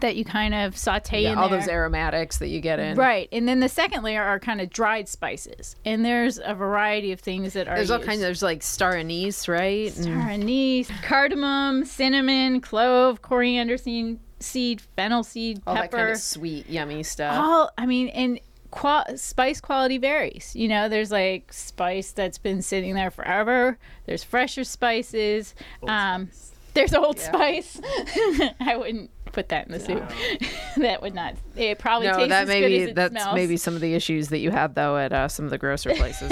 that 0.00 0.16
you 0.16 0.24
kind 0.24 0.54
of 0.54 0.76
saute 0.76 1.22
Yeah, 1.22 1.32
in 1.32 1.38
all 1.38 1.48
there. 1.48 1.58
those 1.60 1.68
aromatics 1.68 2.38
that 2.38 2.48
you 2.48 2.60
get 2.60 2.78
in. 2.78 2.96
Right, 2.96 3.28
and 3.32 3.48
then 3.48 3.60
the 3.60 3.68
second 3.68 4.02
layer 4.02 4.22
are 4.22 4.38
kind 4.40 4.60
of 4.60 4.70
dried 4.70 5.08
spices, 5.08 5.76
and 5.84 6.04
there's 6.04 6.38
a 6.42 6.54
variety 6.54 7.12
of 7.12 7.20
things 7.20 7.52
that 7.54 7.68
are. 7.68 7.76
There's 7.76 7.90
all 7.90 7.98
used. 7.98 8.08
kinds. 8.08 8.20
Of, 8.20 8.26
there's 8.26 8.42
like 8.42 8.62
star 8.62 8.96
anise, 8.96 9.48
right? 9.48 9.92
Star 9.92 10.12
anise, 10.30 10.90
cardamom, 11.02 11.84
cinnamon, 11.84 12.60
clove, 12.60 13.22
coriander 13.22 13.76
seed, 13.78 14.18
seed 14.40 14.80
fennel 14.96 15.24
seed, 15.24 15.62
all 15.66 15.74
that 15.74 15.82
pepper. 15.90 15.96
kind 15.98 16.10
of 16.12 16.18
sweet, 16.18 16.68
yummy 16.68 17.02
stuff. 17.02 17.38
all 17.38 17.70
I 17.78 17.86
mean, 17.86 18.08
and 18.08 18.38
qual- 18.70 19.06
spice 19.16 19.60
quality 19.60 19.98
varies. 19.98 20.52
You 20.54 20.68
know, 20.68 20.88
there's 20.88 21.10
like 21.10 21.52
spice 21.52 22.12
that's 22.12 22.38
been 22.38 22.60
sitting 22.62 22.94
there 22.94 23.10
forever. 23.10 23.78
There's 24.04 24.22
fresher 24.22 24.64
spices. 24.64 25.54
um, 25.88 26.30
there's 26.74 26.92
old 26.92 27.18
spice. 27.18 27.80
I 28.60 28.76
wouldn't 28.76 29.10
put 29.32 29.48
that 29.50 29.66
in 29.66 29.72
the 29.72 29.80
soup. 29.80 30.02
that 30.76 31.02
would 31.02 31.14
not. 31.14 31.34
It 31.56 31.78
probably 31.78 32.08
no, 32.08 32.14
tastes 32.14 32.28
that 32.30 32.42
as 32.42 32.48
may 32.48 32.60
good 32.60 32.68
be 32.68 32.82
as 32.82 32.88
it 32.90 32.94
that's 32.94 33.12
smells. 33.12 33.34
maybe 33.34 33.56
some 33.56 33.74
of 33.74 33.80
the 33.80 33.94
issues 33.94 34.28
that 34.28 34.38
you 34.38 34.50
have 34.50 34.74
though 34.74 34.96
at 34.96 35.12
uh, 35.12 35.28
some 35.28 35.44
of 35.44 35.50
the 35.50 35.58
grocery 35.58 35.94
places. 35.96 36.28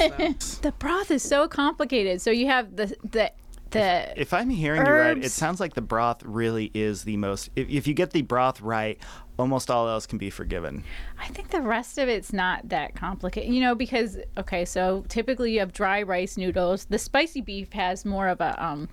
the 0.59 0.73
broth 0.79 1.11
is 1.11 1.23
so 1.23 1.49
complicated. 1.49 2.21
So 2.21 2.31
you 2.31 2.47
have 2.47 2.77
the 2.77 2.95
the 3.11 3.33
the 3.71 4.21
If 4.21 4.33
I'm 4.33 4.51
hearing 4.51 4.87
you 4.87 4.93
right, 4.93 5.19
it 5.23 5.31
sounds 5.31 5.61
like 5.61 5.75
the 5.75 5.83
broth 5.83 6.23
really 6.23 6.71
is 6.75 7.05
the 7.05 7.17
most. 7.17 7.51
If, 7.57 7.69
if 7.69 7.87
you 7.87 7.95
get 7.95 8.13
the 8.13 8.23
broth 8.23 8.61
right, 8.61 8.99
almost 9.39 9.71
all 9.71 9.89
else 9.89 10.07
can 10.07 10.19
be 10.19 10.31
forgiven. 10.31 10.85
I 11.19 11.27
think 11.29 11.51
the 11.51 11.61
rest 11.61 11.99
of 11.99 12.09
it's 12.09 12.33
not 12.33 12.69
that 12.69 12.95
complicated, 12.95 13.53
you 13.53 13.61
know, 13.61 13.75
because 13.75 14.19
okay, 14.39 14.65
so 14.65 15.05
typically 15.09 15.53
you 15.53 15.61
have 15.61 15.73
dry 15.73 16.03
rice 16.03 16.37
noodles. 16.37 16.87
The 16.87 16.99
spicy 16.99 17.41
beef 17.41 17.73
has 17.73 18.05
more 18.05 18.29
of 18.29 18.41
a 18.41 18.65
um, 18.65 18.89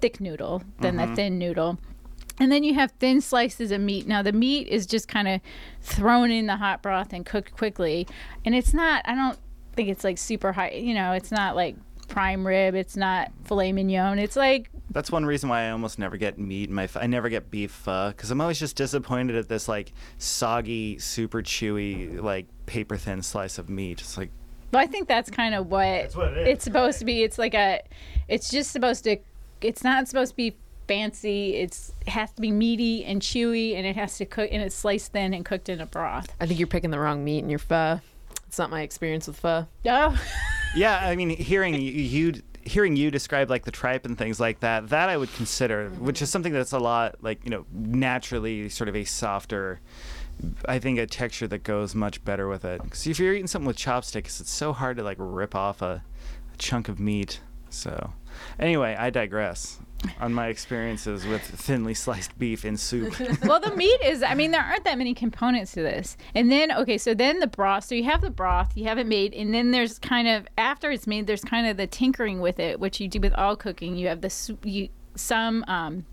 thick 0.00 0.20
noodle 0.20 0.62
than 0.80 0.96
the 0.96 1.06
thin 1.14 1.38
noodle. 1.38 1.78
And 2.38 2.52
then 2.52 2.64
you 2.64 2.74
have 2.74 2.92
thin 2.92 3.20
slices 3.20 3.70
of 3.70 3.80
meat. 3.80 4.06
Now 4.06 4.22
the 4.22 4.32
meat 4.32 4.68
is 4.68 4.86
just 4.86 5.08
kind 5.08 5.26
of 5.26 5.40
thrown 5.80 6.30
in 6.30 6.46
the 6.46 6.56
hot 6.56 6.82
broth 6.82 7.12
and 7.12 7.24
cooked 7.24 7.56
quickly. 7.56 8.06
And 8.44 8.54
it's 8.54 8.74
not 8.74 9.02
I 9.06 9.14
don't 9.14 9.38
think 9.74 9.88
it's 9.88 10.04
like 10.04 10.18
super 10.18 10.52
high, 10.52 10.70
you 10.70 10.94
know, 10.94 11.12
it's 11.12 11.30
not 11.30 11.56
like 11.56 11.76
prime 12.08 12.46
rib, 12.46 12.74
it's 12.74 12.96
not 12.96 13.32
filet 13.44 13.72
mignon. 13.72 14.18
It's 14.18 14.36
like 14.36 14.70
That's 14.90 15.10
one 15.10 15.24
reason 15.24 15.48
why 15.48 15.64
I 15.64 15.70
almost 15.70 15.98
never 15.98 16.16
get 16.16 16.38
meat 16.38 16.68
in 16.68 16.74
my, 16.74 16.88
I 16.94 17.06
never 17.06 17.28
get 17.28 17.50
beef 17.50 17.86
uh, 17.88 18.08
pho 18.10 18.10
because 18.10 18.30
I'm 18.30 18.40
always 18.40 18.58
just 18.58 18.76
disappointed 18.76 19.36
at 19.36 19.48
this 19.48 19.68
like 19.68 19.92
soggy, 20.18 20.98
super 20.98 21.42
chewy, 21.42 22.20
like 22.20 22.46
paper 22.66 22.96
thin 22.96 23.22
slice 23.22 23.58
of 23.58 23.68
meat. 23.68 24.00
It's 24.00 24.16
like 24.16 24.30
Well, 24.72 24.82
I 24.82 24.86
think 24.86 25.08
that's 25.08 25.30
kind 25.30 25.54
of 25.54 25.68
what, 25.68 26.12
what 26.14 26.32
it 26.32 26.38
is, 26.38 26.48
it's 26.48 26.64
supposed 26.64 26.98
to 26.98 27.04
be. 27.04 27.22
It's 27.22 27.38
like 27.38 27.54
a, 27.54 27.82
it's 28.28 28.50
just 28.50 28.72
supposed 28.72 29.04
to, 29.04 29.16
it's 29.60 29.82
not 29.82 30.06
supposed 30.06 30.32
to 30.32 30.36
be 30.36 30.56
fancy. 30.86 31.56
It's 31.56 31.92
it 32.02 32.08
has 32.08 32.30
to 32.32 32.40
be 32.40 32.50
meaty 32.50 33.04
and 33.04 33.20
chewy, 33.20 33.76
and 33.76 33.86
it 33.86 33.96
has 33.96 34.18
to 34.18 34.26
cook, 34.26 34.48
and 34.52 34.62
it's 34.62 34.74
sliced 34.74 35.12
thin 35.12 35.34
and 35.34 35.44
cooked 35.44 35.68
in 35.68 35.80
a 35.80 35.86
broth. 35.86 36.34
I 36.40 36.46
think 36.46 36.58
you're 36.58 36.66
picking 36.66 36.90
the 36.90 36.98
wrong 36.98 37.24
meat 37.24 37.40
in 37.40 37.50
your 37.50 37.58
pho. 37.58 38.00
It's 38.46 38.58
not 38.58 38.70
my 38.70 38.82
experience 38.82 39.26
with 39.26 39.38
pho. 39.38 39.66
Oh, 39.86 40.22
yeah. 40.76 40.98
I 41.02 41.16
mean, 41.16 41.30
hearing 41.30 41.74
you, 41.74 41.80
you 41.80 42.42
hearing 42.62 42.96
you 42.96 43.10
describe 43.10 43.48
like 43.48 43.64
the 43.64 43.70
tripe 43.70 44.04
and 44.06 44.18
things 44.18 44.40
like 44.40 44.60
that, 44.60 44.88
that 44.88 45.08
I 45.08 45.16
would 45.16 45.32
consider, 45.34 45.88
which 45.90 46.20
is 46.20 46.30
something 46.30 46.52
that's 46.52 46.72
a 46.72 46.78
lot 46.78 47.16
like 47.22 47.44
you 47.44 47.50
know 47.50 47.66
naturally 47.72 48.68
sort 48.68 48.88
of 48.88 48.96
a 48.96 49.04
softer. 49.04 49.80
I 50.66 50.78
think 50.78 50.98
a 50.98 51.06
texture 51.06 51.48
that 51.48 51.62
goes 51.62 51.94
much 51.94 52.22
better 52.22 52.46
with 52.46 52.66
it. 52.66 52.82
Because 52.82 53.06
if 53.06 53.18
you're 53.18 53.32
eating 53.32 53.46
something 53.46 53.66
with 53.66 53.78
chopsticks, 53.78 54.38
it's 54.38 54.50
so 54.50 54.74
hard 54.74 54.98
to 54.98 55.02
like 55.02 55.16
rip 55.18 55.54
off 55.54 55.80
a, 55.80 56.04
a 56.52 56.56
chunk 56.58 56.90
of 56.90 57.00
meat. 57.00 57.40
So, 57.70 58.12
anyway, 58.58 58.94
I 58.98 59.08
digress 59.08 59.78
on 60.20 60.32
my 60.32 60.48
experiences 60.48 61.26
with 61.26 61.42
thinly 61.42 61.94
sliced 61.94 62.38
beef 62.38 62.64
in 62.64 62.76
soup. 62.76 63.18
well, 63.44 63.60
the 63.60 63.74
meat 63.74 64.00
is. 64.04 64.22
I 64.22 64.34
mean, 64.34 64.50
there 64.50 64.62
aren't 64.62 64.84
that 64.84 64.98
many 64.98 65.14
components 65.14 65.72
to 65.72 65.82
this. 65.82 66.16
And 66.34 66.50
then, 66.50 66.72
okay, 66.72 66.98
so 66.98 67.14
then 67.14 67.40
the 67.40 67.46
broth. 67.46 67.84
So 67.84 67.94
you 67.94 68.04
have 68.04 68.20
the 68.20 68.30
broth, 68.30 68.72
you 68.76 68.84
have 68.84 68.98
it 68.98 69.06
made, 69.06 69.34
and 69.34 69.52
then 69.52 69.70
there's 69.70 69.98
kind 69.98 70.28
of 70.28 70.46
after 70.58 70.90
it's 70.90 71.06
made, 71.06 71.26
there's 71.26 71.44
kind 71.44 71.66
of 71.66 71.76
the 71.76 71.86
tinkering 71.86 72.40
with 72.40 72.58
it, 72.58 72.80
which 72.80 73.00
you 73.00 73.08
do 73.08 73.20
with 73.20 73.34
all 73.34 73.56
cooking. 73.56 73.96
You 73.96 74.08
have 74.08 74.20
the 74.20 74.56
you 74.64 74.88
some 75.14 75.64
um, 75.66 76.04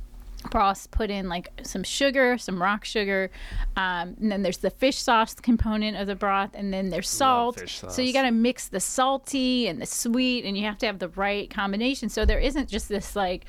broths 0.44 0.88
put 0.88 1.10
in 1.10 1.30
like 1.30 1.50
some 1.64 1.84
sugar, 1.84 2.38
some 2.38 2.62
rock 2.62 2.86
sugar, 2.86 3.32
um, 3.76 4.16
and 4.20 4.32
then 4.32 4.44
there's 4.44 4.58
the 4.58 4.70
fish 4.70 4.98
sauce 4.98 5.34
component 5.34 5.98
of 5.98 6.08
the 6.08 6.16
broth, 6.16 6.52
and 6.54 6.74
then 6.74 6.90
there's 6.90 7.10
salt. 7.10 7.58
So 7.68 8.02
you 8.02 8.14
got 8.14 8.24
to 8.24 8.32
mix 8.32 8.68
the 8.68 8.80
salty 8.80 9.68
and 9.68 9.82
the 9.82 9.86
sweet, 9.86 10.46
and 10.46 10.58
you 10.58 10.64
have 10.66 10.78
to 10.80 10.86
have 10.86 11.00
the 11.00 11.10
right 11.10 11.50
combination. 11.50 12.10
So 12.10 12.26
there 12.26 12.40
isn't 12.40 12.70
just 12.70 12.90
this 12.90 13.16
like 13.16 13.46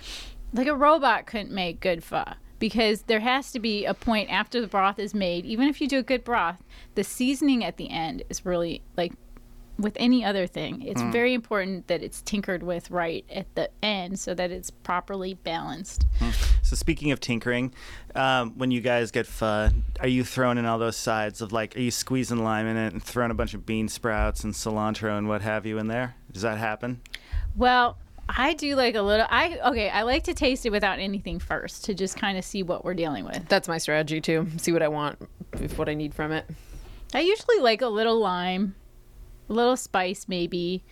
like 0.53 0.69
a 0.69 0.75
robot 0.75 1.27
couldn't 1.27 1.51
make 1.51 1.81
good 1.81 2.03
pho 2.03 2.25
because 2.59 3.03
there 3.03 3.21
has 3.21 3.51
to 3.53 3.59
be 3.59 3.85
a 3.85 3.93
point 3.93 4.31
after 4.31 4.61
the 4.61 4.67
broth 4.67 4.99
is 4.99 5.13
made 5.13 5.45
even 5.45 5.69
if 5.69 5.81
you 5.81 5.89
do 5.89 5.99
a 5.99 6.03
good 6.03 6.23
broth 6.23 6.57
the 6.95 7.03
seasoning 7.03 7.65
at 7.65 7.77
the 7.77 7.91
end 7.91 8.23
is 8.31 8.47
really 8.47 8.81
like 8.97 9.13
with 9.79 9.97
any 9.99 10.25
other 10.25 10.47
thing 10.47 10.83
it's 10.83 11.03
very 11.03 11.35
important 11.35 11.87
that 11.89 12.03
it's 12.03 12.23
tinkered 12.23 12.63
with 12.63 12.91
right 12.91 13.25
at 13.31 13.53
the 13.55 13.69
end 13.83 14.19
so 14.19 14.33
that 14.35 14.51
it's 14.51 14.71
properly 14.71 15.35
balanced 15.35 16.07
So 16.63 16.77
speaking 16.77 17.11
of 17.13 17.21
tinkering, 17.21 17.75
um, 18.15 18.53
when 18.57 18.71
you 18.71 18.81
guys 18.81 19.11
get 19.11 19.27
pho, 19.27 19.69
are 20.01 20.09
you 20.09 20.25
throwing 20.25 20.57
in 20.57 20.65
all 20.65 20.79
those 20.79 20.97
sides 20.97 21.43
of 21.43 21.53
like, 21.53 21.77
are 21.77 21.81
you 21.81 21.91
squeezing 21.91 22.43
lime 22.43 22.67
in 22.67 22.79
it 22.79 22.93
and 22.95 23.03
throwing 23.03 23.31
a 23.31 23.35
bunch 23.35 23.53
of 23.53 23.67
bean 23.67 23.87
sprouts 23.89 24.45
and 24.45 24.55
cilantro 24.55 25.19
and 25.19 25.29
what 25.29 25.43
have 25.43 25.67
you 25.67 25.77
in 25.77 25.89
there? 25.89 26.15
Does 26.33 26.41
that 26.43 26.57
happen? 26.59 27.01
well 27.57 27.99
i 28.29 28.55
do 28.55 28.75
like 28.75 28.95
a 28.95 29.03
little 29.03 29.27
i 29.29 29.59
okay 29.67 29.91
i 29.91 30.03
like 30.03 30.25
to 30.25 30.33
taste 30.33 30.65
it 30.65 30.71
without 30.71 30.99
anything 30.99 31.39
first 31.39 31.85
to 31.85 31.93
just 31.95 32.17
kind 32.17 32.39
of 32.39 32.45
see 32.45 32.63
what 32.63 32.83
we're 32.85 32.95
dealing 32.95 33.25
with 33.25 33.47
That's 33.49 33.69
my 33.69 33.79
strategy 33.79 34.21
too. 34.21 34.49
See 34.57 34.73
what 34.73 34.83
I 34.83 34.89
want, 34.89 35.19
if 35.61 35.79
what 35.79 35.89
I 35.91 35.95
need 35.95 36.15
from 36.15 36.33
it. 36.33 36.47
I 37.13 37.21
usually 37.21 37.59
like 37.61 37.83
a 37.83 37.89
little 37.89 38.19
lime, 38.19 38.75
a 39.49 39.53
little 39.53 39.77
spice 39.77 40.27
maybe, 40.29 40.83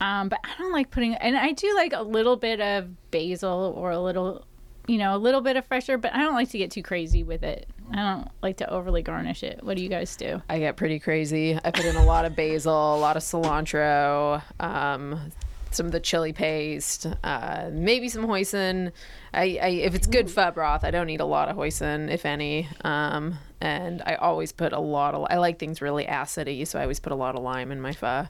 um, 0.00 0.28
but 0.28 0.40
I 0.44 0.50
don't 0.58 0.72
like 0.72 0.90
putting. 0.90 1.14
And 1.14 1.36
I 1.36 1.52
do 1.52 1.74
like 1.74 1.92
a 1.92 2.02
little 2.02 2.36
bit 2.36 2.60
of 2.60 2.88
basil 3.10 3.74
or 3.76 3.90
a 3.90 4.00
little, 4.00 4.44
you 4.86 4.98
know, 4.98 5.14
a 5.14 5.18
little 5.18 5.40
bit 5.40 5.56
of 5.56 5.64
fresh 5.66 5.88
herb, 5.88 6.02
but 6.02 6.14
I 6.14 6.18
don't 6.18 6.34
like 6.34 6.50
to 6.50 6.58
get 6.58 6.70
too 6.70 6.82
crazy 6.82 7.22
with 7.22 7.42
it. 7.42 7.68
I 7.92 7.96
don't 7.96 8.28
like 8.42 8.56
to 8.58 8.70
overly 8.70 9.02
garnish 9.02 9.42
it. 9.42 9.62
What 9.62 9.76
do 9.76 9.82
you 9.82 9.88
guys 9.88 10.16
do? 10.16 10.40
I 10.48 10.58
get 10.58 10.76
pretty 10.76 11.00
crazy. 11.00 11.58
I 11.64 11.70
put 11.70 11.84
in 11.84 11.96
a 11.96 12.04
lot 12.04 12.24
of 12.24 12.36
basil, 12.36 12.72
a 12.72 12.98
lot 12.98 13.16
of 13.16 13.22
cilantro, 13.22 14.42
um, 14.60 15.32
some 15.70 15.86
of 15.86 15.92
the 15.92 16.00
chili 16.00 16.32
paste, 16.32 17.06
uh, 17.24 17.70
maybe 17.72 18.08
some 18.08 18.24
hoisin. 18.24 18.92
I, 19.32 19.58
I 19.62 19.68
if 19.68 19.94
it's 19.94 20.06
good 20.06 20.30
pho 20.30 20.50
broth, 20.50 20.84
I 20.84 20.90
don't 20.90 21.06
need 21.06 21.20
a 21.20 21.24
lot 21.24 21.48
of 21.48 21.56
hoisin, 21.56 22.10
if 22.10 22.26
any. 22.26 22.68
Um, 22.82 23.38
and 23.60 24.02
I 24.04 24.14
always 24.16 24.52
put 24.52 24.72
a 24.72 24.80
lot 24.80 25.14
of. 25.14 25.26
I 25.30 25.36
like 25.36 25.58
things 25.58 25.80
really 25.80 26.04
acidy, 26.04 26.66
so 26.66 26.78
I 26.78 26.82
always 26.82 27.00
put 27.00 27.12
a 27.12 27.16
lot 27.16 27.36
of 27.36 27.42
lime 27.42 27.70
in 27.70 27.80
my 27.80 27.92
pho. 27.92 28.26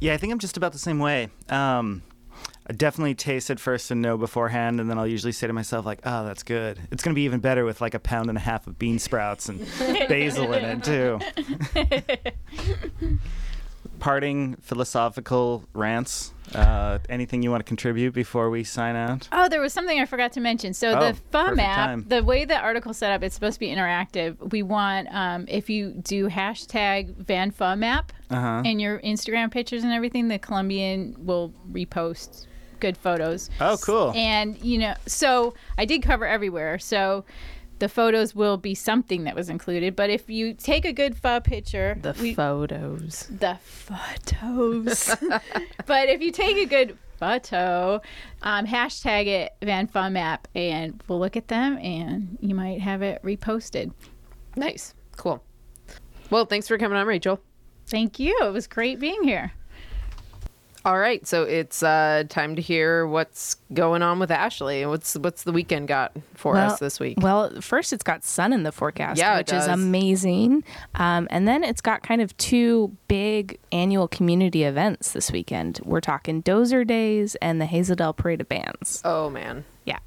Yeah, 0.00 0.14
I 0.14 0.16
think 0.16 0.32
I'm 0.32 0.38
just 0.38 0.56
about 0.56 0.72
the 0.72 0.78
same 0.78 0.98
way. 0.98 1.28
Um, 1.50 2.02
I 2.66 2.72
definitely 2.72 3.14
taste 3.14 3.50
it 3.50 3.60
first 3.60 3.90
and 3.90 4.00
know 4.00 4.16
beforehand, 4.16 4.80
and 4.80 4.88
then 4.88 4.98
I'll 4.98 5.06
usually 5.06 5.32
say 5.32 5.46
to 5.46 5.52
myself 5.52 5.84
like, 5.84 6.00
"Oh, 6.04 6.24
that's 6.24 6.42
good. 6.42 6.78
It's 6.90 7.02
gonna 7.02 7.14
be 7.14 7.22
even 7.22 7.40
better 7.40 7.64
with 7.64 7.80
like 7.80 7.94
a 7.94 7.98
pound 7.98 8.28
and 8.28 8.38
a 8.38 8.40
half 8.40 8.66
of 8.66 8.78
bean 8.78 8.98
sprouts 8.98 9.48
and 9.48 9.60
basil 10.08 10.52
in 10.52 10.64
it 10.64 10.84
too." 10.84 11.18
parting 14.00 14.56
philosophical 14.56 15.64
rants? 15.74 16.32
Uh, 16.54 16.98
anything 17.08 17.42
you 17.44 17.50
want 17.50 17.60
to 17.60 17.68
contribute 17.68 18.12
before 18.12 18.50
we 18.50 18.64
sign 18.64 18.96
out? 18.96 19.28
Oh, 19.30 19.48
there 19.48 19.60
was 19.60 19.72
something 19.72 20.00
I 20.00 20.04
forgot 20.04 20.32
to 20.32 20.40
mention. 20.40 20.74
So 20.74 20.98
Oh, 20.98 21.12
the 21.12 21.14
pho 21.30 21.54
map, 21.54 21.76
time. 21.76 22.04
the 22.08 22.24
way 22.24 22.44
the 22.44 22.58
article 22.58 22.92
set 22.92 23.12
up, 23.12 23.22
it's 23.22 23.36
supposed 23.36 23.54
to 23.54 23.60
be 23.60 23.68
interactive. 23.68 24.50
We 24.52 24.64
want 24.64 25.06
um, 25.14 25.44
if 25.48 25.70
you 25.70 25.90
do 25.92 26.28
hashtag 26.28 27.14
Van 27.18 27.52
Pho 27.52 27.76
Map 27.76 28.12
Uh-huh. 28.30 28.62
in 28.64 28.80
your 28.80 28.98
Instagram 29.00 29.52
pictures 29.52 29.84
and 29.84 29.92
everything, 29.92 30.26
the 30.26 30.40
Columbian 30.40 31.14
will 31.18 31.52
repost 31.70 32.46
good 32.80 32.96
photos. 32.96 33.48
Oh, 33.60 33.76
cool. 33.80 34.12
And 34.16 34.58
you 34.60 34.78
know, 34.78 34.94
so 35.06 35.54
I 35.78 35.84
did 35.84 36.02
cover 36.02 36.26
everywhere. 36.26 36.80
So 36.80 37.24
the 37.80 37.88
photos 37.88 38.34
will 38.34 38.56
be 38.56 38.74
something 38.74 39.24
that 39.24 39.34
was 39.34 39.48
included. 39.50 39.96
But 39.96 40.08
if 40.10 40.30
you 40.30 40.54
take 40.54 40.84
a 40.84 40.92
good 40.92 41.16
pho 41.16 41.40
picture, 41.40 41.98
The 42.00 42.14
we- 42.20 42.34
photos. 42.34 43.26
the 43.30 43.58
photos. 43.62 45.14
but 45.86 46.08
if 46.08 46.20
you 46.22 46.30
take 46.30 46.56
a 46.56 46.66
good 46.66 46.96
photo, 47.18 48.00
um, 48.42 48.66
hashtag 48.66 49.26
it 49.26 49.52
Van 49.62 49.86
Fun 49.86 50.12
Map, 50.14 50.48
and 50.54 51.02
we'll 51.08 51.18
look 51.18 51.36
at 51.36 51.48
them, 51.48 51.76
and 51.78 52.38
you 52.40 52.54
might 52.54 52.80
have 52.80 53.02
it 53.02 53.22
reposted. 53.22 53.92
Nice. 54.56 54.94
Cool. 55.16 55.42
Well, 56.30 56.46
thanks 56.46 56.68
for 56.68 56.78
coming 56.78 56.96
on, 56.96 57.06
Rachel. 57.06 57.40
Thank 57.86 58.18
you. 58.18 58.38
It 58.42 58.52
was 58.52 58.66
great 58.66 59.00
being 59.00 59.22
here. 59.24 59.52
All 60.82 60.98
right, 60.98 61.26
so 61.26 61.42
it's 61.42 61.82
uh, 61.82 62.24
time 62.30 62.56
to 62.56 62.62
hear 62.62 63.06
what's 63.06 63.56
going 63.74 64.00
on 64.00 64.18
with 64.18 64.30
Ashley. 64.30 64.86
What's 64.86 65.14
what's 65.16 65.42
the 65.42 65.52
weekend 65.52 65.88
got 65.88 66.12
for 66.34 66.56
us 66.56 66.78
this 66.78 66.98
week? 66.98 67.18
Well, 67.20 67.60
first 67.60 67.92
it's 67.92 68.02
got 68.02 68.24
sun 68.24 68.54
in 68.54 68.62
the 68.62 68.72
forecast, 68.72 69.18
Yeah, 69.18 69.36
which 69.38 69.52
is 69.52 69.66
amazing. 69.66 70.64
Um, 70.94 71.28
and 71.30 71.46
then 71.46 71.64
it's 71.64 71.82
got 71.82 72.02
kind 72.02 72.22
of 72.22 72.34
two 72.38 72.96
big 73.08 73.58
annual 73.72 74.08
community 74.08 74.64
events 74.64 75.12
this 75.12 75.30
weekend. 75.30 75.80
We're 75.84 76.00
talking 76.00 76.42
Dozer 76.42 76.86
Days 76.86 77.34
and 77.42 77.60
the 77.60 77.66
Hazel 77.66 77.96
Dell 77.96 78.14
Parade 78.14 78.40
of 78.40 78.48
Bands. 78.48 79.02
oh 79.04 79.28
man, 79.28 79.64
Yeah. 79.84 79.98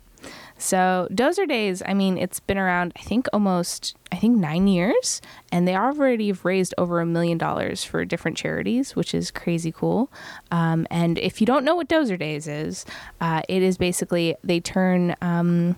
So 0.64 1.10
Dozer 1.12 1.46
Days, 1.46 1.84
I 1.86 1.94
mean, 1.94 2.18
it's 2.18 2.40
been 2.40 2.58
around, 2.58 2.94
I 2.96 3.02
think, 3.02 3.28
almost, 3.34 3.98
I 4.14 4.16
think, 4.16 4.38
nine 4.38 4.70
years, 4.70 5.22
and 5.52 5.68
they 5.68 5.76
already 5.76 6.28
have 6.28 6.46
raised 6.46 6.74
over 6.78 7.02
a 7.02 7.06
million 7.06 7.38
dollars 7.38 7.84
for 7.84 8.06
different 8.06 8.38
charities, 8.38 8.96
which 8.96 9.14
is 9.14 9.30
crazy 9.30 9.74
cool. 9.74 10.10
Um, 10.52 10.88
and 10.90 11.18
if 11.18 11.42
you 11.42 11.46
don't 11.46 11.66
know 11.66 11.76
what 11.76 11.90
Dozer 11.90 12.18
Days 12.18 12.48
is, 12.48 12.86
uh, 13.20 13.42
it 13.50 13.62
is 13.62 13.78
basically 13.78 14.38
they 14.42 14.62
turn, 14.62 15.18
um, 15.22 15.76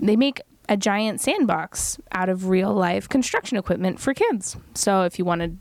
they 0.00 0.16
make 0.16 0.40
a 0.70 0.78
giant 0.78 1.20
sandbox 1.20 1.98
out 2.12 2.30
of 2.30 2.48
real 2.48 2.72
life 2.72 3.10
construction 3.10 3.58
equipment 3.58 4.00
for 4.00 4.14
kids. 4.14 4.56
So 4.74 5.02
if 5.02 5.18
you 5.18 5.26
wanted 5.26 5.58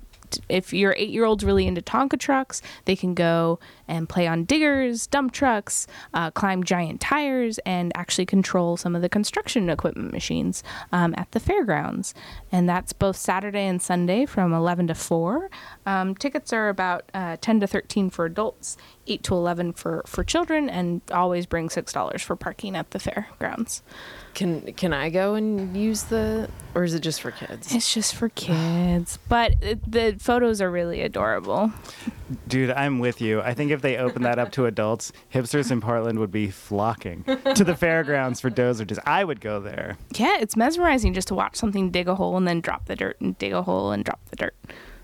if 0.48 0.74
your 0.74 0.94
eight 0.98 1.10
year 1.10 1.26
old's 1.26 1.44
really 1.44 1.68
into 1.68 1.82
Tonka 1.82 2.20
trucks, 2.20 2.62
they 2.86 2.96
can 2.96 3.14
go 3.14 3.60
and 3.90 4.08
play 4.08 4.28
on 4.28 4.46
diggers, 4.46 5.08
dump 5.08 5.34
trucks, 5.34 5.88
uh, 6.14 6.32
climb 6.32 6.64
giant 6.64 7.02
tires, 7.02 7.58
and 7.66 7.92
actually 7.96 8.26
control 8.26 8.78
some 8.78 8.96
of 8.96 9.02
the 9.02 9.10
construction 9.10 9.70
equipment 9.70 10.14
machines 10.14 10.64
um, 10.92 11.14
at 11.18 11.32
the 11.32 11.40
fairgrounds. 11.40 12.14
And 12.52 12.70
that's 12.70 12.94
both 12.94 13.18
Saturday 13.18 13.66
and 13.66 13.82
Sunday 13.82 14.26
from 14.26 14.54
11 14.54 14.88
to 14.88 14.96
4. 14.96 15.50
Um, 15.86 16.16
tickets 16.16 16.54
are 16.54 16.70
about 16.70 17.10
uh, 17.14 17.38
10 17.42 17.62
to 17.62 17.68
13 17.68 18.10
for 18.10 18.26
adults, 18.26 18.78
8 19.08 19.24
to 19.24 19.34
11 19.34 19.74
for, 19.74 20.04
for 20.06 20.24
children, 20.24 20.70
and 20.70 21.02
always 21.12 21.46
bring 21.46 21.68
$6 21.70 22.22
for 22.22 22.36
parking 22.36 22.76
at 22.76 22.92
the 22.92 23.00
fairgrounds. 23.00 23.82
can 24.34 24.72
can 24.74 24.94
I 24.94 25.10
go 25.10 25.34
and 25.34 25.76
use 25.76 26.04
the, 26.04 26.50
or 26.76 26.84
is 26.84 26.94
it 26.94 27.02
just 27.02 27.22
for 27.22 27.32
kids? 27.32 27.74
It's 27.74 27.94
just 27.94 28.16
for 28.16 28.30
kids, 28.30 29.18
but 29.28 29.56
it, 29.62 29.92
the 29.92 30.16
photos 30.20 30.62
are 30.62 30.70
really 30.70 31.02
adorable. 31.02 31.72
Dude, 32.48 32.72
I'm 32.72 33.00
with 33.00 33.22
you. 33.22 33.42
I 33.42 33.54
think 33.54 33.72
if 33.72 33.82
they 33.82 33.98
opened 33.98 34.26
that 34.26 34.38
up 34.40 34.52
to 34.54 34.66
adults, 34.66 35.12
hipsters 35.34 35.72
in 35.72 35.82
Portland 35.82 36.20
would 36.20 36.32
be 36.32 36.50
flocking 36.50 37.24
to 37.56 37.64
the 37.64 37.76
fairgrounds 37.76 38.40
for 38.40 38.50
Dozer 38.50 38.86
Days. 38.86 39.00
I 39.06 39.24
would 39.24 39.42
go 39.42 39.60
there. 39.60 39.98
Yeah, 40.16 40.38
it's 40.40 40.56
mesmerizing 40.56 41.14
just 41.14 41.28
to 41.30 41.36
watch 41.36 41.56
something 41.56 41.90
dig 41.90 42.08
a 42.08 42.16
hole 42.16 42.38
and 42.38 42.48
then 42.48 42.62
drop 42.62 42.86
the 42.86 42.96
dirt 42.96 43.20
and 43.20 43.38
dig 43.38 43.54
a 43.54 43.64
hole 43.64 43.92
and 43.92 44.04
drop 44.04 44.20
the 44.30 44.36
dirt. 44.36 44.56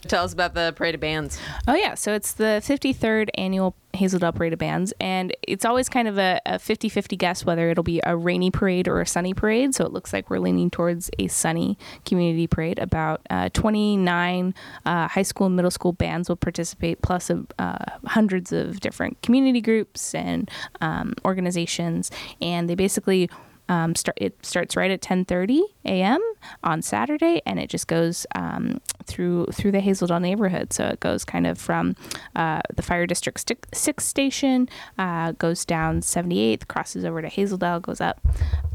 Tell 0.07 0.23
us 0.23 0.33
about 0.33 0.53
the 0.53 0.73
parade 0.75 0.95
of 0.95 1.01
bands. 1.01 1.39
Oh 1.67 1.75
yeah, 1.75 1.95
so 1.95 2.13
it's 2.13 2.33
the 2.33 2.61
53rd 2.63 3.29
annual 3.35 3.75
Hazel 3.93 4.19
Dell 4.19 4.33
Parade 4.33 4.53
of 4.53 4.59
Bands, 4.59 4.93
and 4.99 5.35
it's 5.41 5.65
always 5.65 5.89
kind 5.89 6.07
of 6.07 6.17
a, 6.17 6.39
a 6.45 6.53
50-50 6.55 7.17
guess 7.17 7.45
whether 7.45 7.69
it'll 7.69 7.83
be 7.83 8.01
a 8.03 8.15
rainy 8.15 8.51
parade 8.51 8.87
or 8.87 9.01
a 9.01 9.07
sunny 9.07 9.33
parade. 9.33 9.73
So 9.73 9.85
it 9.85 9.93
looks 9.93 10.13
like 10.13 10.29
we're 10.29 10.39
leaning 10.39 10.69
towards 10.69 11.09
a 11.17 11.27
sunny 11.27 11.77
community 12.05 12.45
parade. 12.47 12.77
About 12.77 13.21
uh, 13.29 13.49
29 13.53 14.53
uh, 14.85 15.07
high 15.07 15.21
school 15.21 15.47
and 15.47 15.55
middle 15.55 15.71
school 15.71 15.93
bands 15.93 16.29
will 16.29 16.35
participate, 16.35 17.01
plus 17.01 17.31
uh, 17.31 17.77
hundreds 18.05 18.51
of 18.51 18.79
different 18.81 19.21
community 19.21 19.61
groups 19.61 20.13
and 20.13 20.51
um, 20.81 21.13
organizations, 21.23 22.11
and 22.41 22.69
they 22.69 22.75
basically 22.75 23.29
um, 23.69 23.95
start 23.95 24.17
it 24.21 24.45
starts 24.45 24.75
right 24.75 24.91
at 24.91 25.01
10:30 25.01 25.61
a.m. 25.85 26.21
on 26.63 26.81
Saturday, 26.81 27.41
and 27.45 27.59
it 27.59 27.69
just 27.69 27.87
goes 27.87 28.25
um, 28.35 28.79
through 29.05 29.47
through 29.47 29.71
the 29.71 29.79
Hazel 29.79 30.07
Dell 30.07 30.19
neighborhood. 30.19 30.73
So 30.73 30.85
it 30.85 30.99
goes 30.99 31.25
kind 31.25 31.47
of 31.47 31.57
from 31.57 31.95
uh, 32.35 32.61
the 32.75 32.81
Fire 32.81 33.07
District 33.07 33.39
sti- 33.39 33.55
Six 33.73 34.05
station, 34.05 34.69
uh, 34.97 35.33
goes 35.33 35.65
down 35.65 36.01
78th, 36.01 36.67
crosses 36.67 37.05
over 37.05 37.21
to 37.21 37.27
Hazel 37.27 37.57
Dell, 37.57 37.79
goes 37.79 38.01
up 38.01 38.21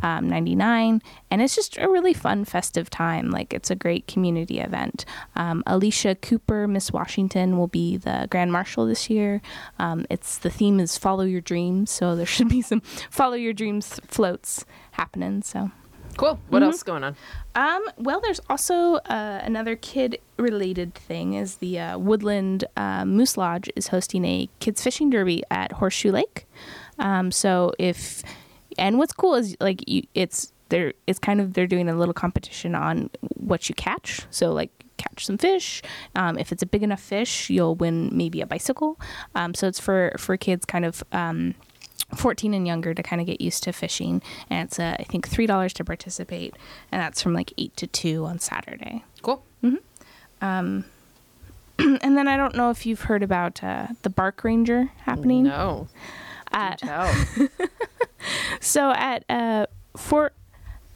um, 0.03 0.29
99, 0.29 1.03
and 1.31 1.43
it's 1.43 1.55
just 1.55 1.79
a 1.79 1.89
really 1.89 2.15
fun 2.15 2.45
festive 2.45 2.91
time. 2.91 3.31
Like 3.31 3.55
it's 3.55 3.71
a 3.71 3.77
great 3.77 4.07
community 4.07 4.61
event. 4.61 5.05
Um, 5.37 5.63
Alicia 5.67 6.17
Cooper, 6.17 6.67
Miss 6.67 6.93
Washington, 6.93 7.59
will 7.59 7.69
be 7.69 7.97
the 7.97 8.27
Grand 8.31 8.53
Marshal 8.53 8.87
this 8.87 9.09
year. 9.09 9.41
Um, 9.79 10.07
it's 10.11 10.39
the 10.39 10.51
theme 10.51 10.81
is 10.81 10.99
follow 10.99 11.25
your 11.25 11.41
dreams, 11.41 11.91
so 11.91 12.17
there 12.17 12.27
should 12.27 12.49
be 12.49 12.63
some 12.63 12.81
follow 13.11 13.35
your 13.37 13.53
dreams 13.53 14.01
floats 14.07 14.65
happening. 14.93 15.43
So. 15.43 15.71
Cool. 16.17 16.39
What 16.49 16.63
else 16.63 16.77
is 16.77 16.83
going 16.83 17.05
on? 17.05 17.17
Um, 17.55 17.83
well, 17.97 18.21
there's 18.21 18.41
also 18.51 18.97
uh, 18.97 19.41
another 19.43 19.77
kid-related 19.77 20.95
thing. 20.95 21.35
Is 21.35 21.57
the 21.57 21.79
uh, 21.79 21.99
Woodland 21.99 22.65
uh, 22.77 23.05
Moose 23.05 23.37
Lodge 23.37 23.71
is 23.77 23.89
hosting 23.89 24.25
a 24.25 24.49
kids 24.59 24.83
fishing 24.83 25.09
derby 25.09 25.43
at 25.51 25.73
Horseshoe 25.73 26.11
Lake. 26.11 26.47
Um, 26.99 27.31
so 27.31 27.73
if 27.79 28.23
and 28.77 28.99
what's 28.99 29.13
cool 29.13 29.35
is 29.35 29.57
like 29.61 29.89
you, 29.89 30.03
it's 30.15 30.53
they're 30.69 30.93
it's 31.07 31.19
kind 31.19 31.41
of 31.41 31.55
they're 31.55 31.67
doing 31.67 31.89
a 31.89 31.95
little 31.95 32.15
competition 32.15 32.75
on 32.75 33.09
what 33.37 33.69
you 33.69 33.75
catch. 33.75 34.23
So 34.31 34.53
like 34.53 34.71
catch 34.97 35.25
some 35.25 35.39
fish. 35.39 35.81
Um, 36.17 36.37
if 36.39 36.53
it's 36.53 36.63
a 36.63 36.67
big 36.67 36.83
enough 36.83 37.01
fish, 37.01 37.49
you'll 37.49 37.77
win 37.77 38.11
maybe 38.13 38.41
a 38.41 38.47
bicycle. 38.47 39.01
Um, 39.35 39.55
so 39.55 39.69
it's 39.69 39.81
for 39.81 40.13
for 40.19 40.37
kids 40.37 40.65
kind 40.65 40.85
of. 40.85 41.03
Um, 42.11 42.17
14 42.17 42.55
and 42.55 42.67
younger 42.67 42.95
to 42.95 43.03
kind 43.03 43.21
of 43.21 43.27
get 43.27 43.41
used 43.41 43.63
to 43.65 43.73
fishing 43.73 44.21
and 44.49 44.67
it's 44.67 44.79
uh, 44.79 44.97
i 44.99 45.05
think 45.05 45.29
three 45.29 45.47
dollars 45.47 45.73
to 45.75 45.85
participate 45.85 46.55
and 46.91 47.01
that's 47.01 47.23
from 47.23 47.35
like 47.35 47.53
8 47.59 47.77
to 47.77 47.87
2 47.87 48.25
on 48.25 48.39
saturday 48.39 49.05
Cool. 49.23 49.45
Mm-hmm. 49.63 50.45
Um 50.45 50.85
and 51.79 52.17
then 52.17 52.27
i 52.29 52.37
don't 52.37 52.55
know 52.57 52.71
if 52.71 52.85
you've 52.87 53.03
heard 53.03 53.23
about 53.23 53.63
uh, 53.63 53.89
the 54.03 54.11
bark 54.11 54.43
ranger 54.45 54.91
happening 55.03 55.45
No. 55.45 55.89
Uh, 56.53 56.75
so 58.61 58.91
at 58.91 59.25
uh, 59.29 59.67
fort 59.97 60.35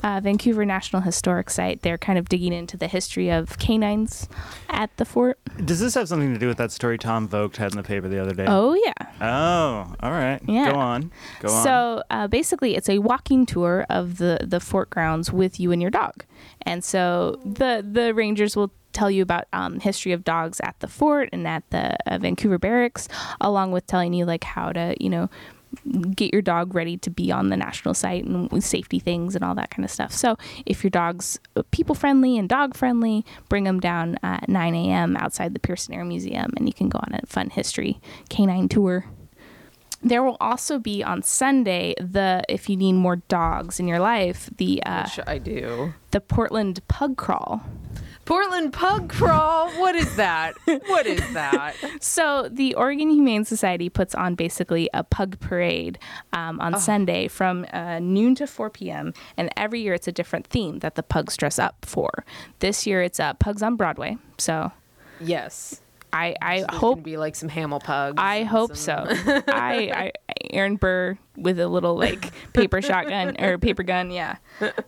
uh, 0.04 0.20
vancouver 0.22 0.64
national 0.64 1.02
historic 1.02 1.50
site 1.50 1.82
they're 1.82 1.98
kind 1.98 2.18
of 2.18 2.28
digging 2.28 2.52
into 2.52 2.76
the 2.76 2.86
history 2.86 3.28
of 3.30 3.58
canines 3.58 4.28
at 4.68 4.94
the 4.98 5.04
fort 5.04 5.38
Does 5.64 5.80
this 5.80 5.94
have 5.94 6.06
something 6.08 6.32
to 6.32 6.38
do 6.38 6.46
with 6.46 6.58
that 6.58 6.70
story 6.70 6.98
Tom 6.98 7.26
Vogt 7.26 7.56
had 7.56 7.72
in 7.72 7.76
the 7.78 7.82
paper 7.82 8.08
the 8.08 8.20
other 8.20 8.34
day? 8.34 8.46
oh 8.46 8.74
yeah 8.74 8.92
Oh, 9.20 9.94
all 10.00 10.10
right. 10.10 10.40
Yeah. 10.46 10.72
Go 10.72 10.78
on. 10.78 11.12
Go 11.40 11.48
on. 11.48 11.62
So 11.62 12.02
uh, 12.10 12.26
basically, 12.26 12.74
it's 12.76 12.88
a 12.88 12.98
walking 12.98 13.46
tour 13.46 13.86
of 13.88 14.18
the 14.18 14.38
the 14.42 14.58
fort 14.60 14.90
grounds 14.90 15.32
with 15.32 15.60
you 15.60 15.70
and 15.72 15.80
your 15.80 15.90
dog, 15.90 16.24
and 16.62 16.82
so 16.84 17.40
the 17.44 17.86
the 17.88 18.12
rangers 18.12 18.56
will 18.56 18.72
tell 18.92 19.10
you 19.10 19.22
about 19.22 19.44
um, 19.52 19.80
history 19.80 20.12
of 20.12 20.24
dogs 20.24 20.60
at 20.60 20.74
the 20.80 20.88
fort 20.88 21.28
and 21.32 21.46
at 21.46 21.62
the 21.70 21.96
uh, 22.12 22.18
Vancouver 22.18 22.58
barracks, 22.58 23.08
along 23.40 23.70
with 23.70 23.86
telling 23.86 24.12
you 24.12 24.24
like 24.24 24.44
how 24.44 24.72
to 24.72 24.94
you 24.98 25.08
know 25.08 25.30
get 26.14 26.32
your 26.32 26.42
dog 26.42 26.74
ready 26.74 26.96
to 26.98 27.10
be 27.10 27.30
on 27.32 27.48
the 27.48 27.56
national 27.56 27.94
site 27.94 28.24
and 28.24 28.50
with 28.50 28.64
safety 28.64 28.98
things 28.98 29.34
and 29.34 29.44
all 29.44 29.54
that 29.54 29.70
kind 29.70 29.84
of 29.84 29.90
stuff. 29.90 30.12
So 30.12 30.36
if 30.66 30.82
your 30.82 30.90
dog's 30.90 31.38
people 31.70 31.94
friendly 31.94 32.38
and 32.38 32.48
dog 32.48 32.74
friendly, 32.76 33.24
bring 33.48 33.64
them 33.64 33.80
down 33.80 34.18
at 34.22 34.48
9 34.48 34.74
a.m. 34.74 35.16
outside 35.16 35.54
the 35.54 35.60
Pearson 35.60 35.94
Air 35.94 36.04
Museum, 36.04 36.52
and 36.56 36.68
you 36.68 36.72
can 36.74 36.88
go 36.88 36.98
on 36.98 37.14
a 37.14 37.26
fun 37.26 37.50
history 37.50 38.00
canine 38.28 38.68
tour. 38.68 39.06
There 40.02 40.22
will 40.22 40.36
also 40.38 40.78
be 40.78 41.02
on 41.02 41.22
Sunday 41.22 41.94
the 41.98 42.42
if 42.48 42.68
you 42.68 42.76
need 42.76 42.92
more 42.92 43.16
dogs 43.16 43.80
in 43.80 43.88
your 43.88 44.00
life 44.00 44.50
the 44.58 44.82
uh, 44.84 45.04
Which 45.04 45.26
I 45.26 45.38
do. 45.38 45.94
the 46.10 46.20
Portland 46.20 46.86
Pug 46.88 47.16
Crawl. 47.16 47.62
Portland 48.24 48.72
Pug 48.72 49.08
Crawl. 49.10 49.70
What 49.72 49.94
is 49.94 50.16
that? 50.16 50.54
what 50.86 51.06
is 51.06 51.20
that? 51.34 51.74
So 52.00 52.48
the 52.50 52.74
Oregon 52.74 53.10
Humane 53.10 53.44
Society 53.44 53.88
puts 53.88 54.14
on 54.14 54.34
basically 54.34 54.88
a 54.94 55.02
pug 55.04 55.38
parade 55.40 55.98
um, 56.32 56.60
on 56.60 56.78
Sunday 56.78 57.28
from 57.28 57.66
uh, 57.72 57.98
noon 57.98 58.34
to 58.36 58.46
4 58.46 58.70
p.m. 58.70 59.14
And 59.36 59.50
every 59.56 59.80
year 59.80 59.94
it's 59.94 60.06
a 60.08 60.12
different 60.12 60.46
theme 60.46 60.78
that 60.80 60.94
the 60.94 61.02
pugs 61.02 61.36
dress 61.36 61.58
up 61.58 61.84
for. 61.84 62.24
This 62.60 62.86
year 62.86 63.02
it's 63.02 63.18
uh, 63.20 63.34
Pugs 63.34 63.62
on 63.62 63.76
Broadway. 63.76 64.18
So 64.38 64.70
Yes. 65.20 65.80
I 66.12 66.36
I 66.40 66.58
There's 66.60 66.78
hope 66.78 67.02
be 67.02 67.16
like 67.16 67.34
some 67.34 67.48
Hamel 67.48 67.80
pugs. 67.80 68.16
I 68.18 68.44
hope 68.44 68.76
some- 68.76 69.06
so. 69.08 69.42
I, 69.48 69.90
I 69.92 70.12
Aaron 70.50 70.76
Burr 70.76 71.18
with 71.36 71.58
a 71.58 71.68
little 71.68 71.96
like 71.96 72.32
paper 72.52 72.80
shotgun 72.80 73.40
or 73.40 73.58
paper 73.58 73.82
gun, 73.82 74.10
yeah. 74.10 74.36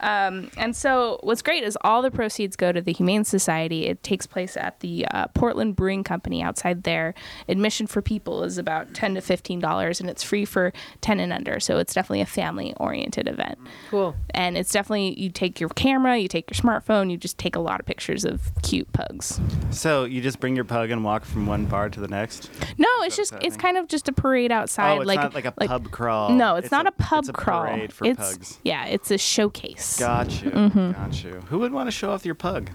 Um, 0.00 0.50
and 0.56 0.74
so 0.74 1.18
what's 1.22 1.42
great 1.42 1.62
is 1.62 1.76
all 1.82 2.02
the 2.02 2.10
proceeds 2.10 2.56
go 2.56 2.72
to 2.72 2.80
the 2.80 2.92
Humane 2.92 3.24
Society. 3.24 3.86
It 3.86 4.02
takes 4.02 4.26
place 4.26 4.56
at 4.56 4.80
the 4.80 5.06
uh, 5.06 5.26
Portland 5.28 5.76
Brewing 5.76 6.04
Company 6.04 6.42
outside 6.42 6.84
there. 6.84 7.14
Admission 7.48 7.86
for 7.86 8.02
people 8.02 8.44
is 8.44 8.58
about 8.58 8.94
ten 8.94 9.14
to 9.14 9.20
fifteen 9.20 9.60
dollars, 9.60 10.00
and 10.00 10.08
it's 10.08 10.22
free 10.22 10.44
for 10.44 10.72
ten 11.00 11.20
and 11.20 11.32
under. 11.32 11.60
So 11.60 11.78
it's 11.78 11.94
definitely 11.94 12.20
a 12.20 12.26
family-oriented 12.26 13.28
event. 13.28 13.58
Cool. 13.90 14.14
And 14.30 14.56
it's 14.56 14.72
definitely 14.72 15.18
you 15.20 15.30
take 15.30 15.60
your 15.60 15.70
camera, 15.70 16.16
you 16.18 16.28
take 16.28 16.50
your 16.50 16.60
smartphone, 16.60 17.10
you 17.10 17.16
just 17.16 17.38
take 17.38 17.56
a 17.56 17.60
lot 17.60 17.80
of 17.80 17.86
pictures 17.86 18.24
of 18.24 18.50
cute 18.62 18.92
pugs. 18.92 19.40
So 19.70 20.04
you 20.04 20.20
just 20.20 20.40
bring 20.40 20.54
your 20.54 20.64
pug 20.64 20.90
and 20.90 21.04
walk 21.04 21.24
from 21.24 21.46
one 21.46 21.66
bar 21.66 21.88
to 21.90 22.00
the 22.00 22.08
next. 22.08 22.50
No, 22.78 22.88
it's 23.00 23.16
just 23.16 23.34
it's 23.40 23.56
kind 23.56 23.76
of 23.76 23.88
just 23.88 24.08
a 24.08 24.12
parade 24.12 24.52
outside, 24.52 24.98
oh, 24.98 25.00
it's 25.00 25.08
like 25.08 25.20
not 25.20 25.34
like 25.34 25.44
a 25.44 25.52
pub 25.52 25.90
crawl. 25.90 26.30
No, 26.36 26.56
it's, 26.56 26.70
not 26.70 26.86
a, 26.86 26.92
pub 26.92 27.20
it's 27.20 27.28
a 27.28 27.32
crawl. 27.32 27.64
Parade 27.64 27.92
for 27.92 28.06
it's 28.06 28.18
pugs. 28.18 28.58
yeah, 28.64 28.86
it's 28.86 29.10
a 29.10 29.18
showcase. 29.18 29.98
Got 29.98 30.42
you. 30.42 30.50
Got 30.50 31.24
you. 31.24 31.42
Who 31.48 31.58
would 31.60 31.72
want 31.72 31.86
to 31.88 31.90
show 31.90 32.10
off 32.10 32.24
your 32.24 32.34
pug? 32.34 32.70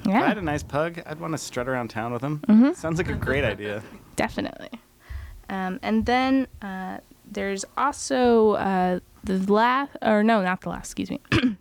If 0.00 0.08
I 0.08 0.10
yeah, 0.10 0.26
had 0.26 0.38
a 0.38 0.42
nice 0.42 0.62
pug, 0.62 1.02
I'd 1.04 1.18
want 1.18 1.32
to 1.32 1.38
strut 1.38 1.68
around 1.68 1.88
town 1.88 2.12
with 2.12 2.22
him. 2.22 2.40
Mm-hmm. 2.46 2.72
Sounds 2.74 2.98
like 2.98 3.08
a 3.08 3.14
great 3.14 3.44
idea. 3.44 3.82
definitely. 4.14 4.70
Um, 5.48 5.78
and 5.82 6.06
then 6.06 6.46
uh, 6.62 6.98
there's 7.30 7.64
also 7.76 8.52
uh, 8.52 9.00
the 9.24 9.38
last, 9.52 9.96
or 10.02 10.22
no, 10.22 10.42
not 10.42 10.60
the 10.60 10.68
last. 10.70 10.86
Excuse 10.92 11.10
me. 11.10 11.20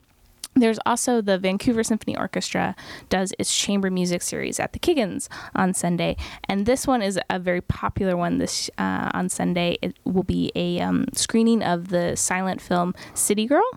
There's 0.58 0.80
also 0.86 1.20
the 1.20 1.38
Vancouver 1.38 1.84
Symphony 1.84 2.16
Orchestra 2.18 2.78
does 3.10 3.34
its 3.38 3.53
chamber 3.53 3.91
music 3.91 4.22
series 4.22 4.58
at 4.58 4.72
the 4.72 4.80
Kiggins 4.80 5.28
on 5.53 5.74
Sunday, 5.74 6.16
and 6.45 6.66
this 6.66 6.88
one 6.88 7.01
is 7.01 7.20
a 7.30 7.39
very 7.39 7.60
popular 7.60 8.16
one. 8.16 8.38
This 8.38 8.70
uh, 8.78 9.12
on 9.14 9.28
Sunday, 9.28 9.78
it 9.82 9.97
will 10.06 10.24
be 10.24 10.53
a 10.56 10.80
um, 10.80 11.08
screening 11.12 11.62
of 11.62 11.89
the 11.89 12.16
silent 12.16 12.62
film 12.62 12.95
City 13.14 13.45
Girl, 13.45 13.70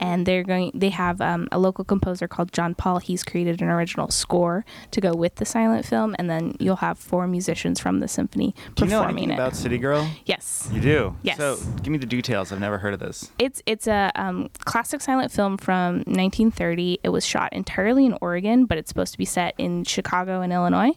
and 0.00 0.26
they're 0.26 0.42
going. 0.42 0.70
They 0.74 0.90
have 0.90 1.20
um, 1.20 1.48
a 1.52 1.58
local 1.58 1.84
composer 1.84 2.28
called 2.28 2.52
John 2.52 2.74
Paul. 2.74 2.98
He's 2.98 3.22
created 3.24 3.60
an 3.62 3.68
original 3.68 4.10
score 4.10 4.64
to 4.90 5.00
go 5.00 5.12
with 5.14 5.36
the 5.36 5.44
silent 5.44 5.84
film, 5.86 6.14
and 6.18 6.28
then 6.30 6.54
you'll 6.58 6.76
have 6.76 6.98
four 6.98 7.26
musicians 7.26 7.80
from 7.80 8.00
the 8.00 8.08
symphony 8.08 8.54
Do 8.74 8.84
you 8.84 8.90
know 8.90 8.98
performing 9.00 9.24
anything 9.24 9.30
it. 9.30 9.34
about 9.34 9.56
City 9.56 9.78
Girl? 9.78 10.08
yes. 10.24 10.68
You 10.72 10.80
do. 10.80 11.16
Yes. 11.22 11.36
So 11.38 11.56
give 11.82 11.88
me 11.88 11.98
the 11.98 12.06
details. 12.06 12.52
I've 12.52 12.60
never 12.60 12.78
heard 12.78 12.94
of 12.94 13.00
this. 13.00 13.30
It's 13.38 13.62
it's 13.66 13.86
a 13.86 14.10
um, 14.14 14.48
classic 14.64 15.00
silent 15.00 15.32
film 15.32 15.56
from 15.56 15.96
1930. 16.06 17.00
It 17.02 17.08
was 17.10 17.24
shot 17.24 17.52
entirely 17.52 18.06
in 18.06 18.16
Oregon, 18.20 18.66
but 18.66 18.78
it's 18.78 18.88
supposed 18.88 19.12
to 19.12 19.18
be 19.18 19.24
set 19.24 19.54
in 19.58 19.84
Chicago 19.84 20.40
and 20.40 20.52
Illinois. 20.52 20.92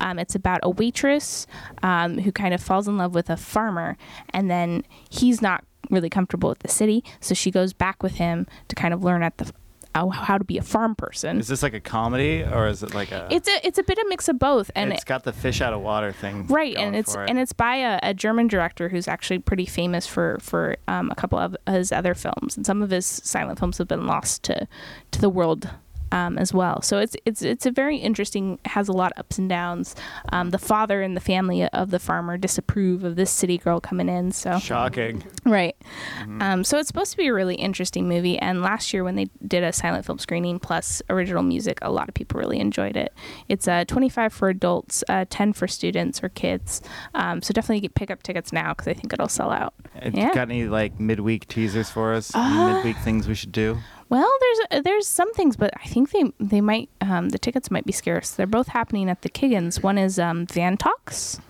Um, 0.00 0.18
it's 0.18 0.34
about 0.34 0.60
a 0.62 0.70
waitress 0.70 1.46
um, 1.82 2.18
who 2.18 2.32
kind 2.32 2.54
of 2.54 2.62
falls 2.62 2.88
in 2.88 2.96
love 2.98 3.14
with 3.14 3.30
a 3.30 3.36
farmer, 3.36 3.96
and 4.30 4.50
then 4.50 4.84
he's 5.10 5.40
not 5.42 5.64
really 5.90 6.10
comfortable 6.10 6.48
with 6.48 6.60
the 6.60 6.68
city, 6.68 7.04
so 7.20 7.34
she 7.34 7.50
goes 7.50 7.72
back 7.72 8.02
with 8.02 8.16
him 8.16 8.46
to 8.68 8.74
kind 8.74 8.94
of 8.94 9.02
learn 9.02 9.22
at 9.22 9.38
the 9.38 9.52
how, 9.94 10.10
how 10.10 10.38
to 10.38 10.44
be 10.44 10.58
a 10.58 10.62
farm 10.62 10.94
person. 10.94 11.38
Is 11.38 11.48
this 11.48 11.62
like 11.62 11.74
a 11.74 11.80
comedy 11.80 12.42
or 12.42 12.66
is 12.66 12.82
it 12.82 12.94
like 12.94 13.12
a? 13.12 13.28
It's 13.30 13.48
a 13.48 13.66
it's 13.66 13.78
a 13.78 13.82
bit 13.82 13.98
of 13.98 14.06
a 14.06 14.08
mix 14.08 14.28
of 14.28 14.38
both, 14.38 14.70
and 14.74 14.92
it's 14.92 15.04
got 15.04 15.22
the 15.24 15.32
fish 15.32 15.60
out 15.60 15.72
of 15.72 15.82
water 15.82 16.12
thing. 16.12 16.46
right 16.48 16.76
and 16.76 16.96
it's 16.96 17.14
it. 17.14 17.30
and 17.30 17.38
it's 17.38 17.52
by 17.52 17.76
a, 17.76 18.00
a 18.02 18.14
german 18.14 18.48
director 18.48 18.88
who's 18.88 19.06
actually 19.06 19.38
pretty 19.38 19.66
famous 19.66 20.06
for 20.06 20.38
for 20.40 20.76
um, 20.88 21.10
a 21.10 21.14
couple 21.14 21.38
of 21.38 21.56
his 21.68 21.92
other 21.92 22.14
films 22.14 22.56
and 22.56 22.66
some 22.66 22.82
of 22.82 22.90
his 22.90 23.06
silent 23.06 23.58
films 23.58 23.78
have 23.78 23.88
been 23.88 24.06
lost 24.06 24.42
to 24.42 24.66
to 25.10 25.20
the 25.20 25.28
world 25.28 25.70
um, 26.14 26.38
as 26.38 26.52
well 26.54 26.80
so 26.82 26.98
it's 26.98 27.16
it's 27.24 27.42
it's 27.42 27.66
a 27.66 27.70
very 27.70 27.96
interesting 27.96 28.58
has 28.64 28.88
a 28.88 28.92
lot 28.92 29.12
of 29.12 29.18
ups 29.18 29.38
and 29.38 29.48
downs 29.48 29.94
um, 30.32 30.50
the 30.50 30.58
father 30.58 31.02
and 31.02 31.16
the 31.16 31.20
family 31.20 31.64
of 31.68 31.90
the 31.90 31.98
farmer 31.98 32.36
disapprove 32.36 33.04
of 33.04 33.16
this 33.16 33.30
city 33.30 33.58
girl 33.58 33.80
coming 33.80 34.08
in 34.08 34.32
so 34.32 34.58
shocking. 34.58 35.24
Right. 35.44 35.76
Mm-hmm. 36.20 36.42
Um, 36.42 36.64
so 36.64 36.78
it's 36.78 36.88
supposed 36.88 37.10
to 37.12 37.16
be 37.16 37.26
a 37.26 37.34
really 37.34 37.54
interesting 37.54 38.08
movie. 38.08 38.38
And 38.38 38.62
last 38.62 38.92
year, 38.92 39.04
when 39.04 39.16
they 39.16 39.26
did 39.46 39.62
a 39.62 39.72
silent 39.72 40.04
film 40.04 40.18
screening 40.18 40.58
plus 40.58 41.02
original 41.10 41.42
music, 41.42 41.78
a 41.82 41.90
lot 41.90 42.08
of 42.08 42.14
people 42.14 42.38
really 42.40 42.58
enjoyed 42.58 42.96
it. 42.96 43.12
It's 43.48 43.68
uh, 43.68 43.84
25 43.86 44.32
for 44.32 44.48
adults, 44.48 45.04
uh, 45.08 45.24
10 45.28 45.52
for 45.52 45.68
students 45.68 46.22
or 46.22 46.28
kids. 46.30 46.82
Um, 47.14 47.42
so 47.42 47.52
definitely 47.52 47.80
get, 47.80 47.94
pick 47.94 48.10
up 48.10 48.22
tickets 48.22 48.52
now 48.52 48.74
because 48.74 48.88
I 48.88 48.94
think 48.94 49.12
it'll 49.12 49.28
sell 49.28 49.50
out. 49.50 49.74
Uh, 49.96 50.10
Yeah. 50.12 50.32
Got 50.34 50.50
any 50.50 50.66
like 50.66 50.98
midweek 50.98 51.48
teasers 51.48 51.90
for 51.90 52.14
us? 52.14 52.34
Any 52.34 52.74
midweek 52.74 52.96
things 52.98 53.28
we 53.28 53.34
should 53.34 53.52
do? 53.52 53.78
Well, 54.14 54.30
there's 54.70 54.84
there's 54.84 55.06
some 55.08 55.32
things, 55.34 55.56
but 55.56 55.72
I 55.82 55.88
think 55.88 56.12
they 56.12 56.22
they 56.38 56.60
might 56.60 56.88
um, 57.00 57.30
the 57.30 57.38
tickets 57.38 57.68
might 57.68 57.84
be 57.84 57.92
scarce. 57.92 58.30
They're 58.30 58.46
both 58.46 58.68
happening 58.68 59.10
at 59.10 59.22
the 59.22 59.28
Kiggins. 59.28 59.82
One 59.82 59.98
is 59.98 60.20
um, 60.20 60.46
Van 60.46 60.76
Talks, 60.76 61.40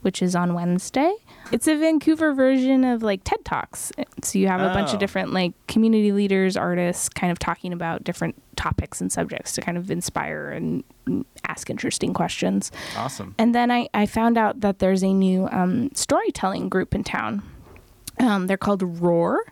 which 0.00 0.22
is 0.22 0.34
on 0.34 0.54
Wednesday. 0.54 1.14
It's 1.52 1.68
a 1.68 1.76
Vancouver 1.76 2.32
version 2.32 2.82
of 2.84 3.02
like 3.02 3.20
TED 3.24 3.44
Talks. 3.44 3.92
So 4.22 4.38
you 4.38 4.48
have 4.48 4.62
a 4.62 4.72
bunch 4.72 4.90
Oh. 4.90 4.94
of 4.94 5.00
different 5.00 5.34
like 5.34 5.52
community 5.66 6.12
leaders, 6.12 6.56
artists, 6.56 7.10
kind 7.10 7.30
of 7.30 7.38
talking 7.38 7.74
about 7.74 8.04
different 8.04 8.40
topics 8.56 9.02
and 9.02 9.12
subjects 9.12 9.52
to 9.52 9.60
kind 9.60 9.76
of 9.76 9.90
inspire 9.90 10.48
and 10.48 10.82
mm, 11.06 11.24
ask 11.46 11.68
interesting 11.68 12.14
questions. 12.14 12.72
Awesome. 12.96 13.34
And 13.38 13.54
then 13.54 13.70
I, 13.70 13.88
I 13.92 14.06
found 14.06 14.38
out 14.38 14.60
that 14.60 14.78
there's 14.78 15.02
a 15.04 15.12
new 15.12 15.46
um, 15.52 15.90
storytelling 15.94 16.70
group 16.70 16.94
in 16.94 17.04
town. 17.04 17.42
Um, 18.20 18.46
they're 18.46 18.56
called 18.56 18.82
Roar, 19.00 19.44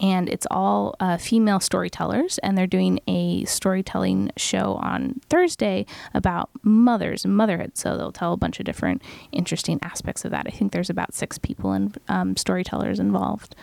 and 0.00 0.28
it's 0.28 0.46
all 0.50 0.94
uh, 1.00 1.16
female 1.18 1.60
storytellers, 1.60 2.38
and 2.38 2.56
they're 2.56 2.66
doing 2.66 2.98
a 3.06 3.44
storytelling 3.44 4.30
show 4.36 4.74
on 4.74 5.20
Thursday 5.28 5.84
about 6.14 6.48
mothers 6.62 7.24
and 7.24 7.36
motherhood. 7.36 7.76
So 7.76 7.96
they'll 7.96 8.12
tell 8.12 8.32
a 8.32 8.36
bunch 8.36 8.58
of 8.58 8.64
different 8.64 9.02
interesting 9.32 9.78
aspects 9.82 10.24
of 10.24 10.30
that. 10.30 10.46
I 10.46 10.50
think 10.50 10.72
there's 10.72 10.90
about 10.90 11.14
six 11.14 11.36
people 11.38 11.72
and 11.72 11.96
um, 12.08 12.36
storytellers 12.36 12.98
involved, 12.98 13.54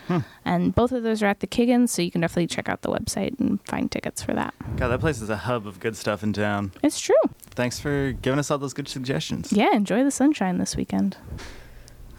and 0.45 0.73
both 0.75 0.91
of 0.91 1.03
those 1.03 1.23
are 1.23 1.27
at 1.27 1.39
the 1.39 1.47
Kiggins, 1.47 1.89
so 1.89 2.01
you 2.01 2.11
can 2.11 2.21
definitely 2.21 2.47
check 2.47 2.69
out 2.69 2.81
the 2.83 2.89
website 2.89 3.39
and 3.39 3.59
find 3.65 3.91
tickets 3.91 4.21
for 4.21 4.33
that. 4.33 4.53
God, 4.75 4.89
that 4.89 4.99
place 4.99 5.21
is 5.21 5.29
a 5.29 5.37
hub 5.37 5.65
of 5.67 5.79
good 5.79 5.97
stuff 5.97 6.23
in 6.23 6.31
town. 6.33 6.71
It's 6.83 6.99
true. 6.99 7.15
Thanks 7.51 7.79
for 7.79 8.11
giving 8.21 8.39
us 8.39 8.49
all 8.51 8.57
those 8.59 8.73
good 8.73 8.87
suggestions. 8.87 9.51
Yeah, 9.51 9.73
enjoy 9.73 10.03
the 10.03 10.11
sunshine 10.11 10.57
this 10.57 10.75
weekend. 10.75 11.17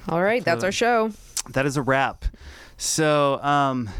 All 0.09 0.23
right, 0.23 0.45
that's 0.45 0.63
our 0.65 0.73
show. 0.73 1.13
That 1.51 1.67
is 1.67 1.77
a 1.77 1.83
wrap. 1.83 2.25
So, 2.77 3.41
um, 3.43 3.91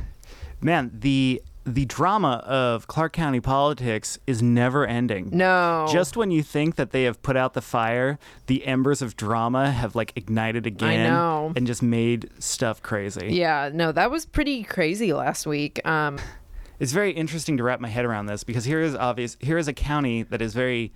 man, 0.61 0.91
the 0.95 1.43
the 1.67 1.87
drama 1.87 2.43
of 2.45 2.87
Clark 2.89 3.15
County 3.15 3.41
politics 3.41 4.19
is 4.27 4.43
never 4.43 4.87
ending. 4.87 5.31
No. 5.33 5.87
Just 5.91 6.15
when 6.15 6.31
you 6.31 6.43
think 6.43 6.77
that 6.77 6.91
they 6.91 7.05
have 7.05 7.23
put 7.23 7.39
out 7.39 7.55
the 7.55 7.63
fire, 7.63 8.19
the 8.49 8.67
embers 8.67 9.01
of 9.01 9.17
drama 9.17 9.71
have 9.71 9.95
like 9.95 10.13
ignited 10.15 10.67
again 10.67 11.07
I 11.07 11.09
know. 11.09 11.53
and 11.57 11.67
just 11.67 11.83
made 11.83 12.29
stuff 12.39 12.83
crazy. 12.83 13.29
Yeah, 13.31 13.71
no, 13.73 13.93
that 13.93 14.11
was 14.11 14.27
pretty 14.27 14.63
crazy 14.63 15.15
last 15.15 15.47
week. 15.47 15.85
Um, 15.87 16.19
It's 16.81 16.93
very 16.93 17.13
interesting 17.13 17.57
to 17.57 17.63
wrap 17.63 17.81
my 17.81 17.89
head 17.89 18.05
around 18.05 18.27
this 18.27 18.45
because 18.45 18.65
here 18.67 18.81
is 18.83 18.95
obvious 18.95 19.37
here 19.41 19.57
is 19.57 19.67
a 19.69 19.73
county 19.73 20.23
that 20.25 20.43
is 20.43 20.53
very 20.53 20.93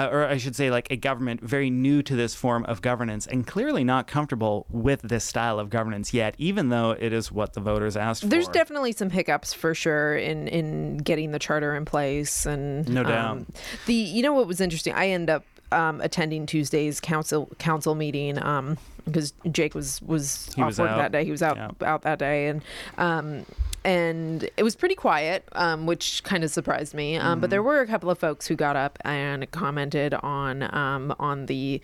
uh, 0.00 0.08
or 0.10 0.24
I 0.24 0.36
should 0.38 0.56
say 0.56 0.70
like 0.70 0.90
a 0.90 0.96
government 0.96 1.40
very 1.42 1.70
new 1.70 2.02
to 2.02 2.16
this 2.16 2.34
form 2.34 2.64
of 2.64 2.80
governance 2.82 3.26
and 3.26 3.46
clearly 3.46 3.84
not 3.84 4.06
comfortable 4.06 4.66
with 4.70 5.02
this 5.02 5.24
style 5.24 5.58
of 5.58 5.70
governance 5.70 6.12
yet 6.14 6.34
even 6.38 6.68
though 6.70 6.92
it 6.92 7.12
is 7.12 7.30
what 7.30 7.52
the 7.52 7.60
voters 7.60 7.96
asked 7.96 8.22
for. 8.22 8.28
there's 8.28 8.46
for. 8.46 8.52
definitely 8.52 8.92
some 8.92 9.10
hiccups 9.10 9.52
for 9.52 9.74
sure 9.74 10.16
in 10.16 10.48
in 10.48 10.96
getting 10.98 11.32
the 11.32 11.38
charter 11.38 11.74
in 11.76 11.84
place 11.84 12.46
and 12.46 12.88
No 12.88 13.02
doubt. 13.02 13.30
um, 13.30 13.46
the 13.86 13.94
you 13.94 14.22
know 14.22 14.32
what 14.32 14.46
was 14.46 14.60
interesting 14.60 14.94
i 14.94 15.08
end 15.08 15.28
up 15.30 15.44
um, 15.72 16.00
attending 16.00 16.46
tuesday's 16.46 17.00
council 17.00 17.48
council 17.58 17.94
meeting 17.94 18.42
um 18.42 18.76
because 19.04 19.32
jake 19.50 19.74
was 19.74 20.00
was 20.02 20.50
He 20.54 20.62
off 20.62 20.66
was 20.68 20.78
work 20.78 20.90
out. 20.90 20.98
that 20.98 21.12
day 21.12 21.24
he 21.24 21.30
was 21.30 21.42
out 21.42 21.56
Yeah. 21.56 21.70
out 21.86 22.02
that 22.02 22.18
day 22.18 22.48
and 22.48 22.62
um 22.98 23.46
and 23.82 24.46
it 24.58 24.62
was 24.62 24.76
pretty 24.76 24.94
quiet, 24.94 25.42
um, 25.52 25.86
which 25.86 26.22
kind 26.22 26.44
of 26.44 26.50
surprised 26.50 26.92
me. 26.92 27.16
Um, 27.16 27.40
But 27.40 27.46
Mm-hmm. 27.46 27.50
there 27.52 27.62
were 27.62 27.80
a 27.80 27.86
couple 27.86 28.10
of 28.10 28.18
folks 28.18 28.46
who 28.46 28.54
got 28.54 28.76
up 28.76 28.98
and 29.06 29.50
commented 29.52 30.12
on 30.12 30.62
um, 30.76 31.14
on 31.18 31.46
the 31.46 31.80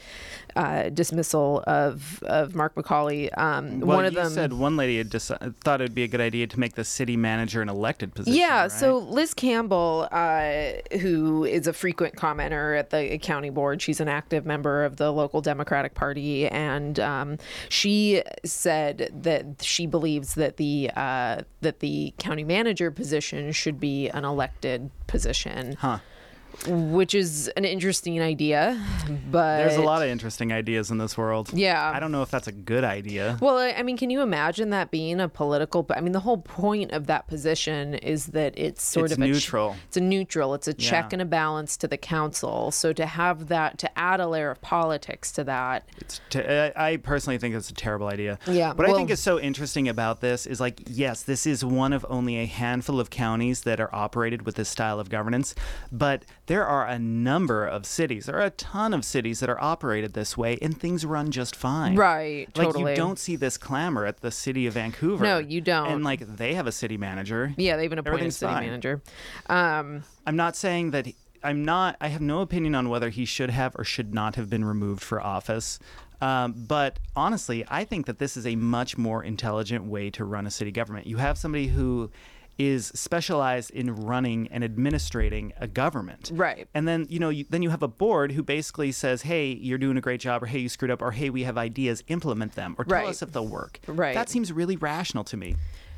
uh, 0.54 0.90
dismissal 0.90 1.64
of 1.66 2.22
of 2.24 2.54
Mark 2.54 2.74
McCauley. 2.74 3.30
Um, 3.38 3.80
well, 3.80 3.96
one 3.96 4.04
of 4.04 4.12
them 4.12 4.28
said 4.30 4.52
one 4.52 4.76
lady 4.76 4.98
had 4.98 5.08
deci- 5.08 5.54
thought 5.64 5.80
it 5.80 5.84
would 5.84 5.94
be 5.94 6.02
a 6.02 6.08
good 6.08 6.20
idea 6.20 6.46
to 6.46 6.60
make 6.60 6.74
the 6.74 6.84
city 6.84 7.16
manager 7.16 7.62
an 7.62 7.70
elected 7.70 8.14
position. 8.14 8.38
Yeah, 8.38 8.62
right? 8.64 8.70
so 8.72 8.98
Liz 8.98 9.32
Campbell, 9.32 10.06
uh, 10.12 10.72
who 11.00 11.44
is 11.44 11.66
a 11.66 11.72
frequent 11.72 12.14
commenter 12.16 12.78
at 12.78 12.90
the 12.90 13.16
county 13.22 13.48
board, 13.48 13.75
she's 13.80 14.00
an 14.00 14.08
active 14.08 14.46
member 14.46 14.84
of 14.84 14.96
the 14.96 15.12
local 15.12 15.40
Democratic 15.40 15.94
Party, 15.94 16.48
and 16.48 16.98
um, 17.00 17.38
she 17.68 18.22
said 18.44 19.10
that 19.22 19.62
she 19.62 19.86
believes 19.86 20.34
that 20.34 20.56
the 20.56 20.90
uh, 20.96 21.42
that 21.60 21.80
the 21.80 22.14
county 22.18 22.44
manager 22.44 22.90
position 22.90 23.52
should 23.52 23.80
be 23.80 24.08
an 24.08 24.24
elected 24.24 24.90
position. 25.06 25.74
Huh. 25.78 25.98
Which 26.66 27.14
is 27.14 27.48
an 27.56 27.64
interesting 27.64 28.20
idea, 28.20 28.82
but 29.30 29.58
There's 29.58 29.76
a 29.76 29.82
lot 29.82 30.02
of 30.02 30.08
interesting 30.08 30.52
ideas 30.52 30.90
in 30.90 30.98
this 30.98 31.16
world. 31.16 31.50
Yeah. 31.52 31.92
I 31.94 32.00
don't 32.00 32.12
know 32.12 32.22
if 32.22 32.30
that's 32.30 32.46
a 32.48 32.52
good 32.52 32.82
idea. 32.84 33.38
Well, 33.40 33.58
I 33.58 33.82
mean, 33.82 33.96
can 33.96 34.10
you 34.10 34.20
imagine 34.22 34.70
that 34.70 34.90
being 34.90 35.20
a 35.20 35.28
political? 35.28 35.86
I 35.90 36.00
mean, 36.00 36.12
the 36.12 36.20
whole 36.20 36.38
point 36.38 36.92
of 36.92 37.06
that 37.06 37.28
position 37.28 37.94
is 37.94 38.26
that 38.28 38.54
it's 38.58 38.82
sort 38.82 39.04
It's 39.06 39.12
of 39.12 39.18
ch- 39.18 39.28
neutral. 39.28 39.76
it's 39.86 39.96
a 39.96 40.00
neutral. 40.00 40.54
It's 40.54 40.66
a 40.68 40.74
check 40.74 41.12
and 41.12 41.22
a 41.22 41.24
balance 41.24 41.76
to 41.78 41.88
the 41.88 41.96
council. 41.98 42.70
So 42.70 42.92
to 42.94 43.06
have 43.06 43.48
that, 43.48 43.78
to 43.78 43.98
add 43.98 44.20
a 44.20 44.26
layer 44.26 44.50
of 44.50 44.60
politics 44.60 45.30
to 45.32 45.44
that, 45.44 45.88
It's 45.98 46.20
te- 46.30 46.40
I 46.40 46.72
I 46.92 46.96
personally 46.96 47.38
think 47.38 47.54
it's 47.54 47.70
a 47.70 47.74
terrible 47.74 48.06
idea. 48.08 48.38
Yeah, 48.46 48.72
What 48.72 48.88
I 48.88 48.92
think 48.94 49.08
well- 49.08 49.12
is 49.14 49.20
so 49.20 49.38
interesting 49.38 49.88
about 49.88 50.20
this 50.20 50.46
is 50.46 50.60
like, 50.60 50.80
yes, 50.86 51.22
this 51.22 51.46
is 51.46 51.64
one 51.64 51.92
of 51.92 52.04
only 52.08 52.36
a 52.38 52.46
handful 52.46 52.98
of 53.00 53.10
counties 53.10 53.62
that 53.62 53.80
are 53.80 53.94
operated 53.94 54.42
with 54.46 54.54
this 54.56 54.68
style 54.68 54.98
of 54.98 55.08
governance, 55.10 55.54
but 55.92 56.24
there 56.46 56.66
are 56.66 56.86
a 56.86 56.98
number 56.98 57.66
of 57.66 57.86
cities. 57.86 58.26
There 58.26 58.36
are 58.36 58.44
a 58.44 58.50
ton 58.50 58.94
of 58.94 59.04
cities 59.04 59.40
that 59.40 59.50
are 59.50 59.60
operated 59.60 60.12
this 60.12 60.36
way, 60.36 60.58
and 60.62 60.78
things 60.78 61.04
run 61.04 61.30
just 61.30 61.56
fine. 61.56 61.96
right? 61.96 62.46
Like 62.56 62.66
totally. 62.68 62.92
you 62.92 62.96
don't 62.96 63.18
see 63.18 63.36
this 63.36 63.58
clamor 63.58 64.06
at 64.06 64.20
the 64.20 64.30
city 64.30 64.66
of 64.66 64.74
Vancouver. 64.74 65.24
No, 65.24 65.38
you 65.38 65.60
don't. 65.60 65.88
And 65.88 66.04
like 66.04 66.20
they 66.20 66.54
have 66.54 66.66
a 66.66 66.72
city 66.72 66.96
manager. 66.96 67.52
Yeah, 67.56 67.76
they 67.76 67.84
even 67.84 67.98
appointed 67.98 68.26
a 68.26 68.30
city 68.30 68.52
fine. 68.52 68.66
manager. 68.66 69.02
Um, 69.48 70.04
I'm 70.26 70.36
not 70.36 70.56
saying 70.56 70.92
that 70.92 71.08
I'm 71.42 71.64
not. 71.64 71.96
I 72.00 72.08
have 72.08 72.20
no 72.20 72.40
opinion 72.40 72.74
on 72.74 72.88
whether 72.88 73.10
he 73.10 73.24
should 73.24 73.50
have 73.50 73.74
or 73.76 73.84
should 73.84 74.14
not 74.14 74.36
have 74.36 74.48
been 74.48 74.64
removed 74.64 75.02
for 75.02 75.20
office. 75.20 75.78
Um, 76.20 76.54
but 76.66 76.98
honestly, 77.14 77.64
I 77.68 77.84
think 77.84 78.06
that 78.06 78.18
this 78.18 78.36
is 78.36 78.46
a 78.46 78.56
much 78.56 78.96
more 78.96 79.22
intelligent 79.22 79.84
way 79.84 80.10
to 80.10 80.24
run 80.24 80.46
a 80.46 80.50
city 80.50 80.70
government. 80.70 81.06
You 81.06 81.18
have 81.18 81.36
somebody 81.36 81.68
who 81.68 82.10
is 82.58 82.86
specialized 82.94 83.70
in 83.70 83.94
running 83.94 84.48
and 84.48 84.64
administrating 84.64 85.52
a 85.60 85.66
government. 85.66 86.30
Right. 86.32 86.68
And 86.74 86.88
then, 86.88 87.06
you 87.10 87.18
know, 87.18 87.28
you, 87.28 87.44
then 87.50 87.62
you 87.62 87.70
have 87.70 87.82
a 87.82 87.88
board 87.88 88.32
who 88.32 88.42
basically 88.42 88.92
says, 88.92 89.22
"Hey, 89.22 89.52
you're 89.52 89.78
doing 89.78 89.96
a 89.96 90.00
great 90.00 90.20
job," 90.20 90.42
or 90.42 90.46
"Hey, 90.46 90.60
you 90.60 90.68
screwed 90.68 90.90
up," 90.90 91.02
or 91.02 91.10
"Hey, 91.12 91.28
we 91.30 91.42
have 91.42 91.58
ideas, 91.58 92.02
implement 92.08 92.54
them," 92.54 92.74
or 92.78 92.84
tell 92.84 92.98
Right. 92.98 93.08
us 93.08 93.22
if 93.22 93.32
they'll 93.32 93.46
work. 93.46 93.80
Right. 93.86 94.14
That 94.14 94.28
seems 94.28 94.52
really 94.52 94.76
rational 94.76 95.24
to 95.24 95.36
me. 95.36 95.56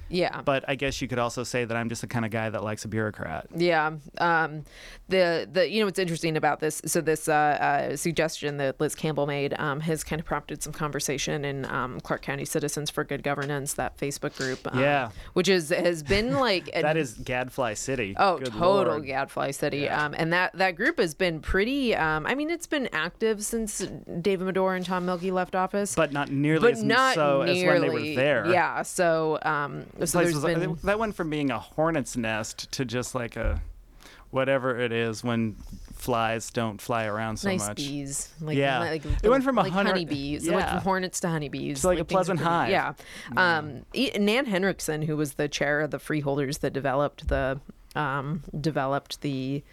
Yeah. 0.08 0.42
But 0.42 0.64
I 0.68 0.74
guess 0.74 1.00
you 1.02 1.08
could 1.08 1.18
also 1.18 1.44
say 1.44 1.64
that 1.64 1.76
I'm 1.76 1.88
just 1.88 2.00
the 2.00 2.06
kind 2.06 2.24
of 2.24 2.30
guy 2.30 2.48
that 2.50 2.62
likes 2.64 2.84
a 2.84 2.88
bureaucrat. 2.88 3.46
Yeah. 3.54 3.92
Um, 4.18 4.64
the 5.08 5.48
the 5.50 5.68
you 5.68 5.80
know 5.80 5.86
what's 5.86 5.98
interesting 5.98 6.36
about 6.36 6.60
this? 6.60 6.82
So 6.86 7.00
this 7.00 7.28
uh, 7.28 7.32
uh, 7.32 7.96
suggestion 7.96 8.58
that 8.58 8.80
Liz 8.80 8.94
Campbell 8.94 9.26
made 9.26 9.54
um, 9.58 9.80
has 9.80 10.04
kind 10.04 10.20
of 10.20 10.26
prompted 10.26 10.62
some 10.62 10.72
conversation 10.72 11.44
in 11.44 11.64
um, 11.66 12.00
Clark 12.00 12.22
County 12.22 12.44
Citizens 12.44 12.90
for 12.90 13.04
Good 13.04 13.22
Governance, 13.22 13.74
that 13.74 13.96
Facebook 13.96 14.36
group. 14.36 14.60
Um, 14.72 14.78
Yeah. 14.80 15.10
Which 15.32 15.48
is 15.48 15.70
has 15.70 16.02
been 16.02 16.34
like 16.34 16.68
a- 16.74 16.82
That 16.82 16.96
is 16.96 17.14
Gadfly 17.14 17.74
City. 17.74 18.14
Oh, 18.18 18.38
Good 18.38 18.52
total 18.52 18.84
Lord. 18.92 19.06
Gadfly 19.06 19.50
City. 19.52 19.78
Yeah. 19.78 20.04
Um, 20.04 20.14
and 20.16 20.32
that, 20.32 20.52
that 20.54 20.76
group 20.76 20.98
has 20.98 21.14
been 21.14 21.40
pretty, 21.40 21.94
um, 21.94 22.26
I 22.26 22.34
mean, 22.34 22.50
it's 22.50 22.66
been 22.66 22.88
active 22.92 23.42
since 23.44 23.78
David 24.20 24.46
Madore 24.54 24.76
and 24.76 24.84
Tom 24.84 25.06
Mielke 25.06 25.32
left 25.32 25.54
office. 25.54 25.94
but 25.94 26.12
not 26.12 26.30
nearly 26.30 26.60
but 26.60 26.72
as 26.72 26.82
not 26.82 27.14
so 27.14 27.42
nearly, 27.44 27.60
as 27.62 27.66
when 27.66 27.80
they 27.82 27.88
were 28.10 28.14
there. 28.14 28.46
Yeah. 28.50 28.82
So, 28.82 29.38
um, 29.42 29.84
so 30.06 30.18
place 30.20 30.32
there's 30.32 30.42
was- 30.44 30.54
been. 30.66 30.78
that 30.84 30.98
went 30.98 31.14
from 31.16 31.30
being 31.30 31.50
a 31.50 31.58
hornet's 31.58 32.16
nest 32.16 32.70
to 32.72 32.84
just 32.84 33.14
like 33.14 33.36
a 33.36 33.60
whatever 34.30 34.78
it 34.78 34.92
is 34.92 35.24
when 35.24 35.56
flies 35.94 36.50
don't 36.50 36.80
fly 36.82 37.06
around 37.06 37.38
so 37.38 37.48
nice 37.48 37.66
much. 37.66 37.76
bees, 37.78 38.32
like 38.40 38.56
Yeah. 38.58 38.78
like, 38.80 39.02
It 39.22 39.28
went 39.30 39.42
from 39.42 39.56
a 39.58 39.62
like 39.62 39.72
hundred- 39.72 39.90
honeybees, 39.92 40.46
it 40.46 40.52
went 40.54 40.66
yeah. 40.66 40.74
from 40.74 40.82
hornets 40.82 41.18
to 41.20 41.28
honeybees. 41.28 41.78
It's 41.78 41.84
like 41.84 41.98
a 41.98 42.04
pleasant 42.04 42.38
pretty- 42.38 42.50
hive. 42.52 42.70
Yeah. 42.70 42.92
Um, 43.36 43.86
E- 43.94 44.10
Nan 44.18 44.44
Henriksen, 44.46 45.02
who 45.02 45.16
was 45.16 45.34
the 45.34 45.48
chair 45.48 45.80
of 45.80 45.90
the 45.90 45.98
freeholders 45.98 46.58
that 46.58 46.72
developed 46.72 47.28
the 47.28 47.60
um, 47.96 48.44
developed 48.60 49.22
the 49.22 49.64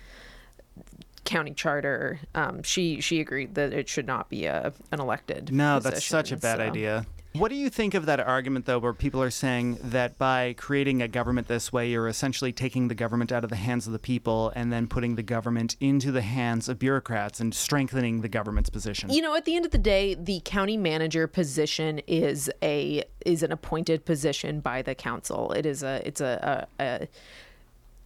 county 1.25 1.53
charter, 1.53 2.19
um, 2.33 2.63
she 2.63 3.01
she 3.01 3.19
agreed 3.19 3.55
that 3.55 3.73
it 3.73 3.89
should 3.89 4.07
not 4.07 4.29
be 4.29 4.45
a 4.45 4.73
an 4.91 4.99
elected. 4.99 5.51
No, 5.51 5.79
that's 5.79 6.05
such 6.05 6.31
a 6.31 6.37
bad 6.37 6.57
so- 6.57 6.63
idea. 6.63 7.05
What 7.37 7.49
do 7.49 7.55
you 7.55 7.69
think 7.69 7.95
of 7.95 8.05
that 8.05 8.21
argument, 8.21 8.65
though, 8.65 8.79
where 8.79 8.93
people 8.93 9.21
are 9.21 9.29
saying 9.29 9.77
that 9.81 10.17
by 10.17 10.53
creating 10.57 11.01
a 11.01 11.07
government 11.09 11.49
this 11.49 11.73
way, 11.73 11.89
you're 11.89 12.07
essentially 12.07 12.53
taking 12.53 12.87
the 12.87 12.95
government 12.95 13.31
out 13.33 13.43
of 13.43 13.49
the 13.49 13.57
hands 13.57 13.87
of 13.87 13.93
the 13.93 13.99
people 13.99 14.53
and 14.55 14.71
then 14.71 14.87
putting 14.87 15.15
the 15.15 15.23
government 15.23 15.75
into 15.81 16.13
the 16.13 16.21
hands 16.21 16.69
of 16.69 16.79
bureaucrats 16.79 17.41
and 17.41 17.53
strengthening 17.53 18.21
the 18.21 18.29
government's 18.29 18.69
position? 18.69 19.09
You 19.09 19.21
know, 19.21 19.35
at 19.35 19.43
the 19.43 19.57
end 19.57 19.65
of 19.65 19.71
the 19.71 19.77
day, 19.77 20.15
the 20.15 20.41
county 20.45 20.77
manager 20.77 21.27
position 21.27 21.99
is 22.07 22.49
a 22.63 23.03
is 23.25 23.43
an 23.43 23.51
appointed 23.51 24.05
position 24.05 24.61
by 24.61 24.81
the 24.81 24.95
council. 24.95 25.51
It 25.51 25.65
is 25.65 25.83
a 25.83 26.01
it's 26.07 26.21
a, 26.21 26.67
a, 26.79 26.83
a 26.83 27.07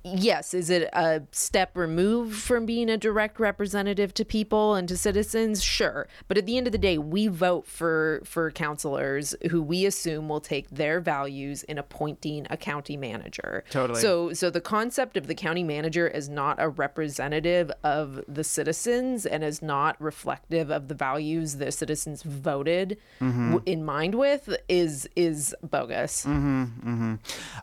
yes, 0.03 0.53
is 0.53 0.69
it 0.69 0.89
a 0.93 1.23
step 1.31 1.75
removed 1.75 2.35
from 2.35 2.65
being 2.65 2.89
a 2.89 2.97
direct 2.97 3.39
representative 3.39 4.13
to 4.15 4.25
people 4.25 4.73
and 4.75 4.87
to 4.87 4.97
citizens? 4.97 5.63
Sure. 5.63 6.07
But 6.27 6.37
at 6.37 6.45
the 6.45 6.57
end 6.57 6.67
of 6.67 6.71
the 6.71 6.77
day, 6.77 6.97
we 6.97 7.27
vote 7.27 7.67
for 7.67 8.21
for 8.23 8.51
councilors 8.51 9.35
who 9.49 9.61
we 9.61 9.85
assume 9.85 10.29
will 10.29 10.39
take 10.39 10.69
their 10.69 10.99
values 10.99 11.63
in 11.63 11.77
appointing 11.77 12.47
a 12.49 12.57
county 12.57 12.97
manager. 12.97 13.63
Totally. 13.69 13.99
So 14.01 14.33
so 14.33 14.49
the 14.49 14.61
concept 14.61 15.17
of 15.17 15.27
the 15.27 15.35
county 15.35 15.63
manager 15.63 16.07
is 16.07 16.29
not 16.29 16.57
a 16.59 16.69
representative 16.69 17.71
of 17.83 18.23
the 18.27 18.43
citizens 18.43 19.25
and 19.25 19.43
is 19.43 19.61
not 19.61 19.99
reflective 20.01 20.71
of 20.71 20.87
the 20.87 20.95
values 20.95 21.57
the 21.57 21.71
citizens 21.71 22.23
voted 22.23 22.97
mm-hmm. 23.19 23.51
w- 23.51 23.63
in 23.65 23.83
mind 23.83 24.15
with 24.15 24.55
is 24.67 25.09
is 25.15 25.55
bogus. 25.61 26.25
Mm-hmm, 26.25 26.63
mm-hmm. 26.63 27.15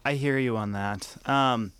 I 0.04 0.14
hear 0.14 0.38
you 0.38 0.56
on 0.56 0.72
that. 0.72 1.16
Um, 1.26 1.72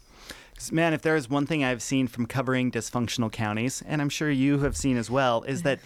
man, 0.73 0.93
if 0.95 1.03
there 1.03 1.17
is 1.17 1.29
one 1.29 1.47
thing 1.47 1.65
I've 1.65 1.83
seen 1.83 2.07
from 2.07 2.27
covering 2.27 2.71
dysfunctional 2.71 3.31
counties, 3.31 3.83
and 3.87 4.01
I'm 4.01 4.09
sure 4.09 4.31
you 4.31 4.59
have 4.61 4.77
seen 4.77 4.97
as 4.97 5.11
well, 5.11 5.43
is 5.43 5.63
that 5.63 5.81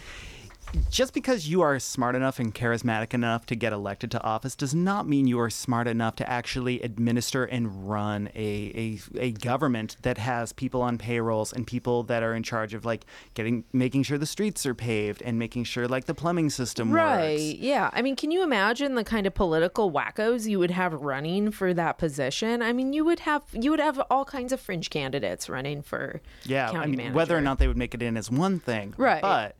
just 0.89 1.13
because 1.13 1.47
you 1.47 1.61
are 1.61 1.79
smart 1.79 2.15
enough 2.15 2.39
and 2.39 2.53
charismatic 2.55 3.13
enough 3.13 3.45
to 3.47 3.55
get 3.55 3.73
elected 3.73 4.11
to 4.11 4.23
office 4.23 4.55
does 4.55 4.73
not 4.73 5.07
mean 5.07 5.27
you 5.27 5.39
are 5.39 5.49
smart 5.49 5.87
enough 5.87 6.15
to 6.17 6.29
actually 6.29 6.81
administer 6.81 7.43
and 7.45 7.89
run 7.89 8.29
a, 8.35 8.99
a, 9.17 9.19
a 9.19 9.31
government 9.31 9.97
that 10.01 10.17
has 10.17 10.53
people 10.53 10.81
on 10.81 10.97
payrolls 10.97 11.51
and 11.53 11.67
people 11.67 12.03
that 12.03 12.23
are 12.23 12.33
in 12.33 12.43
charge 12.43 12.73
of 12.73 12.85
like 12.85 13.05
getting 13.33 13.63
making 13.73 14.03
sure 14.03 14.17
the 14.17 14.25
streets 14.25 14.65
are 14.65 14.73
paved 14.75 15.21
and 15.21 15.37
making 15.37 15.63
sure 15.63 15.87
like 15.87 16.05
the 16.05 16.13
plumbing 16.13 16.49
system 16.49 16.91
Right. 16.91 17.31
works. 17.33 17.41
Yeah. 17.59 17.89
I 17.93 18.01
mean, 18.01 18.15
can 18.15 18.31
you 18.31 18.43
imagine 18.43 18.95
the 18.95 19.03
kind 19.03 19.25
of 19.27 19.33
political 19.33 19.91
wackos 19.91 20.47
you 20.47 20.59
would 20.59 20.71
have 20.71 20.93
running 20.93 21.51
for 21.51 21.73
that 21.73 21.97
position? 21.97 22.61
I 22.61 22.73
mean, 22.73 22.93
you 22.93 23.03
would 23.05 23.21
have 23.21 23.43
you 23.53 23.71
would 23.71 23.79
have 23.79 23.99
all 24.09 24.25
kinds 24.25 24.51
of 24.53 24.59
fringe 24.59 24.89
candidates 24.89 25.49
running 25.49 25.81
for 25.81 26.21
Yeah, 26.43 26.67
county 26.67 26.77
I 26.79 26.85
mean, 26.87 26.97
manager. 26.97 27.15
whether 27.15 27.37
or 27.37 27.41
not 27.41 27.59
they 27.59 27.67
would 27.67 27.77
make 27.77 27.93
it 27.93 28.01
in 28.01 28.17
is 28.17 28.29
one 28.31 28.59
thing, 28.59 28.93
Right. 28.97 29.21
But 29.21 29.55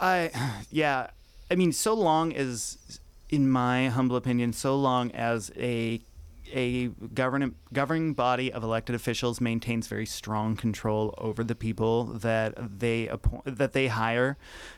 I, 0.00 0.30
yeah, 0.70 1.08
I 1.50 1.54
mean, 1.54 1.72
so 1.72 1.94
long 1.94 2.32
as, 2.32 3.00
in 3.28 3.50
my 3.50 3.88
humble 3.88 4.16
opinion, 4.16 4.52
so 4.52 4.76
long 4.76 5.10
as 5.12 5.50
a 5.56 6.00
a 6.52 6.88
governing 7.14 7.54
governing 7.72 8.12
body 8.12 8.52
of 8.52 8.64
elected 8.64 8.94
officials 8.96 9.40
maintains 9.40 9.86
very 9.86 10.06
strong 10.06 10.56
control 10.56 11.14
over 11.18 11.44
the 11.44 11.54
people 11.54 12.04
that 12.04 12.80
they 12.80 13.06
appoint 13.06 13.56
that 13.58 13.72
they 13.72 13.86
hire 13.86 14.36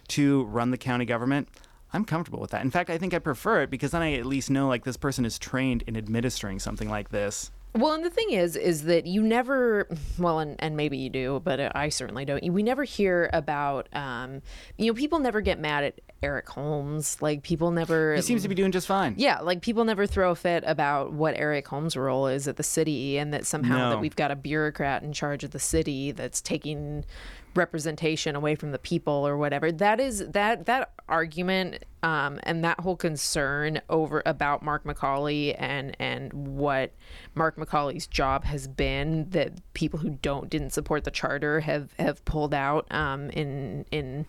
to 0.08 0.44
run 0.44 0.70
the 0.70 0.76
county 0.76 1.06
government. 1.06 1.48
I'm 1.94 2.04
comfortable 2.04 2.40
with 2.40 2.50
that. 2.50 2.62
In 2.62 2.70
fact, 2.70 2.90
I 2.90 2.98
think 2.98 3.12
I 3.12 3.18
prefer 3.18 3.62
it 3.62 3.70
because 3.70 3.90
then 3.90 4.02
I 4.02 4.14
at 4.14 4.26
least 4.26 4.50
know 4.50 4.68
like 4.68 4.84
this 4.84 4.96
person 4.96 5.24
is 5.24 5.38
trained 5.38 5.82
in 5.86 5.96
administering 5.96 6.58
something 6.58 6.88
like 6.88 7.10
this. 7.10 7.50
Well, 7.74 7.92
and 7.94 8.04
the 8.04 8.10
thing 8.10 8.32
is, 8.32 8.54
is 8.54 8.82
that 8.82 9.06
you 9.06 9.22
never, 9.22 9.88
well, 10.18 10.40
and, 10.40 10.56
and 10.58 10.76
maybe 10.76 10.98
you 10.98 11.08
do, 11.08 11.40
but 11.42 11.74
I 11.74 11.88
certainly 11.88 12.26
don't. 12.26 12.46
We 12.52 12.62
never 12.62 12.84
hear 12.84 13.30
about, 13.32 13.88
um, 13.94 14.42
you 14.76 14.88
know, 14.88 14.94
people 14.94 15.20
never 15.20 15.40
get 15.40 15.58
mad 15.58 15.84
at 15.84 16.00
Eric 16.22 16.50
Holmes. 16.50 17.22
Like 17.22 17.42
people 17.42 17.70
never. 17.70 18.14
He 18.14 18.20
seems 18.20 18.42
to 18.42 18.48
be 18.48 18.54
doing 18.54 18.72
just 18.72 18.86
fine. 18.86 19.14
Yeah, 19.16 19.40
like 19.40 19.62
people 19.62 19.84
never 19.86 20.06
throw 20.06 20.32
a 20.32 20.34
fit 20.34 20.64
about 20.66 21.14
what 21.14 21.34
Eric 21.38 21.66
Holmes' 21.66 21.96
role 21.96 22.26
is 22.26 22.46
at 22.46 22.56
the 22.58 22.62
city, 22.62 23.16
and 23.16 23.32
that 23.32 23.46
somehow 23.46 23.78
No. 23.78 23.90
that 23.90 24.00
we've 24.00 24.16
got 24.16 24.30
a 24.30 24.36
bureaucrat 24.36 25.02
in 25.02 25.14
charge 25.14 25.42
of 25.42 25.52
the 25.52 25.58
city 25.58 26.12
that's 26.12 26.42
taking 26.42 27.06
representation 27.54 28.36
away 28.36 28.54
from 28.54 28.72
the 28.72 28.78
people 28.78 29.26
or 29.26 29.36
whatever. 29.38 29.72
That 29.72 29.98
is 29.98 30.28
that 30.28 30.66
that 30.66 30.92
argument 31.08 31.84
um, 32.02 32.40
and 32.42 32.64
that 32.64 32.80
whole 32.80 32.96
concern 32.96 33.80
over 33.88 34.22
about 34.26 34.62
Mark 34.62 34.84
McCauley 34.84 35.54
and 35.58 35.96
and 35.98 36.32
what 36.32 36.92
Mark 37.34 37.56
McCauley's 37.56 38.06
job 38.06 38.44
has 38.44 38.66
been 38.66 39.28
that 39.30 39.52
people 39.74 39.98
who 39.98 40.10
don't 40.22 40.50
didn't 40.50 40.70
support 40.70 41.04
the 41.04 41.10
charter 41.10 41.60
have 41.60 41.92
have 41.98 42.24
pulled 42.24 42.54
out 42.54 42.86
um, 42.90 43.30
in 43.30 43.84
in 43.90 44.26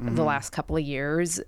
the 0.00 0.24
last 0.24 0.50
couple 0.50 0.76
of 0.76 0.82
years 0.82 1.40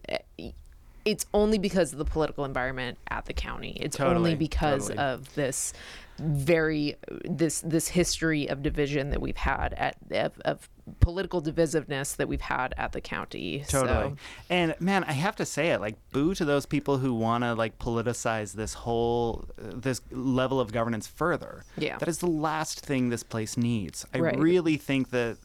it's 1.06 1.24
only 1.32 1.56
because 1.56 1.92
of 1.92 1.98
the 1.98 2.04
political 2.04 2.44
environment 2.44 2.98
at 3.08 3.26
the 3.26 3.32
county. 3.32 3.78
It's 3.80 3.96
Totally, 3.96 4.16
only 4.16 4.34
because 4.34 4.88
totally. 4.88 4.98
of 4.98 5.34
this 5.36 5.72
very 6.18 6.96
this 7.24 7.60
this 7.60 7.88
history 7.88 8.46
of 8.48 8.62
division 8.62 9.10
that 9.10 9.20
we've 9.20 9.36
had 9.36 9.74
at 9.74 9.96
of, 10.10 10.38
of 10.44 10.68
political 11.00 11.42
divisiveness 11.42 12.14
that 12.16 12.28
we've 12.28 12.40
had 12.40 12.72
at 12.76 12.92
the 12.92 13.00
county. 13.00 13.64
Totally. 13.68 14.10
So, 14.10 14.16
And 14.48 14.74
man, 14.78 15.02
I 15.04 15.12
have 15.12 15.34
to 15.36 15.44
say 15.44 15.70
it, 15.70 15.80
like 15.80 15.96
boo 16.12 16.32
to 16.34 16.44
those 16.44 16.64
people 16.64 16.98
who 16.98 17.12
want 17.12 17.42
to 17.42 17.54
like 17.54 17.78
politicize 17.78 18.52
this 18.52 18.74
whole 18.74 19.46
uh, 19.60 19.72
this 19.74 20.00
level 20.12 20.60
of 20.60 20.72
governance 20.72 21.06
further. 21.08 21.64
Yeah. 21.76 21.98
That 21.98 22.08
is 22.08 22.18
the 22.18 22.28
last 22.28 22.80
thing 22.80 23.08
this 23.10 23.22
place 23.24 23.56
needs. 23.56 24.06
I 24.14 24.18
Right. 24.20 24.38
really 24.38 24.76
think 24.76 25.10
that 25.10 25.38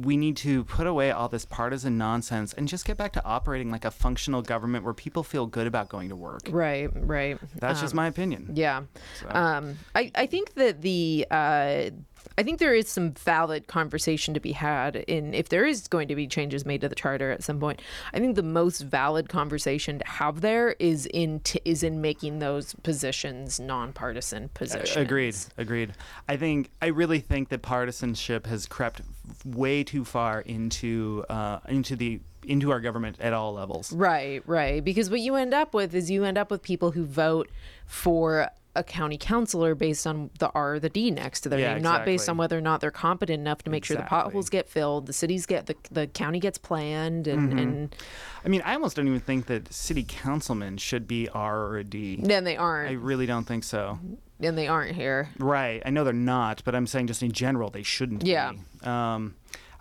we 0.00 0.16
need 0.16 0.36
to 0.38 0.64
put 0.64 0.86
away 0.86 1.10
all 1.10 1.28
this 1.28 1.44
partisan 1.44 1.98
nonsense 1.98 2.52
and 2.52 2.68
just 2.68 2.84
get 2.84 2.96
back 2.96 3.12
to 3.14 3.24
operating 3.24 3.70
like 3.70 3.84
a 3.84 3.90
functional 3.90 4.42
government 4.42 4.84
where 4.84 4.94
people 4.94 5.22
feel 5.22 5.46
good 5.46 5.66
about 5.66 5.88
going 5.88 6.08
to 6.08 6.16
work. 6.16 6.42
right, 6.50 6.88
right. 6.94 7.38
That's 7.56 7.80
just 7.80 7.94
Um, 7.94 7.96
my 7.96 8.06
opinion. 8.06 8.50
Yeah. 8.54 8.82
So- 9.20 9.28
Um, 9.30 9.78
I, 9.94 10.10
I 10.14 10.26
think 10.26 10.54
that 10.54 10.82
the 10.82 11.26
uh, 11.30 11.90
I 12.36 12.42
think 12.44 12.58
there 12.60 12.74
is 12.74 12.88
some 12.88 13.12
valid 13.12 13.66
conversation 13.66 14.34
to 14.34 14.40
be 14.40 14.52
had 14.52 14.94
in 14.96 15.34
if 15.34 15.48
there 15.48 15.64
is 15.66 15.88
going 15.88 16.06
to 16.08 16.14
be 16.14 16.26
changes 16.28 16.64
made 16.64 16.80
to 16.82 16.88
the 16.88 16.94
charter 16.94 17.30
at 17.32 17.42
some 17.42 17.58
point. 17.58 17.80
I 18.12 18.18
think 18.20 18.36
the 18.36 18.42
most 18.44 18.82
valid 18.82 19.28
conversation 19.28 19.98
to 20.00 20.06
have 20.06 20.40
there 20.40 20.76
is 20.78 21.06
in 21.06 21.40
t- 21.40 21.60
is 21.64 21.82
in 21.82 22.00
making 22.00 22.38
those 22.38 22.74
positions 22.84 23.58
nonpartisan 23.58 24.50
positions. 24.50 24.96
Agreed. 24.96 25.36
Agreed. 25.56 25.94
I 26.28 26.36
think 26.36 26.70
I 26.82 26.86
really 26.88 27.20
think 27.20 27.48
that 27.48 27.62
partisanship 27.62 28.46
has 28.46 28.66
crept 28.66 29.00
way 29.44 29.84
too 29.84 30.04
far 30.04 30.40
into 30.40 31.24
uh, 31.28 31.58
into 31.68 31.96
the 31.96 32.20
into 32.46 32.70
our 32.70 32.80
government 32.80 33.16
at 33.20 33.32
all 33.32 33.52
levels. 33.52 33.92
Right, 33.92 34.42
right. 34.46 34.82
Because 34.82 35.10
what 35.10 35.20
you 35.20 35.34
end 35.34 35.52
up 35.52 35.74
with 35.74 35.94
is 35.94 36.10
you 36.10 36.24
end 36.24 36.38
up 36.38 36.50
with 36.50 36.62
people 36.62 36.92
who 36.92 37.04
vote 37.04 37.50
for 37.86 38.48
a 38.76 38.84
county 38.84 39.18
councilor 39.18 39.74
based 39.74 40.06
on 40.06 40.30
the 40.38 40.48
R 40.50 40.74
or 40.74 40.78
the 40.80 40.88
D 40.88 41.10
next 41.10 41.40
to 41.40 41.48
their 41.48 41.58
Yeah, 41.58 41.74
name, 41.74 41.82
not 41.82 42.04
based 42.04 42.28
on 42.28 42.36
whether 42.36 42.56
or 42.56 42.60
not 42.60 42.80
they're 42.80 42.92
competent 42.92 43.40
enough 43.40 43.62
to 43.64 43.70
make 43.70 43.84
sure 43.84 43.96
the 43.96 44.04
potholes 44.04 44.48
get 44.48 44.68
filled, 44.68 45.06
the 45.06 45.12
cities 45.12 45.46
get 45.46 45.66
the 45.66 45.74
the 45.90 46.06
county 46.06 46.38
gets 46.38 46.58
planned, 46.58 47.26
and 47.26 47.48
Mm-hmm. 47.50 47.58
and 47.58 47.96
I 48.44 48.48
mean, 48.48 48.62
I 48.64 48.74
almost 48.74 48.94
don't 48.96 49.08
even 49.08 49.20
think 49.20 49.46
that 49.46 49.72
city 49.72 50.04
councilmen 50.06 50.76
should 50.76 51.08
be 51.08 51.28
R 51.30 51.66
or 51.66 51.78
a 51.78 51.84
D. 51.84 52.20
then 52.22 52.44
they 52.44 52.56
aren't, 52.56 52.90
I 52.90 52.92
really 52.92 53.26
don't 53.26 53.44
think 53.44 53.64
so. 53.64 53.98
And 54.40 54.56
they 54.56 54.68
aren't 54.68 54.94
here. 54.94 55.28
Right. 55.38 55.82
I 55.84 55.90
know 55.90 56.04
they're 56.04 56.12
not, 56.12 56.62
but 56.64 56.74
I'm 56.74 56.86
saying 56.86 57.06
just 57.08 57.22
in 57.22 57.32
general 57.32 57.70
they 57.70 57.82
shouldn't 57.82 58.24
Yeah. 58.26 58.52
be. 58.52 58.86
Um 58.86 59.34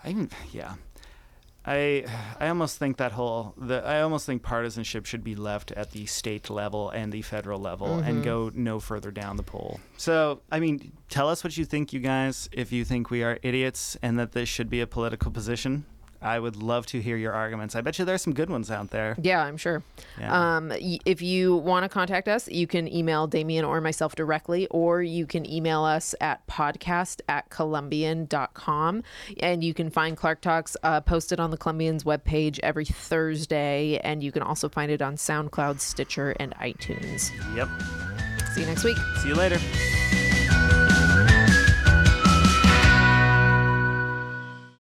I 0.03 0.09
even 0.09 0.29
yeah. 0.51 0.75
I 1.65 2.05
I 2.39 2.47
almost 2.47 2.77
think 2.77 2.95
that 2.97 3.11
whole 3.11 3.53
the 3.57 3.83
I 3.85 4.01
almost 4.01 4.25
think 4.25 4.41
partisanship 4.41 5.05
should 5.05 5.23
be 5.23 5.35
left 5.35 5.71
at 5.73 5.91
the 5.91 6.05
state 6.05 6.49
level 6.49 6.89
and 6.89 7.11
the 7.11 7.21
federal 7.21 7.59
level 7.59 7.87
Mm-hmm. 7.87 8.07
and 8.07 8.23
go 8.23 8.51
no 8.53 8.79
further 8.79 9.11
down 9.11 9.35
the 9.37 9.43
pole. 9.43 9.79
So, 9.97 10.41
I 10.51 10.59
mean, 10.59 10.93
tell 11.09 11.27
us 11.29 11.43
what 11.43 11.57
you 11.57 11.65
think 11.65 11.91
you 11.93 11.99
guys 11.99 12.47
if 12.53 12.71
you 12.71 12.85
think 12.85 13.09
we 13.09 13.21
are 13.23 13.37
idiots 13.43 13.97
and 14.01 14.17
that 14.19 14.31
this 14.31 14.47
should 14.47 14.69
be 14.69 14.79
a 14.81 14.87
political 14.87 15.29
position. 15.31 15.85
I 16.27 16.39
would 16.39 16.55
love 16.57 16.85
to 16.87 17.01
hear 17.01 17.15
your 17.17 17.33
arguments. 17.33 17.75
I 17.75 17.81
bet 17.81 17.97
you 17.97 18.05
there's 18.05 18.21
some 18.21 18.33
good 18.33 18.49
ones 18.49 18.69
out 18.69 18.89
there. 18.91 19.15
Yeah, 19.21 19.41
I'm 19.43 19.57
sure. 19.57 19.81
Yeah. 20.19 20.57
Um, 20.57 20.69
y- 20.69 20.99
if 21.05 21.21
you 21.21 21.55
want 21.55 21.83
to 21.83 21.89
contact 21.89 22.27
us, 22.27 22.47
you 22.49 22.67
can 22.67 22.87
email 22.93 23.27
Damien 23.27 23.63
or 23.65 23.79
myself 23.81 24.15
directly, 24.15 24.67
or 24.67 25.01
you 25.01 25.25
can 25.25 25.49
email 25.49 25.83
us 25.83 26.13
at 26.21 26.45
podcast 26.47 27.21
at 27.29 27.49
columbian.com. 27.49 29.03
And 29.39 29.63
you 29.63 29.73
can 29.73 29.89
find 29.89 30.17
Clark 30.17 30.41
Talks 30.41 30.75
uh, 30.83 31.01
posted 31.01 31.39
on 31.39 31.51
the 31.51 31.57
Columbian's 31.57 32.03
webpage 32.03 32.59
every 32.61 32.85
Thursday. 32.85 33.99
And 34.03 34.21
you 34.21 34.31
can 34.31 34.41
also 34.41 34.67
find 34.69 34.91
it 34.91 35.01
on 35.01 35.15
SoundCloud, 35.15 35.79
Stitcher, 35.79 36.31
and 36.39 36.53
iTunes. 36.55 37.31
Yep. 37.55 37.69
See 38.53 38.61
you 38.61 38.67
next 38.67 38.83
week. 38.83 38.97
See 39.21 39.29
you 39.29 39.35
later. 39.35 40.26